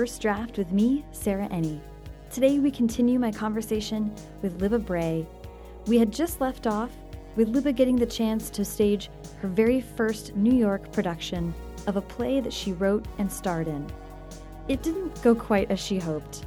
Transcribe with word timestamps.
First 0.00 0.22
Draft 0.22 0.56
with 0.56 0.72
me, 0.72 1.04
Sarah 1.12 1.46
Enni. 1.50 1.78
Today 2.30 2.58
we 2.58 2.70
continue 2.70 3.18
my 3.18 3.30
conversation 3.30 4.10
with 4.40 4.58
Libba 4.58 4.82
Bray. 4.82 5.26
We 5.88 5.98
had 5.98 6.10
just 6.10 6.40
left 6.40 6.66
off 6.66 6.90
with 7.36 7.52
Libba 7.54 7.76
getting 7.76 7.96
the 7.96 8.06
chance 8.06 8.48
to 8.48 8.64
stage 8.64 9.10
her 9.42 9.48
very 9.48 9.82
first 9.82 10.34
New 10.34 10.54
York 10.54 10.90
production 10.90 11.52
of 11.86 11.96
a 11.96 12.00
play 12.00 12.40
that 12.40 12.50
she 12.50 12.72
wrote 12.72 13.04
and 13.18 13.30
starred 13.30 13.68
in. 13.68 13.86
It 14.68 14.82
didn't 14.82 15.20
go 15.20 15.34
quite 15.34 15.70
as 15.70 15.78
she 15.78 15.98
hoped. 15.98 16.46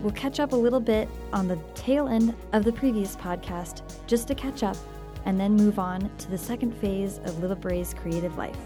We'll 0.00 0.10
catch 0.10 0.40
up 0.40 0.50
a 0.50 0.56
little 0.56 0.80
bit 0.80 1.08
on 1.32 1.46
the 1.46 1.60
tail 1.76 2.08
end 2.08 2.34
of 2.52 2.64
the 2.64 2.72
previous 2.72 3.14
podcast 3.14 3.82
just 4.08 4.26
to 4.26 4.34
catch 4.34 4.64
up 4.64 4.76
and 5.24 5.38
then 5.38 5.54
move 5.54 5.78
on 5.78 6.10
to 6.18 6.30
the 6.32 6.36
second 6.36 6.72
phase 6.72 7.18
of 7.18 7.36
Libba 7.36 7.60
Bray's 7.60 7.94
creative 7.94 8.36
life. 8.36 8.58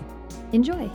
Enjoy! 0.53 0.91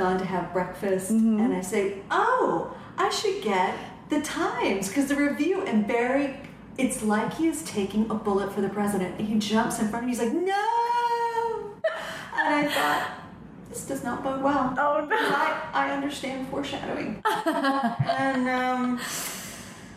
Gone 0.00 0.18
to 0.18 0.24
have 0.24 0.50
breakfast, 0.54 1.10
and 1.10 1.52
I 1.52 1.60
say, 1.60 1.98
"Oh, 2.10 2.74
I 2.96 3.10
should 3.10 3.42
get 3.42 3.74
the 4.08 4.22
Times 4.22 4.88
because 4.88 5.08
the 5.08 5.14
review." 5.14 5.60
And 5.62 5.86
Barry, 5.86 6.40
it's 6.78 7.02
like 7.02 7.34
he 7.34 7.46
is 7.46 7.62
taking 7.64 8.10
a 8.10 8.14
bullet 8.14 8.50
for 8.50 8.62
the 8.62 8.70
president, 8.70 9.18
and 9.18 9.28
he 9.28 9.38
jumps 9.38 9.78
in 9.78 9.88
front 9.88 10.04
of 10.04 10.06
me. 10.08 10.16
He's 10.16 10.22
like, 10.22 10.32
"No!" 10.32 11.74
And 12.40 12.54
I 12.54 12.68
thought, 12.68 13.20
this 13.68 13.84
does 13.84 14.02
not 14.02 14.24
bode 14.24 14.42
well. 14.42 14.74
Oh, 14.78 15.04
no. 15.04 15.16
I, 15.16 15.68
I 15.74 15.90
understand 15.90 16.48
foreshadowing, 16.48 17.20
and 17.46 18.48
um, 18.48 19.00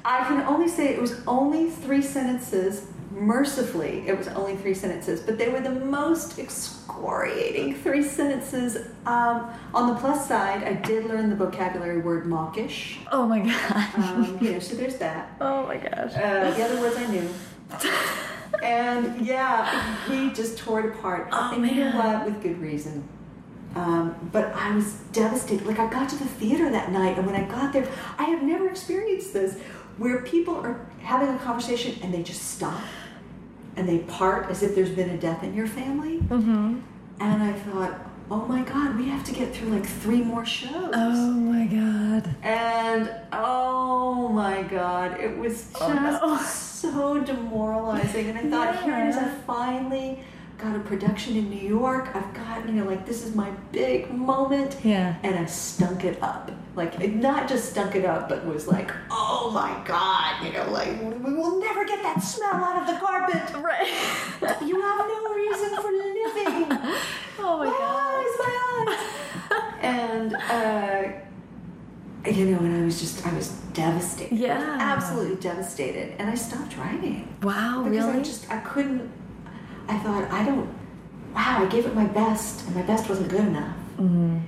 I 0.04 0.26
can 0.28 0.42
only 0.42 0.67
say 0.67 0.94
it 0.94 1.00
was 1.00 1.22
only 1.26 1.70
three 1.70 2.02
sentences. 2.02 2.88
Mercifully, 3.14 4.03
it 4.08 4.17
was 4.17 4.28
only 4.30 4.56
three 4.56 4.73
sentences, 4.73 5.22
but 5.22 5.38
they 5.38 5.47
were 5.47 5.61
the 5.61 5.69
most 5.69 6.39
excoriating 6.39 7.75
three 7.75 8.02
sentences. 8.02 8.88
Um, 9.05 9.53
on 9.73 9.94
the 9.94 10.00
plus 10.00 10.28
side, 10.28 10.64
I 10.64 10.73
did 10.73 11.05
learn 11.05 11.30
the 11.30 11.36
vocabulary 11.36 12.00
word 12.00 12.25
mawkish. 12.25 12.97
Oh 13.11 13.28
my 13.28 13.39
god. 13.39 13.95
Um, 13.95 14.39
you 14.42 14.53
know, 14.53 14.59
so 14.59 14.75
there's 14.75 14.97
that. 14.97 15.36
oh 15.42 15.67
my 15.67 15.78
gosh. 15.78 16.14
Uh, 16.16 16.52
the 16.52 16.64
other 16.64 16.81
words 16.81 16.97
I 16.97 17.05
knew. 17.08 17.30
And 18.61 19.25
yeah, 19.25 19.98
he 20.08 20.31
just 20.31 20.58
tore 20.58 20.81
it 20.81 20.86
apart. 20.98 21.27
Oh, 21.31 21.52
and 21.53 21.66
you 21.66 21.83
know 21.83 21.98
what? 21.98 22.25
With 22.25 22.42
good 22.42 22.61
reason. 22.61 23.03
Um, 23.75 24.30
but 24.31 24.53
I 24.55 24.73
was 24.75 24.94
devastated. 25.11 25.66
Like 25.66 25.80
I 25.80 25.89
got 25.89 26.08
to 26.09 26.16
the 26.16 26.25
theater 26.25 26.70
that 26.70 26.92
night, 26.92 27.17
and 27.17 27.25
when 27.25 27.36
I 27.36 27.44
got 27.45 27.73
there, 27.73 27.88
I 28.17 28.25
have 28.25 28.44
never 28.44 28.70
experienced 28.70 29.33
this, 29.33 29.59
where 29.98 30.22
people 30.22 30.55
are 30.55 30.86
having 31.02 31.36
a 31.36 31.39
conversation 31.39 31.98
and 32.02 32.14
they 32.14 32.23
just 32.23 32.52
stop 32.52 32.80
and 33.76 33.88
they 33.88 34.00
part 34.00 34.50
as 34.50 34.64
if 34.64 34.76
there's 34.76 34.90
been 34.92 35.10
a 35.10 35.18
death 35.18 35.44
in 35.44 35.54
your 35.54 35.68
family. 35.68 36.20
Mm-hmm. 36.20 36.80
And 37.20 37.44
I 37.44 37.54
thought, 37.54 37.94
oh 38.32 38.46
my 38.46 38.62
God, 38.64 38.98
we 38.98 39.08
have 39.10 39.24
to 39.26 39.34
get 39.34 39.54
through 39.54 39.70
like 39.70 39.86
three 39.86 40.22
more 40.22 40.46
shows. 40.46 40.92
Oh 40.94 41.32
my 41.34 41.66
god. 41.66 42.36
And 42.44 43.12
oh 43.32 44.30
my 44.30 44.64
god, 44.64 45.20
it 45.20 45.38
was 45.38 45.70
just 45.72 45.82
Oh, 45.82 45.94
no. 45.94 46.38
so 46.38 47.20
demoralizing. 47.24 48.30
And 48.30 48.38
I 48.40 48.50
thought, 48.74 48.84
here 48.84 48.98
it 49.06 49.10
is, 49.10 49.18
I 49.18 49.28
finally 49.48 50.20
got 50.58 50.76
a 50.76 50.80
production 50.80 51.36
in 51.36 51.50
New 51.50 51.68
York. 51.68 52.10
I've 52.16 52.34
got, 52.34 52.66
you 52.68 52.74
know, 52.74 52.86
like 52.86 53.06
this 53.06 53.24
is 53.26 53.36
my 53.36 53.52
big 53.72 54.12
moment. 54.12 54.78
Yeah. 54.84 55.16
And 55.24 55.36
I 55.38 55.46
stunk 55.46 56.04
it 56.06 56.22
up. 56.22 56.52
Like, 56.76 57.00
it 57.00 57.14
not 57.16 57.48
just 57.48 57.70
stunk 57.72 57.96
it 57.96 58.04
up, 58.04 58.28
but 58.30 58.44
was 58.46 58.68
like, 58.68 58.92
oh 59.12 59.52
my 59.54 59.80
god, 59.86 60.44
you 60.44 60.52
know, 60.54 60.70
like, 60.72 61.00
we 61.23 61.34
will 61.34 61.60
never 61.60 61.86
get 61.86 62.02
that 62.02 62.20
smell 62.23 62.56
out 62.56 62.82
of 62.82 62.88
the 62.88 63.00
carpet. 63.00 63.42
Right. 63.64 63.88
You 64.66 64.82
have 64.82 64.98
no 65.08 65.33
reason 65.33 65.70
for 65.78 65.92
living. 65.92 66.66
oh 67.39 67.58
my 67.60 67.66
my 67.66 67.72
god. 67.72 68.26
eyes, 68.26 68.33
my 68.39 68.54
eyes. 68.88 69.78
and 69.82 70.36
uh, 70.36 72.30
you 72.30 72.45
know, 72.45 72.58
and 72.60 72.82
I 72.82 72.86
was 72.86 73.00
just, 73.00 73.26
I 73.28 73.33
was 73.33 73.50
devastated. 73.73 74.38
Yeah. 74.38 74.78
absolutely 74.80 75.36
devastated, 75.42 76.16
and 76.20 76.30
I 76.30 76.36
stopped 76.36 76.78
writing 76.78 77.28
Wow, 77.42 77.83
because 77.83 78.06
really? 78.06 78.20
I 78.20 78.23
just, 78.23 78.50
I 78.50 78.58
couldn't. 78.60 79.12
I 79.88 79.98
thought, 80.00 80.30
I 80.32 80.45
don't. 80.45 80.67
Wow, 81.36 81.64
I 81.64 81.66
gave 81.67 81.86
it 81.86 81.94
my 81.95 82.06
best, 82.06 82.66
and 82.67 82.76
my 82.76 82.82
best 82.83 83.10
wasn't 83.10 83.30
good 83.30 83.42
enough. 83.42 83.76
mm-hmm. 83.98 84.39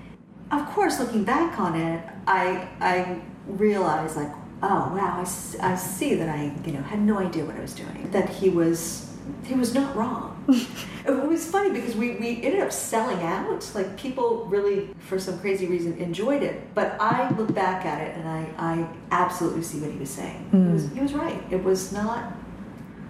Of 0.52 0.66
course, 0.68 1.00
looking 1.00 1.24
back 1.24 1.60
on 1.60 1.76
it, 1.76 2.04
I 2.28 2.68
I 2.80 3.22
realized 3.48 4.16
like, 4.16 4.32
oh 4.64 4.94
wow, 4.96 5.24
I, 5.24 5.72
I 5.72 5.76
see 5.76 6.16
that 6.16 6.30
I 6.30 6.54
you 6.66 6.74
know 6.74 6.82
had 6.82 7.00
no 7.00 7.20
idea 7.20 7.46
what 7.46 7.56
I 7.56 7.62
was 7.62 7.74
doing. 7.74 8.10
That 8.12 8.30
he 8.30 8.50
was 8.50 9.12
he 9.44 9.56
was 9.56 9.74
not 9.74 9.96
wrong. 9.96 10.32
it 11.06 11.12
was 11.12 11.50
funny 11.50 11.72
because 11.72 11.96
we 11.96 12.12
we 12.16 12.42
ended 12.44 12.62
up 12.62 12.72
selling 12.72 13.22
out. 13.24 13.70
Like 13.74 13.98
people 13.98 14.46
really, 14.46 14.90
for 15.00 15.20
some 15.20 15.40
crazy 15.40 15.66
reason, 15.68 15.98
enjoyed 15.98 16.44
it. 16.44 16.74
But 16.76 16.98
I 17.00 17.30
look 17.32 17.54
back 17.54 17.86
at 17.86 18.02
it 18.02 18.18
and 18.18 18.28
I 18.28 18.48
I 18.58 18.88
absolutely 19.12 19.64
see 19.64 19.80
what 19.80 19.92
he 19.92 19.98
was 19.98 20.10
saying. 20.10 20.50
He 20.52 20.58
was 20.58 20.92
he 20.92 21.00
was 21.00 21.14
right. 21.14 21.42
It 21.52 21.64
was 21.64 21.92
not 21.92 22.34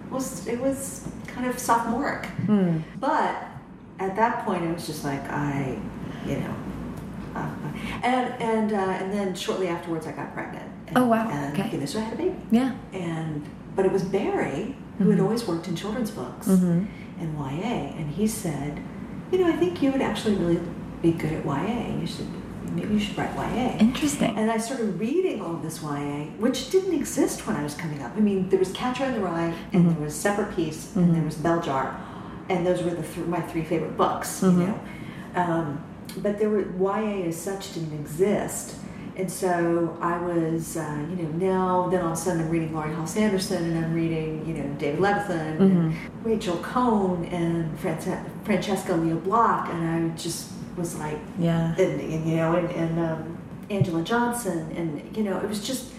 was 0.09 0.47
it 0.47 0.59
was 0.59 1.07
kind 1.27 1.47
of 1.47 1.59
sophomoric. 1.59 2.23
Mm. 2.45 2.83
But 2.99 3.35
at 3.99 4.15
that 4.15 4.45
point, 4.45 4.63
it 4.63 4.73
was 4.73 4.87
just 4.87 5.03
like 5.03 5.21
I, 5.29 5.77
you 6.25 6.37
know, 6.37 6.55
and 8.03 8.33
and 8.41 8.73
uh, 8.73 8.75
and 8.77 9.11
then 9.13 9.35
shortly 9.35 9.67
afterwards, 9.67 10.07
I 10.07 10.11
got 10.11 10.33
pregnant. 10.33 10.71
And, 10.87 10.97
Oh, 10.97 11.05
wow. 11.05 11.29
And 11.29 11.57
Okay. 11.57 11.69
you 11.71 11.77
know, 11.79 11.85
so 11.85 11.99
I 11.99 12.03
had 12.03 12.13
a 12.13 12.17
baby. 12.17 12.35
Yeah. 12.51 12.73
And 12.93 13.43
but 13.75 13.85
it 13.85 13.91
was 13.91 14.03
Barry 14.03 14.75
who 14.99 15.09
had 15.09 15.19
always 15.19 15.45
worked 15.45 15.67
in 15.67 15.75
children's 15.75 16.11
books 16.11 16.47
Mhm. 16.47 16.87
and 17.19 17.37
YA, 17.37 17.93
and 17.97 18.09
he 18.09 18.25
said, 18.27 18.79
you 19.31 19.39
know, 19.39 19.47
I 19.47 19.53
think 19.57 19.81
you 19.81 19.91
would 19.91 20.01
actually 20.01 20.35
really 20.35 20.59
be 21.01 21.11
good 21.11 21.33
at 21.33 21.45
YA. 21.45 21.99
You 21.99 22.07
should 22.07 22.27
maybe 22.73 22.93
you 22.93 22.99
should 22.99 23.17
write 23.17 23.33
YA. 23.35 23.77
Interesting. 23.79 24.35
And 24.37 24.49
I 24.51 24.57
started 24.57 24.97
reading 24.99 25.41
all 25.41 25.55
of 25.55 25.61
this 25.61 25.81
YA, 25.81 26.27
which 26.39 26.69
didn't 26.69 26.93
exist 26.93 27.45
when 27.47 27.55
I 27.57 27.63
was 27.63 27.73
coming 27.75 28.01
up. 28.01 28.11
I 28.15 28.19
mean, 28.21 28.49
there 28.49 28.59
was 28.59 28.71
Catcher 28.71 29.05
in 29.05 29.13
the 29.13 29.19
Rye, 29.21 29.53
and 29.73 29.85
Mhm. 29.85 29.95
there 29.95 30.03
was 30.05 30.15
Separate 30.15 30.55
Peace, 30.55 30.91
Mhm. 30.93 31.03
and 31.03 31.15
there 31.15 31.23
was 31.23 31.35
Bell 31.35 31.61
Jar, 31.61 31.95
and 32.49 32.65
those 32.65 32.83
were 32.83 32.91
the 32.91 33.03
th- 33.03 33.27
my 33.27 33.41
three 33.41 33.63
favorite 33.63 33.97
books. 33.97 34.41
You 34.43 34.51
know, 34.51 34.79
um, 35.35 35.79
but 36.21 36.39
there 36.39 36.49
were 36.49 36.65
YA 36.79 37.27
as 37.27 37.35
such 37.39 37.73
didn't 37.73 37.93
exist, 37.99 38.75
and 39.17 39.31
so 39.31 39.97
I 40.01 40.17
was, 40.17 40.75
uh, 40.77 41.05
you 41.09 41.15
know, 41.23 41.29
now 41.47 41.89
then 41.89 42.01
all 42.01 42.07
of 42.11 42.17
a 42.17 42.21
sudden 42.21 42.41
I'm 42.41 42.49
reading 42.49 42.73
Laurie 42.73 42.93
Halse 42.93 43.15
Anderson, 43.17 43.63
and 43.63 43.85
I'm 43.85 43.93
reading, 43.93 44.45
you 44.45 44.53
know, 44.55 44.69
David 44.77 44.99
Levithan, 44.99 45.59
and 45.59 45.91
Mhm. 45.93 45.95
Rachel 46.23 46.57
Cohn, 46.57 47.23
and 47.25 47.77
Frances- 47.79 48.19
Francesca 48.43 48.93
Lia 48.95 49.15
Block, 49.15 49.69
and 49.73 50.11
I 50.11 50.15
just 50.17 50.51
was 50.75 50.97
like, 50.99 51.17
Yeah. 51.39 51.73
and, 51.77 52.01
and 52.01 52.25
you 52.29 52.35
know, 52.35 52.55
and, 52.55 52.69
and 52.71 52.99
um, 52.99 53.37
Angela 53.69 54.01
Johnson, 54.03 54.67
and 54.75 55.15
you 55.15 55.23
know, 55.23 55.37
it 55.37 55.47
was 55.47 55.65
just, 55.65 55.91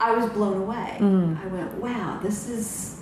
I 0.00 0.12
was 0.14 0.26
blown 0.30 0.58
away. 0.62 0.96
Mm. 1.00 1.42
I 1.42 1.46
went, 1.46 1.74
wow, 1.80 2.18
this 2.22 2.48
is, 2.48 3.00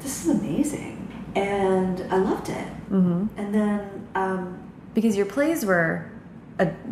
this 0.00 0.24
is 0.24 0.38
amazing, 0.40 1.08
and 1.34 2.04
I 2.10 2.16
loved 2.18 2.50
it. 2.50 2.68
Mm-hmm. 2.92 3.26
And 3.36 3.54
then, 3.54 3.80
um, 4.14 4.58
Because 4.94 5.16
your 5.16 5.26
plays 5.26 5.64
were 5.64 6.06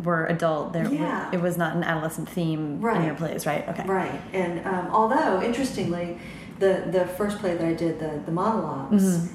were 0.02 0.26
adult. 0.26 0.72
There, 0.72 0.88
Yeah. 0.92 1.28
it 1.32 1.40
was 1.40 1.56
not 1.56 1.76
an 1.76 1.84
adolescent 1.84 2.28
theme 2.28 2.84
in 2.84 3.04
your 3.04 3.14
plays, 3.14 3.46
right? 3.46 3.68
Okay. 3.68 3.84
right, 3.86 4.20
and 4.32 4.66
um, 4.66 4.88
although 4.90 5.40
interestingly, 5.42 6.18
the 6.58 6.82
the 6.90 7.04
first 7.06 7.38
play 7.38 7.54
that 7.56 7.64
I 7.66 7.74
did, 7.74 8.00
the 8.00 8.20
the 8.26 8.32
monologues, 8.32 9.04
Mhm. 9.04 9.28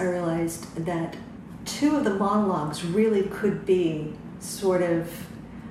I 0.00 0.04
realized 0.04 0.84
that 0.84 1.16
two 1.64 1.96
of 1.96 2.04
the 2.04 2.14
monologues 2.14 2.84
really 2.84 3.22
could 3.24 3.64
be 3.64 4.12
sort 4.40 4.82
of, 4.82 5.08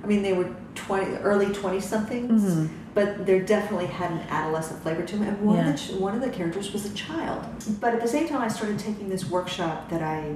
I 0.03 0.07
mean, 0.07 0.21
they 0.23 0.33
were 0.33 0.49
twenty 0.75 1.15
early 1.17 1.47
twenty 1.53 1.79
somethings. 1.81 2.43
Mhm. 2.55 2.69
but 2.95 3.25
there 3.27 3.39
definitely 3.39 3.85
had 3.85 4.11
an 4.11 4.19
adolescent 4.31 4.81
flavor 4.81 5.03
to 5.03 5.15
them. 5.15 5.27
And 5.27 5.41
one 5.41 5.57
Yeah. 5.57 5.69
of 5.73 5.87
the 5.87 5.95
one 6.01 6.15
of 6.15 6.21
the 6.21 6.29
characters 6.29 6.73
was 6.73 6.85
a 6.85 6.93
child. 6.93 7.45
But 7.79 7.93
at 7.93 8.01
the 8.01 8.07
same 8.07 8.27
time, 8.27 8.41
I 8.41 8.47
started 8.47 8.79
taking 8.79 9.09
this 9.09 9.29
workshop 9.29 9.89
that 9.91 10.01
I 10.01 10.33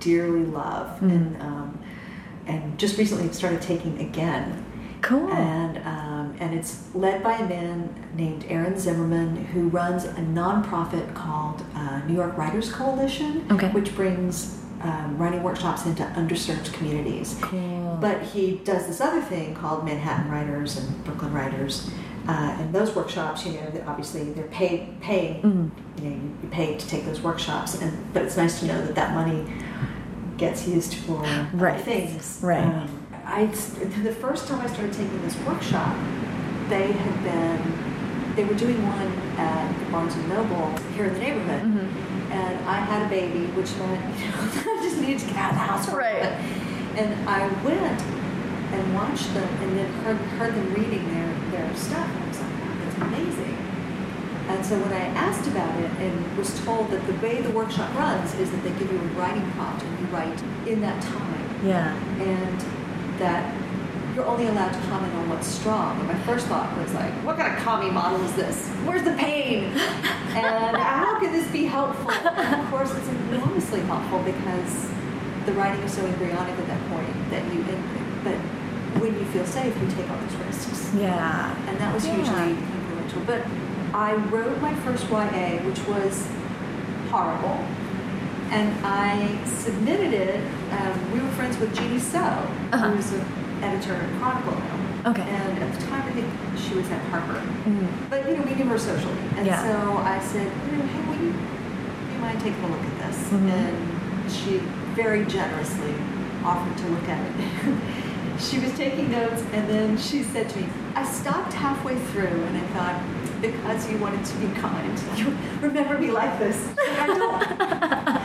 dearly 0.00 0.44
love, 0.44 1.00
Mhm. 1.00 1.10
and 1.10 1.42
um, 1.42 1.78
and 2.46 2.78
just 2.78 2.98
recently 2.98 3.32
started 3.32 3.62
taking 3.62 3.98
again. 4.00 4.64
Cool. 5.02 5.28
And 5.32 5.78
um, 5.86 6.34
and 6.40 6.54
it's 6.54 6.84
led 6.94 7.22
by 7.22 7.34
a 7.36 7.46
man 7.48 7.88
named 8.16 8.44
Aaron 8.48 8.78
Zimmerman 8.78 9.36
who 9.52 9.68
runs 9.68 10.04
a 10.04 10.12
nonprofit 10.14 11.14
called 11.14 11.62
uh, 11.74 12.00
New 12.06 12.14
York 12.14 12.36
Writers 12.38 12.72
Coalition, 12.72 13.44
Okay. 13.50 13.68
which 13.70 13.94
brings 13.94 14.58
um, 14.82 15.16
writing 15.18 15.42
workshops 15.42 15.86
into 15.86 16.02
underserved 16.16 16.72
communities. 16.74 17.36
cool. 17.40 17.96
But 18.00 18.20
he 18.22 18.60
does 18.64 18.86
this 18.86 19.00
other 19.00 19.20
thing 19.22 19.54
called 19.54 19.84
Manhattan 19.84 20.30
Writers 20.30 20.76
and 20.78 21.04
Brooklyn 21.04 21.32
Writers, 21.32 21.90
uh, 22.28 22.56
and 22.58 22.72
those 22.74 22.94
workshops, 22.94 23.46
you 23.46 23.52
know, 23.52 23.84
obviously 23.86 24.24
they're 24.32 24.44
paid, 24.48 25.00
paid, 25.00 25.42
Mhm. 25.42 25.70
you 26.02 26.10
know, 26.10 26.16
you 26.42 26.48
pay 26.50 26.76
to 26.76 26.86
take 26.86 27.06
those 27.06 27.22
workshops, 27.22 27.80
and 27.80 27.92
but 28.12 28.22
it's 28.22 28.36
nice 28.36 28.60
to 28.60 28.66
know 28.66 28.78
that 28.84 28.94
that 28.94 29.14
money 29.14 29.44
gets 30.36 30.66
used 30.66 30.94
for 30.94 31.22
Right. 31.52 31.80
things. 31.80 32.38
Right. 32.42 32.64
Um, 32.64 32.88
I 33.26 33.46
the 33.46 34.12
first 34.12 34.48
time 34.48 34.60
I 34.60 34.66
started 34.66 34.92
taking 34.92 35.20
this 35.22 35.36
workshop, 35.46 35.94
they 36.68 36.92
had 36.92 37.24
been 37.24 37.72
they 38.36 38.44
were 38.44 38.54
doing 38.54 38.76
one 38.86 39.12
at 39.38 39.78
the 39.78 39.84
Barnes 39.92 40.14
and 40.16 40.28
Noble 40.28 40.74
here 40.96 41.04
in 41.04 41.14
the 41.14 41.20
neighborhood, 41.20 41.62
Mhm. 41.62 42.32
and 42.32 42.68
I 42.68 42.80
had 42.80 43.06
a 43.06 43.08
baby, 43.08 43.46
which 43.54 43.70
meant 43.76 44.02
you 44.18 44.26
know 44.26 44.72
I 44.78 44.82
just 44.82 44.98
needed 45.00 45.20
to 45.20 45.26
get 45.26 45.36
out 45.36 45.50
of 45.52 45.56
the 45.56 45.64
house. 45.64 45.88
Right. 45.88 46.32
And 46.96 47.28
I 47.28 47.46
went 47.64 48.00
and 48.72 48.94
watched 48.94 49.32
them, 49.34 49.48
and 49.62 49.78
then 49.78 49.92
heard, 50.04 50.16
heard 50.38 50.54
them 50.54 50.74
reading 50.74 51.04
their 51.14 51.30
their 51.52 51.76
stuff, 51.76 52.08
and 52.12 52.24
I 52.24 52.28
was 52.28 52.40
like, 52.40 52.50
wow, 52.60 52.74
that's 52.84 52.96
amazing. 53.02 53.56
And 54.48 54.64
so 54.64 54.78
when 54.78 54.92
I 54.92 55.06
asked 55.16 55.46
about 55.48 55.78
it 55.80 55.90
and 56.00 56.36
was 56.36 56.52
told 56.64 56.90
that 56.90 57.06
the 57.06 57.14
way 57.14 57.40
the 57.40 57.50
workshop 57.50 57.92
runs 57.96 58.34
is 58.34 58.50
that 58.50 58.62
they 58.62 58.70
give 58.78 58.92
you 58.92 58.98
a 58.98 59.02
writing 59.18 59.48
prompt 59.52 59.82
and 59.82 59.98
you 60.00 60.06
write 60.06 60.42
in 60.66 60.80
that 60.82 61.02
time, 61.02 61.48
Yeah. 61.64 61.94
and 62.20 62.60
that 63.18 63.54
you're 64.14 64.26
only 64.26 64.46
allowed 64.46 64.72
to 64.72 64.78
comment 64.88 65.12
on 65.14 65.28
what's 65.30 65.46
strong. 65.46 65.98
And 65.98 66.06
my 66.08 66.14
first 66.20 66.46
thought 66.46 66.76
was 66.78 66.92
like, 66.94 67.12
what 67.24 67.36
kind 67.36 67.56
of 67.56 67.64
commie 67.64 67.90
model 67.90 68.22
is 68.24 68.32
this? 68.34 68.68
Where's 68.84 69.02
the 69.02 69.14
pain? 69.14 69.64
and 69.74 70.76
how 70.76 71.18
can 71.18 71.32
this 71.32 71.46
be 71.50 71.64
helpful? 71.64 72.10
And 72.12 72.60
of 72.62 72.70
course, 72.70 72.94
it's 72.94 73.08
enormously 73.08 73.80
helpful 73.80 74.20
because 74.22 74.90
the 75.46 75.52
writing 75.52 75.82
is 75.84 75.92
so 75.94 76.04
embryonic 76.06 76.56
at 76.58 76.66
that 76.68 76.88
point 76.90 77.30
that 77.30 77.42
you, 77.52 77.64
but 78.22 78.36
when 79.02 79.14
you 79.18 79.24
feel 79.26 79.44
safe, 79.46 79.74
you 79.80 79.88
take 79.90 80.08
all 80.10 80.16
those 80.18 80.36
risks. 80.46 80.92
Yeah. 80.94 81.54
And 81.68 81.76
that 81.78 81.92
was 81.92 82.06
Yeah. 82.06 82.14
hugely 82.14 82.50
influential. 82.52 83.22
But 83.26 83.42
I 83.94 84.14
wrote 84.14 84.60
my 84.60 84.74
first 84.82 85.08
YA, 85.08 85.58
which 85.62 85.78
was 85.86 86.26
horrible. 87.10 87.64
And 88.50 88.74
I 88.84 89.42
submitted 89.46 90.12
it. 90.12 90.40
Um, 90.72 91.12
we 91.12 91.20
were 91.20 91.28
friends 91.30 91.56
with 91.58 91.74
Ginee 91.76 92.00
Seo, 92.00 92.44
Uh-huh. 92.72 92.90
who's 92.90 93.12
an 93.12 93.24
editor 93.62 93.94
at 93.94 94.10
Chronicle 94.20 94.58
now. 94.58 95.10
Okay. 95.10 95.22
And 95.22 95.58
at 95.62 95.78
the 95.78 95.86
time, 95.86 96.02
I 96.08 96.10
think 96.10 96.26
she 96.58 96.74
was 96.74 96.90
at 96.90 97.00
Harper. 97.12 97.40
Mm. 97.68 97.86
But, 98.10 98.28
you 98.28 98.36
know, 98.36 98.42
we 98.42 98.54
knew 98.54 98.64
her 98.64 98.78
socially. 98.78 99.16
And 99.36 99.46
Yeah. 99.46 99.62
so 99.62 99.98
I 99.98 100.18
said, 100.18 100.48
hey, 100.50 101.00
will 101.06 101.14
you, 101.24 101.32
do 101.32 102.12
you 102.14 102.18
mind 102.20 102.40
taking 102.40 102.64
a 102.64 102.68
look 102.68 102.80
at 102.82 102.98
this? 103.06 103.28
Mhm. 103.30 103.48
And 103.48 104.32
she 104.32 104.58
very 104.94 105.24
generously 105.24 105.94
offered 106.44 106.76
to 106.78 106.86
look 106.88 107.08
at 107.08 107.20
it. 107.26 107.32
she 108.40 108.58
was 108.58 108.72
taking 108.76 109.10
notes, 109.12 109.42
and 109.52 109.68
then 109.68 109.96
she 109.96 110.24
said 110.24 110.48
to 110.50 110.58
me, 110.58 110.66
I 110.96 111.04
stopped 111.04 111.52
halfway 111.52 111.96
through, 111.96 112.42
and 112.48 112.56
I 112.56 112.66
thought, 112.74 112.96
because 113.40 113.90
you 113.90 113.98
wanted 113.98 114.24
to 114.24 114.36
be 114.36 114.46
kind, 114.60 115.02
you 115.16 115.36
remember 115.60 115.98
me 115.98 116.10
like 116.10 116.38
this. 116.38 116.68
I 116.78 117.06
don't. 117.06 118.14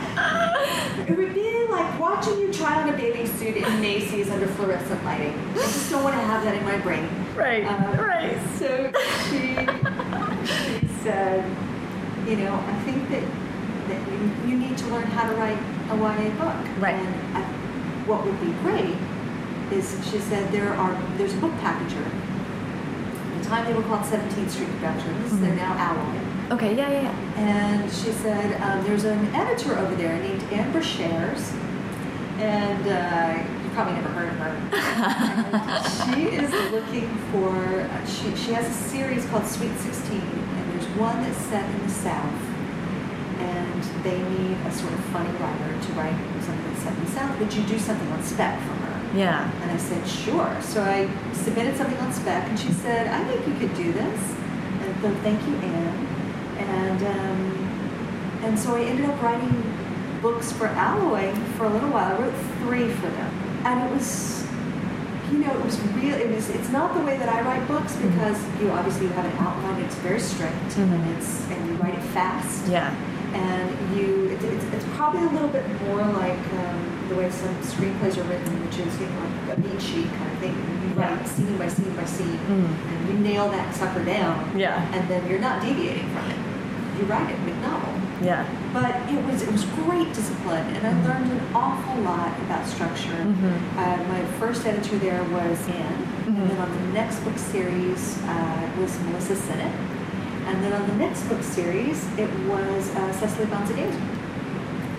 It 1.10 1.16
would 1.16 1.34
be 1.34 1.66
like 1.68 1.98
watching 1.98 2.38
you 2.38 2.52
try 2.52 2.82
on 2.82 2.88
a 2.88 2.92
bathing 2.92 3.26
suit 3.26 3.56
in 3.56 3.80
Macy's 3.80 4.30
under 4.30 4.46
fluorescent 4.46 5.02
lighting. 5.04 5.36
I 5.52 5.54
just 5.54 5.90
don't 5.90 6.04
want 6.04 6.14
to 6.14 6.20
have 6.22 6.44
that 6.44 6.54
in 6.54 6.64
my 6.64 6.78
brain. 6.78 7.08
Right. 7.34 7.64
Uh, 7.64 8.00
right. 8.00 8.38
So 8.58 8.92
she, 9.28 9.56
she 10.46 10.86
said, 11.02 11.44
you 12.28 12.36
know, 12.36 12.54
I 12.54 12.74
think 12.84 13.08
that, 13.08 13.24
that 13.88 14.12
you, 14.12 14.50
you 14.50 14.58
need 14.58 14.78
to 14.78 14.86
learn 14.86 15.02
how 15.02 15.28
to 15.28 15.36
write 15.36 15.58
a 15.90 15.96
YA 15.96 16.30
book. 16.38 16.80
Right. 16.80 16.94
And 16.94 17.36
I, 17.36 17.42
what 18.06 18.24
would 18.24 18.40
be 18.40 18.52
great 18.62 18.96
is 19.72 19.98
she 20.10 20.18
said 20.18 20.52
there 20.52 20.74
are 20.74 20.92
there's 21.16 21.34
a 21.34 21.38
book 21.38 21.52
packager. 21.54 22.08
Time 23.50 23.64
they 23.66 23.72
were 23.74 23.82
called 23.82 24.02
17th 24.06 24.48
Street 24.50 24.68
Productions. 24.78 25.40
They're 25.40 25.50
Mhm. 25.50 25.56
now 25.56 25.74
Alloy. 25.76 26.54
Okay. 26.54 26.76
Yeah. 26.76 26.88
Yeah. 26.88 27.02
yeah. 27.02 27.40
And 27.42 27.90
she 27.90 28.12
said, 28.12 28.60
um, 28.62 28.84
there's 28.84 29.02
an 29.04 29.26
editor 29.34 29.76
over 29.76 29.94
there 29.96 30.16
named 30.18 30.42
Ann 30.52 30.72
Brashares. 30.72 31.50
And 32.38 32.86
uh, 32.86 33.42
you 33.64 33.70
probably 33.74 33.94
never 33.94 34.08
heard 34.10 34.28
of 34.32 34.38
her. 34.38 34.54
She 36.14 36.22
is 36.26 36.50
looking 36.72 37.08
for, 37.32 37.90
she, 38.06 38.34
she 38.36 38.52
has 38.52 38.68
a 38.68 38.72
series 38.88 39.26
called 39.26 39.46
Sweet 39.46 39.76
16. 39.78 40.20
And 40.20 40.72
there's 40.72 40.86
one 40.96 41.20
that's 41.22 41.36
set 41.50 41.68
in 41.74 41.82
the 41.82 41.88
South. 41.92 42.40
And 43.40 43.82
they 44.04 44.18
need 44.30 44.56
a 44.66 44.70
sort 44.72 44.92
of 44.92 45.00
funny 45.06 45.30
writer 45.38 45.72
to 45.86 45.92
write 45.94 46.14
something 46.46 46.64
that's 46.70 46.82
set 46.84 46.94
in 46.96 47.04
the 47.04 47.10
South. 47.10 47.38
Would 47.40 47.52
you 47.52 47.62
do 47.64 47.78
something 47.80 48.10
on 48.12 48.22
spec 48.22 48.58
for 48.60 48.74
her? 48.86 48.89
Yeah. 49.14 49.50
And 49.62 49.70
I 49.70 49.76
said, 49.76 50.06
sure. 50.06 50.56
So 50.62 50.82
I 50.82 51.08
submitted 51.32 51.76
something 51.76 51.98
on 51.98 52.12
spec, 52.12 52.48
and 52.48 52.58
she 52.58 52.72
said, 52.72 53.08
I 53.08 53.24
think 53.24 53.46
you 53.46 53.54
could 53.66 53.76
do 53.76 53.92
this. 53.92 54.34
And 54.82 55.02
so 55.02 55.14
thank 55.22 55.40
you, 55.48 55.54
Anne. 55.56 56.06
And 56.58 57.02
um, 57.02 58.40
and 58.44 58.58
so 58.58 58.74
I 58.76 58.82
ended 58.82 59.08
up 59.10 59.20
writing 59.22 59.62
books 60.22 60.52
for 60.52 60.66
Alloy 60.66 61.34
for 61.56 61.64
a 61.64 61.70
little 61.70 61.90
while. 61.90 62.14
I 62.16 62.20
wrote 62.20 62.34
three 62.60 62.88
for 62.90 63.08
them, 63.08 63.62
and 63.64 63.88
it 63.88 63.94
was, 63.94 64.46
you 65.32 65.38
know, 65.38 65.52
it 65.58 65.64
was 65.64 65.80
real. 65.94 66.14
It 66.14 66.30
was. 66.34 66.48
It's 66.50 66.68
not 66.70 66.94
the 66.94 67.00
way 67.00 67.16
that 67.18 67.28
I 67.28 67.40
write 67.42 67.66
books 67.66 67.96
Mhm. 67.96 68.12
because 68.12 68.38
you 68.60 68.70
obviously 68.70 69.06
you 69.06 69.12
have 69.12 69.24
an 69.24 69.36
outline. 69.38 69.80
It's 69.82 69.94
very 69.96 70.20
strict, 70.20 70.54
Mhm. 70.76 70.92
and 70.94 71.16
it's 71.16 71.48
and 71.50 71.66
you 71.68 71.74
write 71.76 71.94
it 71.94 72.02
fast 72.14 72.66
Yeah. 72.68 72.94
And 73.34 73.96
you 73.96 74.26
it, 74.30 74.42
it's, 74.42 74.64
it's 74.74 74.84
probably 74.96 75.22
a 75.22 75.30
little 75.30 75.48
bit 75.48 75.64
more 75.82 76.02
like 76.04 76.38
um, 76.54 77.06
the 77.08 77.14
way 77.16 77.30
some 77.30 77.54
screenplays 77.62 78.16
are 78.18 78.24
written, 78.24 78.64
which 78.66 78.78
is 78.78 79.00
you 79.00 79.06
know 79.06 79.22
like 79.48 79.58
a 79.58 79.60
beat 79.60 79.80
sheet 79.82 80.08
kind 80.18 80.30
of 80.32 80.38
thing. 80.38 80.54
You 80.88 80.94
write 80.96 81.26
scene 81.28 81.56
by 81.58 81.68
scene 81.68 81.94
by 81.96 82.04
scene, 82.04 82.38
Mm. 82.48 82.66
and 82.88 83.08
you 83.08 83.14
nail 83.18 83.48
that 83.50 83.74
sucker 83.74 84.04
down, 84.04 84.56
Yeah. 84.56 84.82
and 84.92 85.08
then 85.08 85.26
you're 85.28 85.38
not 85.40 85.62
deviating 85.62 86.08
from 86.10 86.30
it. 86.30 86.36
You 86.98 87.06
write 87.06 87.30
it, 87.30 87.44
big 87.46 87.56
novel. 87.62 87.94
Yeah. 88.22 88.44
But 88.72 88.94
it 89.10 89.24
was 89.24 89.42
it 89.42 89.50
was 89.50 89.64
great 89.64 90.12
discipline, 90.12 90.66
and 90.76 90.86
I 90.86 90.92
learned 91.08 91.30
an 91.32 91.40
awful 91.54 91.96
lot 92.02 92.32
about 92.46 92.66
structure. 92.66 93.16
Mhm. 93.16 93.54
Uh, 93.78 93.96
my 94.08 94.22
first 94.38 94.66
editor 94.66 94.98
there 94.98 95.22
was 95.24 95.58
Anne, 95.68 96.06
Mhm. 96.26 96.36
and 96.40 96.50
then 96.50 96.58
on 96.58 96.70
the 96.70 96.92
next 96.92 97.20
book 97.20 97.38
series 97.38 98.18
uh, 98.28 98.68
was 98.80 98.98
Melissa 99.06 99.36
Sinnott, 99.36 99.72
and 100.50 100.62
then 100.64 100.72
on 100.72 100.86
the 100.88 100.96
next 100.96 101.22
book 101.28 101.42
series 101.42 102.04
it 102.18 102.30
was 102.46 102.90
uh, 102.96 103.12
Cecily 103.12 103.46
von 103.46 103.64
Ziegesar. 103.66 104.16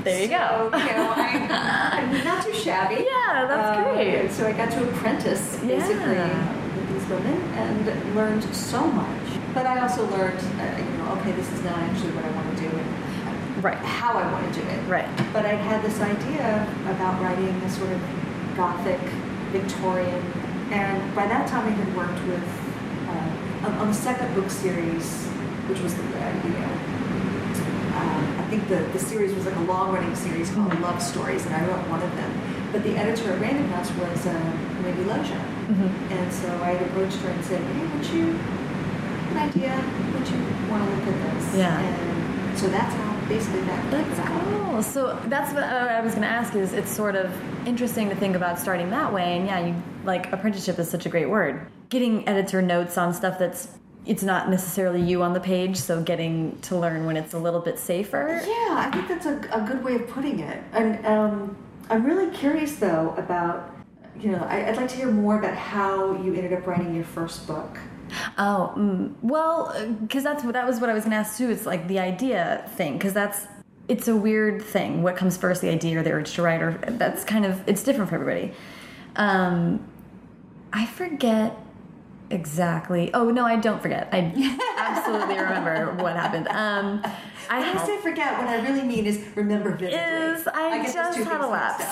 There 0.03 0.21
you 0.23 0.29
go. 0.29 0.69
So, 0.71 0.77
you 0.79 0.85
know, 0.97 1.13
I, 1.15 1.99
I'm 2.01 2.23
not 2.25 2.43
too 2.43 2.53
shabby. 2.53 2.95
Yeah, 3.11 3.45
that's 3.47 3.77
Uh, 3.77 3.93
great. 3.93 4.31
So 4.31 4.47
I 4.47 4.51
got 4.53 4.71
to 4.71 4.83
apprentice 4.89 5.57
basically 5.59 6.15
Yeah. 6.15 6.75
with 6.75 6.87
these 6.93 7.05
women 7.07 7.37
and 7.63 8.15
learned 8.15 8.43
so 8.55 8.81
much. 8.87 9.27
But 9.53 9.67
I 9.67 9.79
also 9.83 10.01
learned, 10.09 10.39
uh, 10.39 10.63
you 10.89 10.97
know, 10.97 11.11
okay, 11.19 11.31
this 11.33 11.49
is 11.51 11.61
not 11.63 11.77
actually 11.77 12.11
what 12.17 12.25
I 12.25 12.31
want 12.31 12.47
to 12.57 12.63
do 12.63 12.69
and 12.81 13.63
Right. 13.63 13.77
how 13.77 14.13
I 14.17 14.25
want 14.31 14.51
to 14.51 14.59
do 14.59 14.65
it. 14.67 14.79
Right. 14.89 15.07
But 15.33 15.45
I 15.45 15.53
had 15.69 15.83
this 15.83 15.99
idea 16.01 16.65
about 16.89 17.21
writing 17.21 17.53
a 17.61 17.69
sort 17.69 17.91
of 17.91 18.01
gothic, 18.57 18.99
Victorian, 19.51 20.21
and 20.71 20.97
by 21.15 21.27
that 21.27 21.45
time 21.47 21.67
I 21.67 21.71
had 21.81 21.89
worked 21.95 22.21
with, 22.25 22.43
uh, 23.07 23.81
on 23.81 23.87
the 23.89 23.93
second 23.93 24.33
book 24.33 24.49
series, 24.49 25.27
which 25.71 25.79
was 25.79 25.95
the, 25.95 26.03
know, 26.03 26.73
um, 27.95 28.39
I 28.39 28.45
think 28.49 28.67
the, 28.67 28.79
the 28.91 28.99
series 28.99 29.33
was 29.33 29.45
like 29.45 29.55
a 29.55 29.61
long-running 29.61 30.15
series 30.15 30.49
called 30.51 30.71
Mhm. 30.71 30.81
Love 30.81 31.01
Stories, 31.01 31.45
and 31.45 31.55
I 31.55 31.61
wrote 31.65 31.87
one 31.87 32.01
of 32.03 32.13
them. 32.15 32.31
But 32.73 32.83
the 32.83 32.97
editor 32.97 33.31
at 33.31 33.39
Random 33.39 33.67
House 33.69 33.89
was 33.91 34.27
uh, 34.27 34.33
Wendy 34.83 35.03
Loggia. 35.05 35.39
Mhm. 35.71 36.11
And 36.11 36.33
so 36.33 36.47
I 36.61 36.71
approached 36.71 37.17
her 37.23 37.29
and 37.29 37.43
said, 37.45 37.61
hey, 37.61 37.85
would 37.87 38.05
you, 38.07 38.37
an 39.31 39.37
idea, 39.37 39.73
would 40.13 40.27
you 40.27 40.39
want 40.69 40.83
to 40.83 40.89
look 40.95 41.07
at 41.07 41.35
this? 41.35 41.55
Yeah. 41.55 41.79
And 41.79 42.59
so 42.59 42.67
that's 42.67 42.93
how 42.93 43.15
basically 43.29 43.61
that 43.61 43.91
That's 43.91 44.19
about. 44.19 44.43
cool. 44.43 44.83
So 44.83 45.17
that's 45.27 45.53
what 45.53 45.63
uh, 45.63 45.67
I 45.97 46.01
was 46.01 46.11
going 46.13 46.23
to 46.23 46.27
ask. 46.27 46.53
Is 46.55 46.73
it's 46.73 46.91
sort 46.91 47.15
of 47.15 47.31
interesting 47.65 48.09
to 48.09 48.15
think 48.15 48.35
about 48.35 48.59
starting 48.59 48.89
that 48.89 49.13
way, 49.13 49.37
and 49.37 49.45
yeah, 49.47 49.65
you 49.67 49.75
like 50.03 50.31
apprenticeship 50.33 50.77
is 50.79 50.89
such 50.89 51.05
a 51.05 51.09
great 51.09 51.29
word. 51.29 51.65
Getting 51.89 52.27
editor 52.27 52.61
notes 52.61 52.97
on 52.97 53.13
stuff 53.13 53.39
that's 53.39 53.69
it's 54.05 54.23
not 54.23 54.49
necessarily 54.49 55.01
you 55.01 55.21
on 55.21 55.33
the 55.33 55.39
page, 55.39 55.77
so 55.77 56.01
getting 56.01 56.59
to 56.61 56.75
learn 56.75 57.05
when 57.05 57.17
it's 57.17 57.33
a 57.33 57.39
little 57.39 57.59
bit 57.59 57.77
safer. 57.77 58.41
Yeah, 58.43 58.75
I 58.77 58.91
think 58.91 59.07
that's 59.07 59.25
a, 59.25 59.37
a 59.51 59.61
good 59.61 59.83
way 59.83 59.95
of 59.95 60.07
putting 60.07 60.39
it. 60.39 60.63
And 60.73 61.05
um, 61.05 61.57
I'm 61.89 62.03
really 62.03 62.35
curious, 62.35 62.75
though, 62.77 63.13
about, 63.17 63.75
you 64.19 64.31
know, 64.31 64.39
I, 64.49 64.69
I'd 64.69 64.77
like 64.77 64.89
to 64.89 64.95
hear 64.95 65.11
more 65.11 65.37
about 65.37 65.55
how 65.55 66.13
you 66.23 66.33
ended 66.33 66.53
up 66.53 66.65
writing 66.65 66.95
your 66.95 67.03
first 67.03 67.45
book. 67.45 67.77
Oh, 68.37 68.73
mm, 68.75 69.13
well, 69.21 69.73
because 70.01 70.23
that's 70.23 70.43
what 70.43 70.53
that 70.53 70.67
was 70.67 70.79
what 70.79 70.89
I 70.89 70.93
was 70.93 71.03
going 71.03 71.11
to 71.11 71.17
ask 71.17 71.37
too. 71.37 71.49
It's 71.49 71.65
like 71.65 71.87
the 71.87 71.99
idea 71.99 72.69
thing, 72.75 72.93
because 72.93 73.13
that's 73.13 73.45
it's 73.87 74.07
a 74.07 74.15
weird 74.15 74.61
thing. 74.61 75.03
What 75.03 75.15
comes 75.15 75.37
first, 75.37 75.61
the 75.61 75.69
idea 75.69 75.99
or 75.99 76.03
the 76.03 76.11
urge 76.11 76.33
to 76.33 76.41
write? 76.41 76.61
Or 76.61 76.77
that's 76.87 77.23
kind 77.23 77.45
of 77.45 77.67
it's 77.67 77.83
different 77.83 78.09
for 78.09 78.15
everybody. 78.15 78.53
Um, 79.15 79.87
I 80.73 80.85
forget 80.85 81.57
exactly. 82.31 83.13
Oh 83.13 83.29
no, 83.29 83.45
I 83.45 83.57
don't 83.57 83.81
forget. 83.81 84.09
I 84.11 84.31
absolutely 84.77 85.37
remember 85.37 85.93
what 86.03 86.15
happened. 86.15 86.47
Um, 86.47 87.01
I 87.49 87.59
When 87.59 87.77
I 87.77 87.85
say 87.85 87.97
forget, 87.97 88.37
what 88.37 88.47
I 88.47 88.61
really 88.67 88.83
mean 88.83 89.05
is 89.05 89.19
remember 89.35 89.71
vividly. 89.71 89.97
is 89.97 90.47
I, 90.47 90.83
those 90.83 90.93
just 90.93 91.19
had 91.19 91.41
a 91.41 91.47
lapse. 91.47 91.83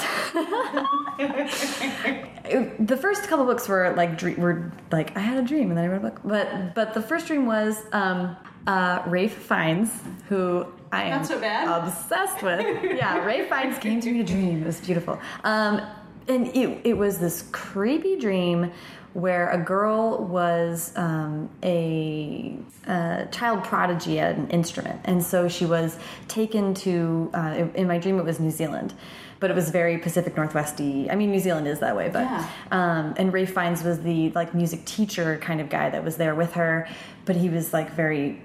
the 2.80 2.98
first 2.98 3.24
couple 3.28 3.46
books 3.46 3.68
were 3.68 3.94
like 3.96 4.18
dream, 4.18 4.40
were 4.40 4.72
like 4.92 5.16
I 5.18 5.20
had 5.20 5.38
a 5.38 5.48
dream 5.48 5.70
and 5.70 5.78
then 5.78 5.86
I 5.86 5.88
wrote 5.88 5.98
a 5.98 6.10
book. 6.10 6.20
But 6.24 6.76
but 6.76 6.94
the 6.94 7.02
first 7.02 7.28
dream 7.28 7.46
was 7.46 7.78
um, 7.92 8.36
uh, 8.68 9.04
Ralph 9.08 9.32
Fiennes, 9.34 9.92
who 10.30 10.66
I 10.92 11.04
am 11.04 11.24
so 11.24 11.40
bad. 11.40 11.68
obsessed 11.68 12.42
with. 12.42 12.60
yeah, 12.84 13.24
Ralph 13.26 13.50
Fiennes 13.50 13.78
came 13.80 14.00
to 14.02 14.12
me 14.12 14.22
a 14.22 14.24
dream. 14.24 14.62
It 14.62 14.66
was 14.66 14.80
beautiful. 14.80 15.20
Um, 15.44 15.82
and 16.28 16.48
it, 16.56 16.82
it 16.84 16.98
was 16.98 17.18
this 17.18 17.50
creepy 17.52 18.18
dream 18.20 18.72
where 19.14 19.50
a 19.50 19.58
girl 19.58 20.18
was 20.24 20.94
um, 20.96 21.50
a, 21.64 22.56
a, 22.88 23.28
child 23.32 23.64
prodigy 23.64 24.20
at 24.20 24.36
an 24.36 24.48
instrument. 24.50 25.02
And 25.06 25.24
so 25.24 25.48
she 25.48 25.66
was 25.66 25.98
taken 26.28 26.74
to, 26.76 27.32
uh, 27.34 27.68
in 27.74 27.88
my 27.88 27.98
dream, 27.98 28.20
it 28.20 28.26
was 28.26 28.40
New 28.40 28.52
Zealand. 28.52 28.94
But 29.40 29.50
it 29.50 29.56
was 29.56 29.70
very 29.70 29.98
Pacific 29.98 30.36
Northwesty. 30.36 31.10
I 31.10 31.16
mean, 31.16 31.32
New 31.32 31.40
Zealand 31.40 31.66
is 31.68 31.80
that 31.80 31.96
way, 31.96 32.10
but 32.12 32.24
Yeah. 32.24 32.46
um, 32.72 33.14
and 33.18 33.32
Ralph 33.32 33.50
Fiennes 33.50 33.84
was 33.84 34.02
the 34.02 34.32
like 34.32 34.54
music 34.54 34.84
teacher 34.86 35.38
kind 35.42 35.62
of 35.62 35.70
guy 35.70 35.90
that 35.90 36.04
was 36.04 36.18
there 36.18 36.36
with 36.36 36.54
her, 36.54 36.88
but 37.24 37.38
he 37.38 37.48
was 37.48 37.72
like 37.72 37.90
very, 37.92 38.42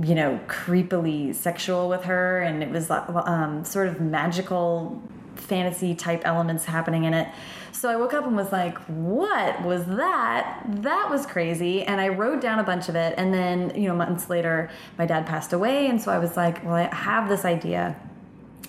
you 0.00 0.14
know, 0.14 0.38
creepily 0.46 1.34
sexual 1.34 1.88
with 1.88 2.04
her, 2.04 2.38
and 2.38 2.62
it 2.62 2.70
was 2.70 2.88
um, 2.88 3.64
sort 3.64 3.88
of 3.88 4.00
magical 4.00 5.02
fantasy 5.34 5.94
type 5.94 6.22
elements 6.24 6.64
happening 6.66 7.04
in 7.04 7.14
it. 7.14 7.28
So 7.78 7.88
I 7.88 7.94
woke 7.94 8.12
up 8.12 8.26
and 8.26 8.34
was 8.34 8.50
like, 8.50 8.76
what 8.86 9.62
was 9.62 9.84
that? 9.84 10.64
That 10.66 11.08
was 11.08 11.24
crazy. 11.26 11.84
And 11.84 12.00
I 12.00 12.08
wrote 12.08 12.40
down 12.40 12.58
a 12.58 12.64
bunch 12.64 12.88
of 12.88 12.96
it. 12.96 13.14
And 13.16 13.32
then, 13.32 13.70
you 13.80 13.86
know, 13.86 13.94
months 13.94 14.28
later, 14.28 14.68
my 14.98 15.06
dad 15.06 15.26
passed 15.26 15.52
away. 15.52 15.86
And 15.86 16.02
so 16.02 16.10
I 16.10 16.18
was 16.18 16.36
like, 16.36 16.64
well, 16.64 16.74
I 16.74 16.92
have 16.92 17.28
this 17.28 17.44
idea 17.44 17.94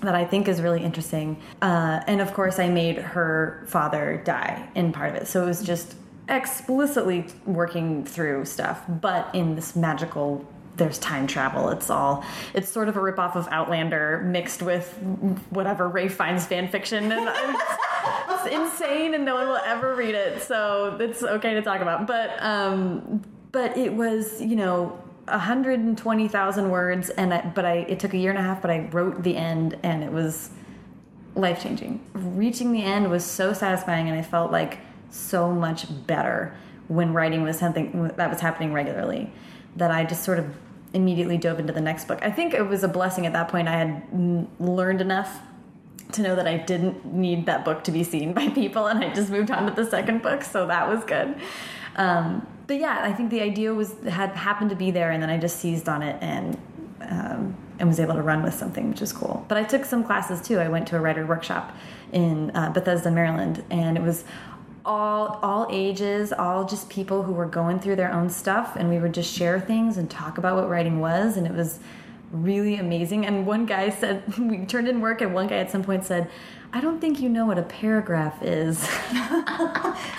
that 0.02 0.14
I 0.14 0.26
think 0.26 0.48
is 0.48 0.62
really 0.62 0.84
interesting. 0.84 1.42
Uh, 1.60 2.02
and 2.06 2.22
of 2.22 2.36
course, 2.36 2.60
I 2.60 2.70
made 2.70 2.98
her 2.98 3.66
father 3.68 4.22
die 4.24 4.70
in 4.76 4.92
part 4.92 5.10
of 5.10 5.16
it. 5.16 5.28
So 5.28 5.42
it 5.42 5.48
was 5.48 5.64
just 5.64 5.96
explicitly 6.28 7.26
working 7.48 8.06
through 8.06 8.46
stuff, 8.46 8.84
but 8.88 9.34
in 9.34 9.56
this 9.56 9.76
magical. 9.76 10.46
There's 10.80 10.98
time 10.98 11.28
travel. 11.28 11.70
It's 11.70 11.90
all. 11.90 12.24
It's 12.54 12.70
sort 12.70 12.90
of 12.90 12.98
a 12.98 13.00
ripoff 13.00 13.36
of 13.36 13.48
Outlander 13.52 14.24
mixed 14.26 14.62
with 14.62 14.92
whatever 15.50 15.88
Ralph 15.88 16.14
Fiennes 16.14 16.46
fan 16.46 16.68
fiction, 16.68 17.12
and 17.12 17.30
it's, 17.30 17.74
it's 18.30 18.56
insane, 18.56 19.14
and 19.14 19.26
no 19.26 19.36
one 19.36 19.48
will 19.48 19.62
ever 19.66 19.96
read 19.96 20.16
it. 20.16 20.42
So 20.42 20.98
it's 21.00 21.22
okay 21.22 21.54
to 21.54 21.62
talk 21.62 21.82
about. 21.82 22.08
But 22.08 22.42
um, 22.42 23.22
but 23.52 23.78
it 23.78 23.94
was 23.94 24.42
you 24.42 24.56
know 24.56 25.00
120,000 25.26 26.70
words 26.70 27.10
and 27.10 27.34
I, 27.34 27.42
but 27.42 27.66
I 27.66 27.74
it 27.74 28.00
took 28.00 28.14
a 28.14 28.18
year 28.18 28.32
and 28.32 28.40
a 28.40 28.42
half 28.42 28.62
but 28.62 28.72
I 28.72 28.90
wrote 28.92 29.24
the 29.24 29.38
end 29.38 29.78
and 29.84 30.04
it 30.04 30.12
was 30.12 30.50
life 31.36 31.62
changing. 31.62 32.02
Reaching 32.14 32.72
the 32.72 32.84
end 32.84 33.10
was 33.10 33.24
so 33.24 33.54
satisfying 33.54 34.10
and 34.10 34.18
I 34.18 34.22
felt 34.22 34.52
like 34.52 34.80
so 35.10 35.52
much 35.52 35.86
better 36.08 36.56
when 36.88 37.14
writing 37.14 37.44
was 37.44 37.58
something 37.58 38.08
that 38.16 38.30
was 38.30 38.40
happening 38.40 38.74
regularly 38.74 39.32
that 39.76 39.92
I 39.92 40.04
just 40.04 40.24
sort 40.24 40.40
of 40.40 40.56
immediately 40.94 41.38
dove 41.38 41.60
into 41.60 41.74
the 41.74 41.82
next 41.82 42.08
book. 42.08 42.20
I 42.22 42.32
think 42.32 42.54
it 42.54 42.64
was 42.64 42.84
a 42.84 42.88
blessing 42.88 43.26
at 43.26 43.34
that 43.34 43.50
point 43.50 43.68
I 43.68 43.78
had 43.78 44.52
learned 44.60 45.02
enough 45.02 45.40
to 46.14 46.22
know 46.24 46.36
that 46.36 46.48
I 46.48 46.58
didn't 46.58 47.06
need 47.06 47.46
that 47.46 47.64
book 47.64 47.84
to 47.84 47.92
be 47.92 48.04
seen 48.04 48.34
by 48.34 48.50
people 48.62 48.88
and 48.88 49.04
I 49.04 49.14
just 49.14 49.30
moved 49.30 49.52
on 49.52 49.66
to 49.68 49.72
the 49.72 49.90
second 49.90 50.22
book 50.22 50.44
so 50.44 50.66
that 50.68 50.88
was 50.88 51.04
good. 51.04 51.36
Um, 51.96 52.48
but 52.70 52.80
yeah, 52.80 53.02
I 53.04 53.14
think 53.14 53.32
the 53.32 53.42
idea 53.42 53.74
was 53.74 53.96
had 54.08 54.30
happened 54.30 54.70
to 54.70 54.76
be 54.76 54.92
there, 54.92 55.10
and 55.10 55.24
then 55.24 55.30
I 55.32 55.40
just 55.40 55.60
seized 55.60 55.90
on 55.90 56.04
it 56.04 56.22
and 56.22 56.56
um, 57.02 57.58
and 57.80 57.88
was 57.88 58.00
able 58.00 58.14
to 58.14 58.22
run 58.22 58.44
with 58.44 58.54
something, 58.54 58.90
which 58.90 59.02
is 59.02 59.12
cool. 59.12 59.44
But 59.48 59.58
I 59.58 59.64
took 59.64 59.86
some 59.86 60.04
classes 60.04 60.40
too. 60.40 60.60
I 60.60 60.70
went 60.70 60.88
to 60.90 60.98
a 60.98 61.00
writer 61.00 61.26
workshop 61.26 61.76
in 62.12 62.52
uh, 62.56 62.70
Bethesda, 62.70 63.10
Maryland, 63.10 63.64
and 63.72 63.98
it 63.98 64.04
was 64.04 64.24
all 64.90 65.40
all 65.44 65.68
ages, 65.70 66.34
all 66.34 66.66
just 66.66 66.90
people 66.90 67.22
who 67.22 67.32
were 67.32 67.46
going 67.46 67.80
through 67.80 67.96
their 67.96 68.12
own 68.12 68.28
stuff, 68.28 68.76
and 68.76 68.90
we 68.90 68.98
would 68.98 69.14
just 69.14 69.32
share 69.32 69.62
things 69.62 69.98
and 69.98 70.10
talk 70.10 70.40
about 70.40 70.56
what 70.56 70.68
writing 70.68 71.00
was, 71.00 71.38
and 71.38 71.46
it 71.46 71.54
was 71.54 71.80
really 72.32 72.76
amazing. 72.76 73.26
And 73.26 73.46
one 73.46 73.68
guy 73.68 73.92
said 73.92 74.36
we 74.40 74.66
turned 74.66 74.88
in 74.88 75.00
work, 75.00 75.22
and 75.22 75.34
one 75.34 75.48
guy 75.48 75.58
at 75.58 75.72
some 75.72 75.84
point 75.84 76.04
said. 76.04 76.30
I 76.72 76.82
don't 76.82 77.02
think 77.02 77.20
you 77.20 77.30
know 77.30 77.48
what 77.48 77.58
a 77.58 77.64
paragraph 77.64 78.44
is. 78.44 78.88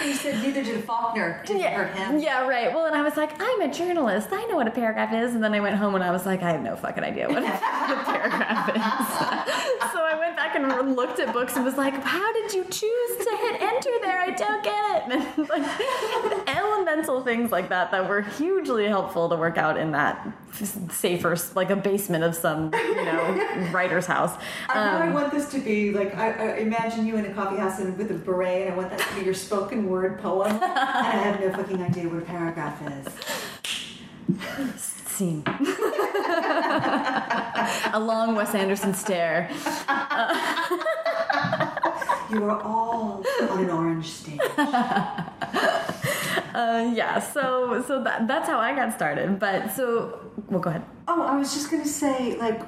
He 0.02 0.14
said 0.14 0.42
neither 0.42 0.64
did 0.64 0.84
Faulkner. 0.84 1.42
Did 1.46 1.60
you 1.60 1.68
hurt 1.68 1.94
him? 1.94 2.18
Yeah, 2.18 2.46
right. 2.46 2.72
Well, 2.74 2.86
and 2.86 2.96
I 2.96 3.02
was 3.02 3.16
like, 3.16 3.40
I'm 3.40 3.60
a 3.60 3.72
journalist. 3.72 4.28
I 4.32 4.44
know 4.46 4.56
what 4.56 4.66
a 4.66 4.70
paragraph 4.70 5.12
is. 5.12 5.34
And 5.34 5.44
then 5.44 5.52
I 5.52 5.60
went 5.60 5.76
home 5.76 5.94
and 5.94 6.02
I 6.02 6.10
was 6.10 6.24
like, 6.24 6.42
I 6.42 6.52
have 6.52 6.62
no 6.62 6.74
fucking 6.74 7.04
idea 7.04 7.28
what 7.28 7.38
a, 7.38 7.46
what 7.46 7.90
a 7.90 8.04
paragraph 8.04 8.68
is. 8.70 9.92
so 9.92 10.02
I 10.02 10.09
went 10.30 10.36
back 10.36 10.54
and 10.56 10.96
looked 10.96 11.18
at 11.18 11.32
books 11.32 11.56
and 11.56 11.64
was 11.64 11.76
like, 11.76 11.94
how 11.94 12.32
did 12.32 12.52
you 12.52 12.64
choose 12.64 13.16
to 13.26 13.36
hit 13.36 13.60
enter 13.60 13.90
there? 14.02 14.20
I 14.20 14.30
don't 14.30 14.62
get 14.64 14.74
it. 14.86 15.00
And 15.10 15.48
like 15.48 16.48
elemental 16.48 17.22
things 17.24 17.50
like 17.50 17.68
that 17.70 17.90
that 17.90 18.08
were 18.08 18.20
hugely 18.22 18.86
helpful 18.86 19.28
to 19.28 19.36
work 19.36 19.58
out 19.58 19.76
in 19.76 19.92
that 19.92 20.28
safer, 20.90 21.36
like 21.54 21.70
a 21.70 21.76
basement 21.76 22.22
of 22.22 22.34
some, 22.36 22.72
you 22.74 23.04
know, 23.04 23.70
writer's 23.72 24.06
house. 24.06 24.32
I 24.68 24.74
know 24.74 24.80
I 24.98 25.06
Um, 25.08 25.14
want 25.14 25.32
this 25.32 25.50
to 25.52 25.58
be 25.58 25.92
like 25.92 26.14
I, 26.16 26.30
I 26.32 26.56
imagine 26.58 27.06
you 27.06 27.16
in 27.16 27.24
a 27.26 27.32
coffee 27.34 27.56
house 27.56 27.80
and 27.80 27.96
with 27.98 28.10
a 28.10 28.14
beret, 28.14 28.66
and 28.66 28.74
I 28.74 28.76
want 28.76 28.90
that 28.90 29.00
to 29.00 29.14
be 29.16 29.22
your 29.24 29.34
spoken 29.34 29.88
word 29.88 30.20
poem. 30.20 30.50
and 30.62 30.62
I 30.62 31.10
have 31.12 31.40
no 31.40 31.50
fucking 31.52 31.82
idea 31.82 32.08
what 32.08 32.22
a 32.22 32.26
paragraph 32.26 32.80
is. 34.68 34.99
Scene. 35.20 35.42
a 37.92 38.00
long 38.00 38.34
Wes 38.34 38.54
Anderson 38.54 38.94
stare. 38.94 39.50
You 42.30 42.44
are 42.44 42.62
all 42.62 43.24
on 43.50 43.64
an 43.64 43.70
orange 43.70 44.06
stage. 44.06 44.40
Uh, 46.54 46.90
yeah, 46.94 47.20
so 47.20 47.80
so 47.86 48.02
that, 48.02 48.26
that's 48.26 48.48
how 48.48 48.58
I 48.58 48.74
got 48.74 48.92
started. 48.92 49.38
But 49.38 49.70
so, 49.70 50.18
well, 50.48 50.58
go 50.58 50.70
ahead. 50.70 50.82
Oh, 51.06 51.22
I 51.22 51.36
was 51.38 51.54
just 51.54 51.70
gonna 51.70 51.86
say, 51.86 52.36
like, 52.38 52.60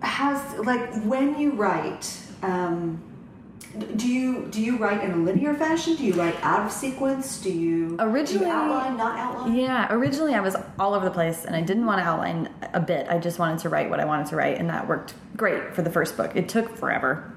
has 0.00 0.40
like 0.70 1.02
when 1.04 1.38
you 1.38 1.52
write, 1.52 2.04
um, 2.42 3.02
do 3.96 4.08
you 4.08 4.46
do 4.50 4.60
you 4.60 4.76
write 4.76 5.02
in 5.04 5.10
a 5.12 5.16
linear 5.16 5.54
fashion? 5.54 5.96
Do 5.96 6.04
you 6.04 6.14
write 6.14 6.36
out 6.42 6.66
of 6.66 6.72
sequence? 6.72 7.40
Do 7.40 7.50
you 7.50 7.88
do 7.88 7.94
you 7.94 8.10
Originally- 8.10 8.50
outline, 8.50 8.96
not 8.96 9.18
outline? 9.18 9.54
Yeah, 9.54 9.86
originally 9.92 10.34
I 10.34 10.40
was 10.40 10.56
all 10.78 10.94
over 10.94 11.04
the 11.04 11.10
place 11.10 11.44
and 11.44 11.54
I 11.56 11.60
didn't 11.60 11.86
want 11.86 12.00
to 12.00 12.04
outline 12.04 12.48
a 12.74 12.80
bit. 12.80 13.06
I 13.08 13.18
just 13.18 13.38
wanted 13.38 13.58
to 13.60 13.68
write 13.68 13.90
what 13.90 14.00
I 14.00 14.04
wanted 14.04 14.26
to 14.28 14.36
write, 14.36 14.58
and 14.58 14.68
that 14.70 14.86
worked 14.88 15.14
great 15.36 15.74
for 15.74 15.82
the 15.82 15.90
first 15.90 16.16
book. 16.16 16.32
It 16.34 16.48
took 16.48 16.76
forever. 16.76 17.32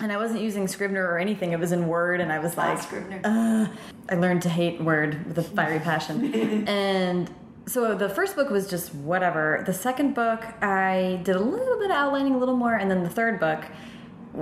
And 0.00 0.10
I 0.10 0.16
wasn't 0.16 0.40
using 0.40 0.66
Scrivener 0.66 1.06
or 1.06 1.18
anything. 1.18 1.52
It 1.52 1.60
was 1.60 1.70
in 1.70 1.86
Word, 1.86 2.20
and 2.20 2.32
I 2.32 2.40
was 2.40 2.56
like, 2.56 2.82
Scrivener. 2.82 3.20
uh, 3.22 3.68
I 4.10 4.16
learned 4.16 4.42
to 4.42 4.48
hate 4.48 4.80
Word 4.80 5.24
with 5.26 5.38
a 5.38 5.42
fiery 5.44 5.78
passion. 5.78 6.34
and 6.68 7.30
so 7.66 7.94
the 7.94 8.08
first 8.08 8.34
book 8.34 8.50
was 8.50 8.68
just 8.68 8.92
whatever. 8.94 9.62
The 9.64 9.72
second 9.72 10.14
book, 10.16 10.42
I 10.62 11.20
did 11.22 11.36
a 11.36 11.40
little 11.40 11.78
bit 11.78 11.90
of 11.90 11.96
outlining, 11.96 12.34
a 12.34 12.38
little 12.38 12.56
more. 12.56 12.74
And 12.74 12.90
then 12.90 13.04
the 13.04 13.08
third 13.08 13.38
book, 13.38 13.64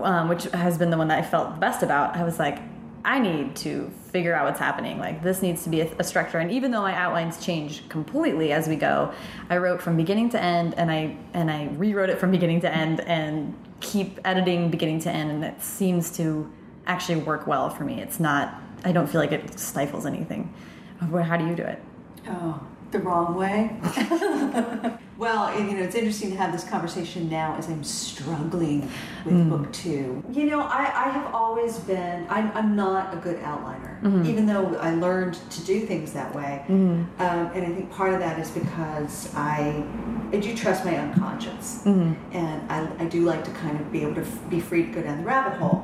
um, 0.01 0.29
which 0.29 0.45
has 0.45 0.79
been 0.79 0.91
the 0.91 0.97
one 0.97 1.09
that 1.09 1.19
I 1.19 1.23
felt 1.23 1.55
the 1.55 1.61
best 1.61 1.83
about, 1.83 2.17
I 2.17 2.25
was 2.25 2.39
like, 2.39 2.59
I 3.05 3.19
need 3.19 3.57
to 3.57 3.91
figure 4.13 4.33
out 4.33 4.47
what's 4.47 4.61
happening. 4.61 4.99
Like, 4.99 5.23
this 5.23 5.43
needs 5.43 5.65
to 5.65 5.71
be 5.71 5.81
a, 5.81 5.93
a 5.99 6.05
structure. 6.05 6.39
And 6.39 6.53
even 6.53 6.71
though 6.71 6.83
my 6.83 6.95
outlines 6.95 7.45
change 7.45 7.89
completely 7.89 8.53
as 8.53 8.69
we 8.69 8.77
go, 8.77 9.13
I 9.51 9.57
wrote 9.57 9.83
from 9.83 9.97
beginning 9.97 10.31
to 10.31 10.41
end, 10.41 10.75
and 10.75 10.91
I 10.91 11.17
and 11.35 11.51
I 11.51 11.69
rewrote 11.73 12.11
it 12.11 12.19
from 12.19 12.31
beginning 12.31 12.61
to 12.61 12.73
end, 12.73 13.01
and 13.01 13.57
keep 13.81 14.21
editing 14.25 14.71
beginning 14.71 15.01
to 15.01 15.11
end, 15.11 15.31
and 15.33 15.45
it 15.45 15.61
seems 15.61 16.17
to 16.19 16.51
actually 16.87 17.21
work 17.23 17.47
well 17.47 17.71
for 17.71 17.85
me. 17.85 18.01
It's 18.01 18.21
not. 18.21 18.55
I 18.85 18.93
don't 18.93 19.09
feel 19.09 19.21
like 19.21 19.33
it 19.33 19.59
stifles 19.59 20.07
anything. 20.07 20.55
How 21.01 21.37
do 21.37 21.47
you 21.47 21.57
do 21.57 21.65
it? 21.65 21.83
Oh, 22.29 22.65
the 22.93 22.99
wrong 22.99 23.35
way. 23.35 23.75
well, 25.19 25.59
you 25.59 25.77
know, 25.77 25.83
it's 25.83 25.95
interesting 25.95 26.31
to 26.31 26.37
have 26.37 26.53
this 26.53 26.65
conversation 26.65 27.29
now 27.29 27.57
as 27.57 27.69
I'm 27.69 27.83
struggling 27.83 28.83
with 29.25 29.35
hmm. 29.35 29.49
book 29.49 29.73
two. 29.73 30.23
You 30.31 30.47
know, 30.47 30.61
I, 30.61 31.07
I 31.07 31.09
have 31.09 31.35
always 31.35 31.79
been, 31.81 32.27
I'm, 32.29 32.53
I'm 32.53 32.77
not 32.77 33.15
a 33.15 33.17
good 33.17 33.41
outliner, 33.41 34.01
mm-hmm. 34.03 34.27
even 34.27 34.47
though 34.47 34.77
I 34.77 34.95
learned 34.95 35.35
to 35.51 35.65
do 35.65 35.87
things 35.87 36.13
that 36.13 36.35
way. 36.35 36.65
Mm-hmm. 36.69 37.21
Um, 37.23 37.47
and 37.55 37.67
I 37.67 37.75
think 37.75 37.91
part 37.91 38.13
of 38.13 38.21
that 38.21 38.39
is 38.39 38.51
because 38.51 39.35
I, 39.35 39.85
I 40.33 40.37
do 40.37 40.55
trust 40.55 40.85
my 40.85 40.97
unconscious. 40.97 41.83
Mm-hmm. 41.85 42.37
And 42.37 42.71
I, 42.71 43.05
I 43.05 43.07
do 43.07 43.25
like 43.25 43.45
to 43.45 43.51
kind 43.53 43.81
of 43.81 43.91
be 43.91 44.03
able 44.03 44.15
to 44.17 44.23
f- 44.23 44.51
be 44.51 44.61
free 44.61 44.87
to 44.87 44.93
go 44.93 45.03
down 45.03 45.19
the 45.19 45.25
rabbit 45.25 45.59
hole. 45.59 45.83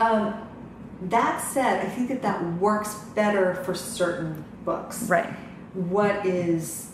Um, 0.00 0.34
that 1.02 1.40
said, 1.40 1.84
I 1.84 1.88
think 1.88 2.08
that 2.08 2.22
that 2.22 2.42
works 2.54 2.94
better 3.14 3.54
for 3.64 3.74
certain 3.74 4.44
books. 4.64 5.04
Right. 5.04 5.32
What 5.74 6.24
is 6.26 6.90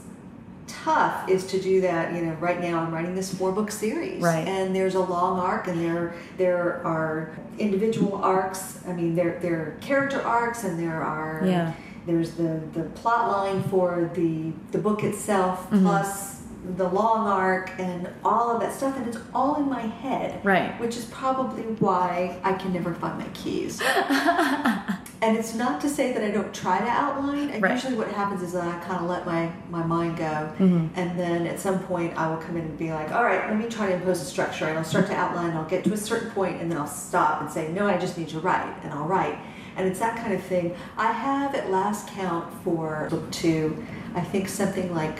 tough 0.66 1.28
is 1.28 1.46
to 1.48 1.60
do 1.60 1.80
that. 1.82 2.14
You 2.14 2.22
know, 2.26 2.32
right 2.34 2.60
now 2.60 2.80
I'm 2.80 2.92
writing 2.92 3.14
this 3.14 3.32
four 3.34 3.52
book 3.52 3.70
series, 3.70 4.22
Right. 4.22 4.46
And 4.46 4.74
there's 4.74 4.94
a 4.94 5.00
long 5.00 5.38
arc, 5.40 5.68
and 5.68 5.80
there 5.80 6.14
there 6.36 6.84
are 6.86 7.36
individual 7.58 8.16
arcs. 8.16 8.80
I 8.86 8.92
mean, 8.92 9.14
there 9.14 9.38
there 9.40 9.54
are 9.60 9.76
character 9.80 10.20
arcs, 10.22 10.64
and 10.64 10.78
there 10.78 11.02
are 11.02 11.42
Yeah. 11.46 11.72
There's 12.06 12.32
the 12.32 12.60
the 12.74 12.82
plot 12.82 13.30
line 13.30 13.62
for 13.64 14.10
the 14.14 14.52
the 14.72 14.78
book 14.78 15.02
itself, 15.04 15.64
Mm-hmm. 15.70 15.84
plus 15.86 16.33
the 16.76 16.88
long 16.88 17.26
arc, 17.26 17.70
and 17.78 18.08
all 18.24 18.50
of 18.50 18.60
that 18.60 18.72
stuff, 18.72 18.96
and 18.96 19.06
it's 19.06 19.18
all 19.34 19.56
in 19.56 19.68
my 19.68 19.82
head, 19.82 20.40
Right. 20.44 20.78
Which 20.80 20.96
is 20.96 21.04
probably 21.06 21.62
why 21.78 22.38
I 22.42 22.54
can 22.54 22.72
never 22.72 22.94
find 22.94 23.18
my 23.18 23.28
keys. 23.34 23.80
and 25.22 25.36
it's 25.36 25.54
not 25.54 25.80
to 25.82 25.88
say 25.88 26.12
that 26.12 26.22
I 26.22 26.30
don't 26.30 26.52
try 26.54 26.78
to 26.78 26.86
outline. 26.88 27.50
And 27.50 27.62
Right. 27.62 27.72
usually, 27.72 27.94
what 27.96 28.08
happens 28.08 28.42
is 28.42 28.52
that 28.52 28.64
I 28.64 28.78
kind 28.84 29.02
of 29.02 29.08
let 29.10 29.26
my 29.26 29.50
my 29.70 29.82
mind 29.84 30.16
go, 30.16 30.24
Mm-hmm. 30.58 30.86
and 30.98 31.18
then 31.18 31.46
at 31.46 31.60
some 31.60 31.78
point, 31.80 32.16
I 32.16 32.28
will 32.28 32.38
come 32.38 32.56
in 32.56 32.62
and 32.64 32.78
be 32.78 32.92
like, 32.92 33.12
"All 33.12 33.24
right, 33.24 33.46
let 33.48 33.56
me 33.58 33.66
try 33.68 33.86
to 33.88 33.94
impose 33.94 34.20
a 34.22 34.24
structure." 34.24 34.66
And 34.66 34.78
I'll 34.78 34.84
start 34.84 35.06
to 35.08 35.14
outline. 35.14 35.50
and 35.50 35.58
I'll 35.58 35.64
get 35.68 35.84
to 35.84 35.92
a 35.92 35.96
certain 35.96 36.30
point, 36.30 36.60
and 36.60 36.70
then 36.70 36.78
I'll 36.78 36.86
stop 36.86 37.40
and 37.42 37.50
say, 37.50 37.70
"No, 37.72 37.86
I 37.86 37.96
just 37.98 38.16
need 38.18 38.28
to 38.28 38.40
write," 38.40 38.74
and 38.82 38.92
I'll 38.92 39.06
write. 39.06 39.38
And 39.76 39.88
it's 39.88 39.98
that 39.98 40.16
kind 40.16 40.32
of 40.32 40.42
thing. 40.42 40.74
I 40.96 41.10
have 41.12 41.54
at 41.54 41.70
last 41.70 42.06
count 42.08 42.46
for 42.62 43.08
book 43.10 43.28
two, 43.32 43.84
I 44.14 44.20
think 44.20 44.48
something 44.48 44.94
like 44.94 45.18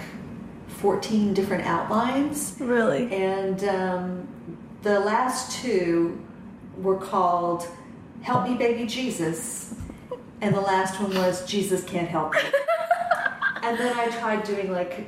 fourteen 0.85 1.33
different 1.33 1.65
outlines. 1.65 2.57
Really? 2.61 3.11
And 3.11 3.65
um, 3.65 4.29
the 4.83 5.01
last 5.01 5.51
two 5.63 6.23
were 6.77 6.99
called 6.99 7.67
Help 8.21 8.47
Me 8.47 8.55
Baby 8.55 8.85
Jesus. 8.85 9.77
And 10.43 10.55
the 10.55 10.61
last 10.61 11.01
one 11.01 11.15
was 11.15 11.47
Jesus 11.47 11.83
Can't 11.85 12.07
Help 12.07 12.35
Me. 12.35 12.41
and 13.63 13.79
then 13.79 13.99
I 13.99 14.09
tried 14.09 14.45
doing 14.45 14.73
like 14.73 15.07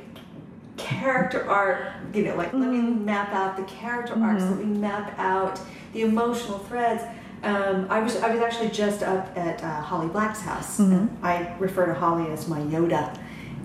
character 0.77 1.47
art, 1.47 1.85
you 2.11 2.23
know, 2.23 2.35
like 2.35 2.53
let 2.53 2.71
me 2.71 2.81
map 2.81 3.31
out 3.31 3.55
the 3.55 3.63
character 3.65 4.15
arcs, 4.19 4.41
let 4.41 4.57
me 4.57 4.65
map 4.65 5.13
out 5.19 5.59
the 5.93 6.01
emotional 6.01 6.57
threads. 6.57 7.03
Um, 7.43 7.85
I 7.91 7.99
was 7.99 8.15
I 8.15 8.33
was 8.33 8.41
actually 8.41 8.69
just 8.69 9.03
up 9.03 9.37
at 9.37 9.63
uh, 9.63 9.81
Holly 9.81 10.07
Black's 10.07 10.41
house. 10.41 10.79
And 10.79 11.15
I 11.21 11.55
refer 11.59 11.85
to 11.85 11.93
Holly 11.93 12.31
as 12.31 12.47
my 12.47 12.61
Yoda, 12.61 13.15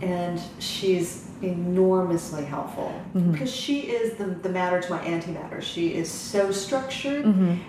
and 0.03 0.39
she's 0.59 1.32
enormously 1.43 2.45
helpful 2.45 2.93
because 3.33 3.53
she 3.55 3.81
is 3.81 4.15
the, 4.17 4.25
the 4.27 4.49
matter 4.49 4.81
to 4.81 4.91
my 4.91 4.99
antimatter. 5.05 5.61
She 5.63 5.95
is 5.95 6.11
so 6.11 6.51
structured, 6.53 7.25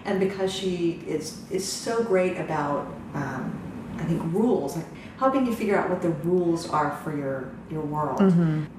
and 0.06 0.20
because 0.20 0.54
she 0.54 1.02
is 1.08 1.42
is 1.52 1.68
so 1.68 2.04
great 2.04 2.38
about 2.38 2.88
um, 3.14 3.60
I 4.00 4.04
think 4.06 4.22
rules, 4.34 4.76
like 4.76 4.86
helping 5.18 5.46
you 5.46 5.54
figure 5.54 5.78
out 5.78 5.90
what 5.90 6.02
the 6.02 6.10
rules 6.10 6.70
are 6.70 6.98
for 7.04 7.16
your 7.16 7.52
your 7.72 7.82
world, 7.82 8.20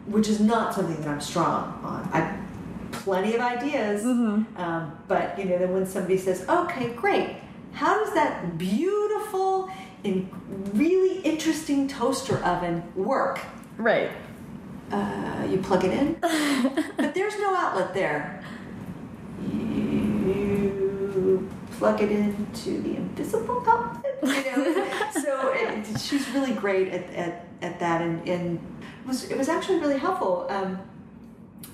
which 0.07 0.29
is 0.29 0.41
not 0.41 0.75
something 0.75 0.97
that 1.03 1.09
I'm 1.09 1.21
strong 1.21 1.81
on. 1.83 2.09
I 2.13 2.21
have 2.21 2.93
plenty 2.93 3.35
of 3.35 3.41
ideas, 3.41 4.05
um, 4.57 4.93
but 5.09 5.39
you 5.39 5.45
know, 5.47 5.59
then 5.59 5.73
when 5.73 5.87
somebody 5.87 6.19
says, 6.19 6.45
"Okay, 6.49 6.93
great," 6.95 7.37
how 7.73 8.03
does 8.05 8.15
that 8.15 8.57
beautiful 8.59 9.69
and 10.05 10.29
really 10.75 11.21
interesting 11.21 11.89
toaster 11.89 12.37
oven 12.45 12.83
work? 12.95 13.41
Right. 13.79 14.11
Uh, 14.91 15.47
you 15.51 15.59
plug 15.59 15.85
it 15.85 15.93
in, 15.93 16.15
but 16.97 17.15
there's 17.15 17.39
no 17.39 17.55
outlet 17.55 17.95
there. 17.95 18.43
You 19.53 21.49
plug 21.73 22.01
it 22.01 22.11
into 22.11 22.81
the 22.83 22.97
invisible 22.97 23.65
outlet. 23.67 24.19
You 24.23 24.29
know, 24.29 25.11
so 25.13 25.53
it, 25.55 25.99
she's 25.99 26.29
really 26.31 26.53
great 26.53 26.89
at, 26.89 27.11
at, 27.11 27.47
at 27.63 27.81
that, 27.81 28.03
and, 28.03 28.29
and 28.29 28.59
it 28.59 29.09
was 29.09 29.31
it 29.31 29.39
was 29.39 29.49
actually 29.49 29.81
really 29.81 29.99
helpful. 29.99 30.47
Um, 30.51 30.79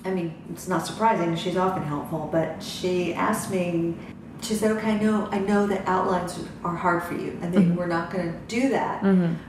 I 0.03 0.11
mean, 0.11 0.33
it's 0.51 0.67
not 0.67 0.87
surprising. 0.87 1.35
She's 1.35 1.57
often 1.57 1.83
helpful, 1.83 2.29
but 2.31 2.63
she 2.63 3.13
asked 3.13 3.51
me. 3.51 3.95
She 4.41 4.55
said, 4.55 4.71
"Okay, 4.71 4.91
I 4.91 4.97
know, 4.97 5.27
I 5.31 5.37
know 5.37 5.67
that 5.67 5.87
outlines 5.87 6.39
are 6.63 6.75
hard 6.75 7.03
for 7.03 7.13
you, 7.13 7.37
and 7.41 7.53
that 7.53 7.75
we're 7.77 7.85
not 7.87 8.09
going 8.11 8.31
to 8.31 8.39
do 8.47 8.69
that." 8.69 9.03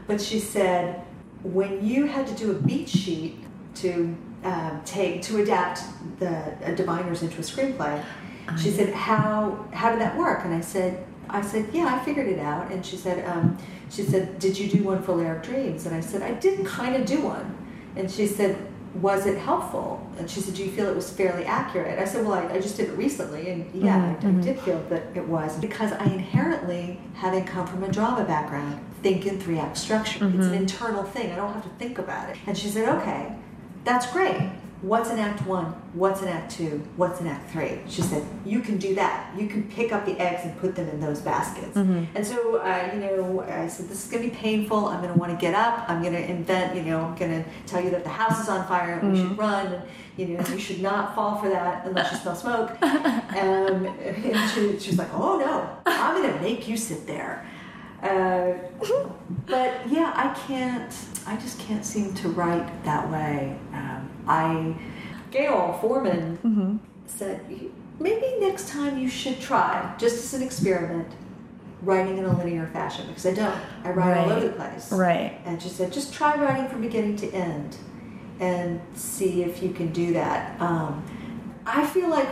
But 0.06 0.20
she 0.20 0.38
said, 0.38 1.02
when 1.42 1.84
you 1.84 2.06
had 2.06 2.26
to 2.28 2.34
do 2.34 2.50
a 2.52 2.54
beat 2.54 2.88
sheet 2.88 3.41
to 3.76 4.16
um, 4.44 4.82
take 4.84 5.22
to 5.22 5.42
adapt 5.42 5.82
the 6.18 6.30
uh, 6.30 6.74
diviners 6.74 7.22
into 7.22 7.38
a 7.38 7.42
screenplay, 7.42 8.02
she 8.60 8.70
said, 8.70 8.92
"How 8.92 9.66
how 9.72 9.90
did 9.90 10.00
that 10.00 10.16
work?" 10.16 10.44
And 10.44 10.54
I 10.54 10.60
said, 10.60 11.04
"I 11.28 11.40
said, 11.40 11.68
yeah, 11.72 11.86
I 11.86 12.04
figured 12.04 12.26
it 12.26 12.38
out." 12.38 12.70
And 12.70 12.84
she 12.84 12.96
said, 12.96 13.26
um, 13.28 13.56
"She 13.90 14.02
said, 14.02 14.38
did 14.38 14.58
you 14.58 14.68
do 14.68 14.82
one 14.82 15.02
for 15.02 15.14
Lair 15.14 15.36
of 15.36 15.42
Dreams?" 15.42 15.86
And 15.86 15.94
I 15.94 16.00
said, 16.00 16.22
"I 16.22 16.32
did 16.34 16.66
kind 16.66 16.96
of 16.96 17.06
do 17.06 17.22
one." 17.22 17.56
And 17.96 18.10
she 18.10 18.26
said, 18.26 18.56
"Was 19.00 19.26
it 19.26 19.38
helpful?" 19.38 20.04
And 20.18 20.28
she 20.28 20.40
said, 20.40 20.54
"Do 20.54 20.64
you 20.64 20.70
feel 20.72 20.88
it 20.88 20.96
was 20.96 21.08
fairly 21.10 21.44
accurate?" 21.44 21.98
I 21.98 22.04
said, 22.04 22.26
"Well, 22.26 22.34
I, 22.34 22.54
I 22.54 22.60
just 22.60 22.76
did 22.76 22.88
it 22.88 22.96
recently, 22.98 23.50
and 23.50 23.72
yeah, 23.72 24.16
I, 24.20 24.26
I 24.26 24.30
did 24.32 24.58
feel 24.60 24.82
that 24.88 25.04
it 25.14 25.26
was 25.26 25.58
because 25.60 25.92
I 25.92 26.04
inherently, 26.04 27.00
having 27.14 27.44
come 27.44 27.66
from 27.66 27.84
a 27.84 27.90
drama 27.92 28.24
background, 28.24 28.84
think 29.02 29.24
in 29.26 29.38
three 29.38 29.58
act 29.58 29.76
structure. 29.76 30.26
It's 30.34 30.46
an 30.46 30.54
internal 30.54 31.04
thing. 31.04 31.32
I 31.32 31.36
don't 31.36 31.52
have 31.52 31.62
to 31.64 31.74
think 31.78 31.98
about 31.98 32.28
it." 32.30 32.36
And 32.46 32.58
she 32.58 32.68
said, 32.68 32.88
"Okay, 32.88 33.32
that's 33.84 34.10
great. 34.12 34.50
What's 34.82 35.10
in 35.10 35.18
Act 35.20 35.46
One? 35.46 35.66
What's 35.94 36.22
in 36.22 36.28
Act 36.28 36.50
Two? 36.50 36.82
What's 36.96 37.20
in 37.20 37.28
Act 37.28 37.52
Three? 37.52 37.78
She 37.88 38.02
said, 38.02 38.26
You 38.44 38.60
can 38.60 38.78
do 38.78 38.96
that. 38.96 39.32
You 39.38 39.46
can 39.46 39.62
pick 39.68 39.92
up 39.92 40.04
the 40.04 40.18
eggs 40.18 40.40
and 40.44 40.58
put 40.58 40.74
them 40.74 40.88
in 40.88 40.98
those 40.98 41.20
baskets. 41.20 41.76
And 42.16 42.26
so, 42.26 42.56
uh, 42.56 42.90
you 42.92 42.98
know, 42.98 43.42
I 43.42 43.68
said, 43.68 43.88
This 43.88 44.04
is 44.04 44.10
going 44.10 44.24
to 44.24 44.30
be 44.30 44.34
painful. 44.34 44.86
I'm 44.86 45.00
going 45.00 45.12
to 45.12 45.18
want 45.18 45.30
to 45.30 45.38
get 45.40 45.54
up. 45.54 45.88
I'm 45.88 46.02
going 46.02 46.14
to 46.14 46.28
invent, 46.28 46.74
you 46.74 46.82
know, 46.82 47.00
I'm 47.04 47.14
going 47.14 47.44
to 47.44 47.48
tell 47.66 47.80
you 47.80 47.90
that 47.90 48.02
the 48.02 48.10
house 48.10 48.42
is 48.42 48.48
on 48.48 48.66
fire 48.66 48.98
and 48.98 49.12
we 49.12 49.18
should 49.20 49.38
run. 49.38 49.66
And, 49.68 49.84
you 50.16 50.26
know, 50.26 50.44
you 50.48 50.58
should 50.58 50.82
not 50.82 51.14
fall 51.14 51.36
for 51.36 51.48
that 51.48 51.86
unless 51.86 52.10
you 52.10 52.18
smell 52.18 52.34
smoke. 52.34 52.82
um, 52.82 53.86
and 53.86 54.50
she, 54.50 54.80
she 54.80 54.90
was 54.90 54.98
like, 54.98 55.14
Oh, 55.14 55.38
no, 55.38 55.78
I'm 55.86 56.20
going 56.20 56.34
to 56.34 56.40
make 56.40 56.66
you 56.66 56.76
sit 56.76 57.06
there. 57.06 57.46
Uh, 58.02 58.54
but 59.46 59.88
yeah, 59.88 60.12
I 60.14 60.34
can't. 60.46 60.94
I 61.26 61.36
just 61.36 61.58
can't 61.60 61.84
seem 61.84 62.14
to 62.14 62.28
write 62.28 62.84
that 62.84 63.08
way. 63.10 63.56
Um, 63.72 64.10
I, 64.26 64.74
Gayle 65.30 65.78
Forman 65.80 66.80
said 67.06 67.40
maybe 68.00 68.26
next 68.40 68.68
time 68.68 68.98
you 68.98 69.08
should 69.08 69.40
try, 69.40 69.94
just 69.98 70.16
as 70.16 70.34
an 70.34 70.42
experiment, 70.42 71.08
writing 71.82 72.18
in 72.18 72.24
a 72.24 72.36
linear 72.36 72.66
fashion 72.68 73.06
because 73.06 73.26
I 73.26 73.34
don't. 73.34 73.60
I 73.84 73.90
write 73.90 74.16
all 74.18 74.30
over 74.30 74.48
the 74.48 74.52
place. 74.52 74.90
Right. 74.90 75.40
And 75.44 75.62
she 75.62 75.68
said, 75.68 75.92
just 75.92 76.12
try 76.12 76.36
writing 76.36 76.68
from 76.68 76.80
beginning 76.80 77.16
to 77.16 77.30
end 77.32 77.76
and 78.40 78.80
see 78.94 79.42
if 79.42 79.62
you 79.62 79.70
can 79.70 79.92
do 79.92 80.12
that. 80.14 80.60
Um, 80.60 81.04
I 81.64 81.86
feel 81.86 82.08
like, 82.08 82.28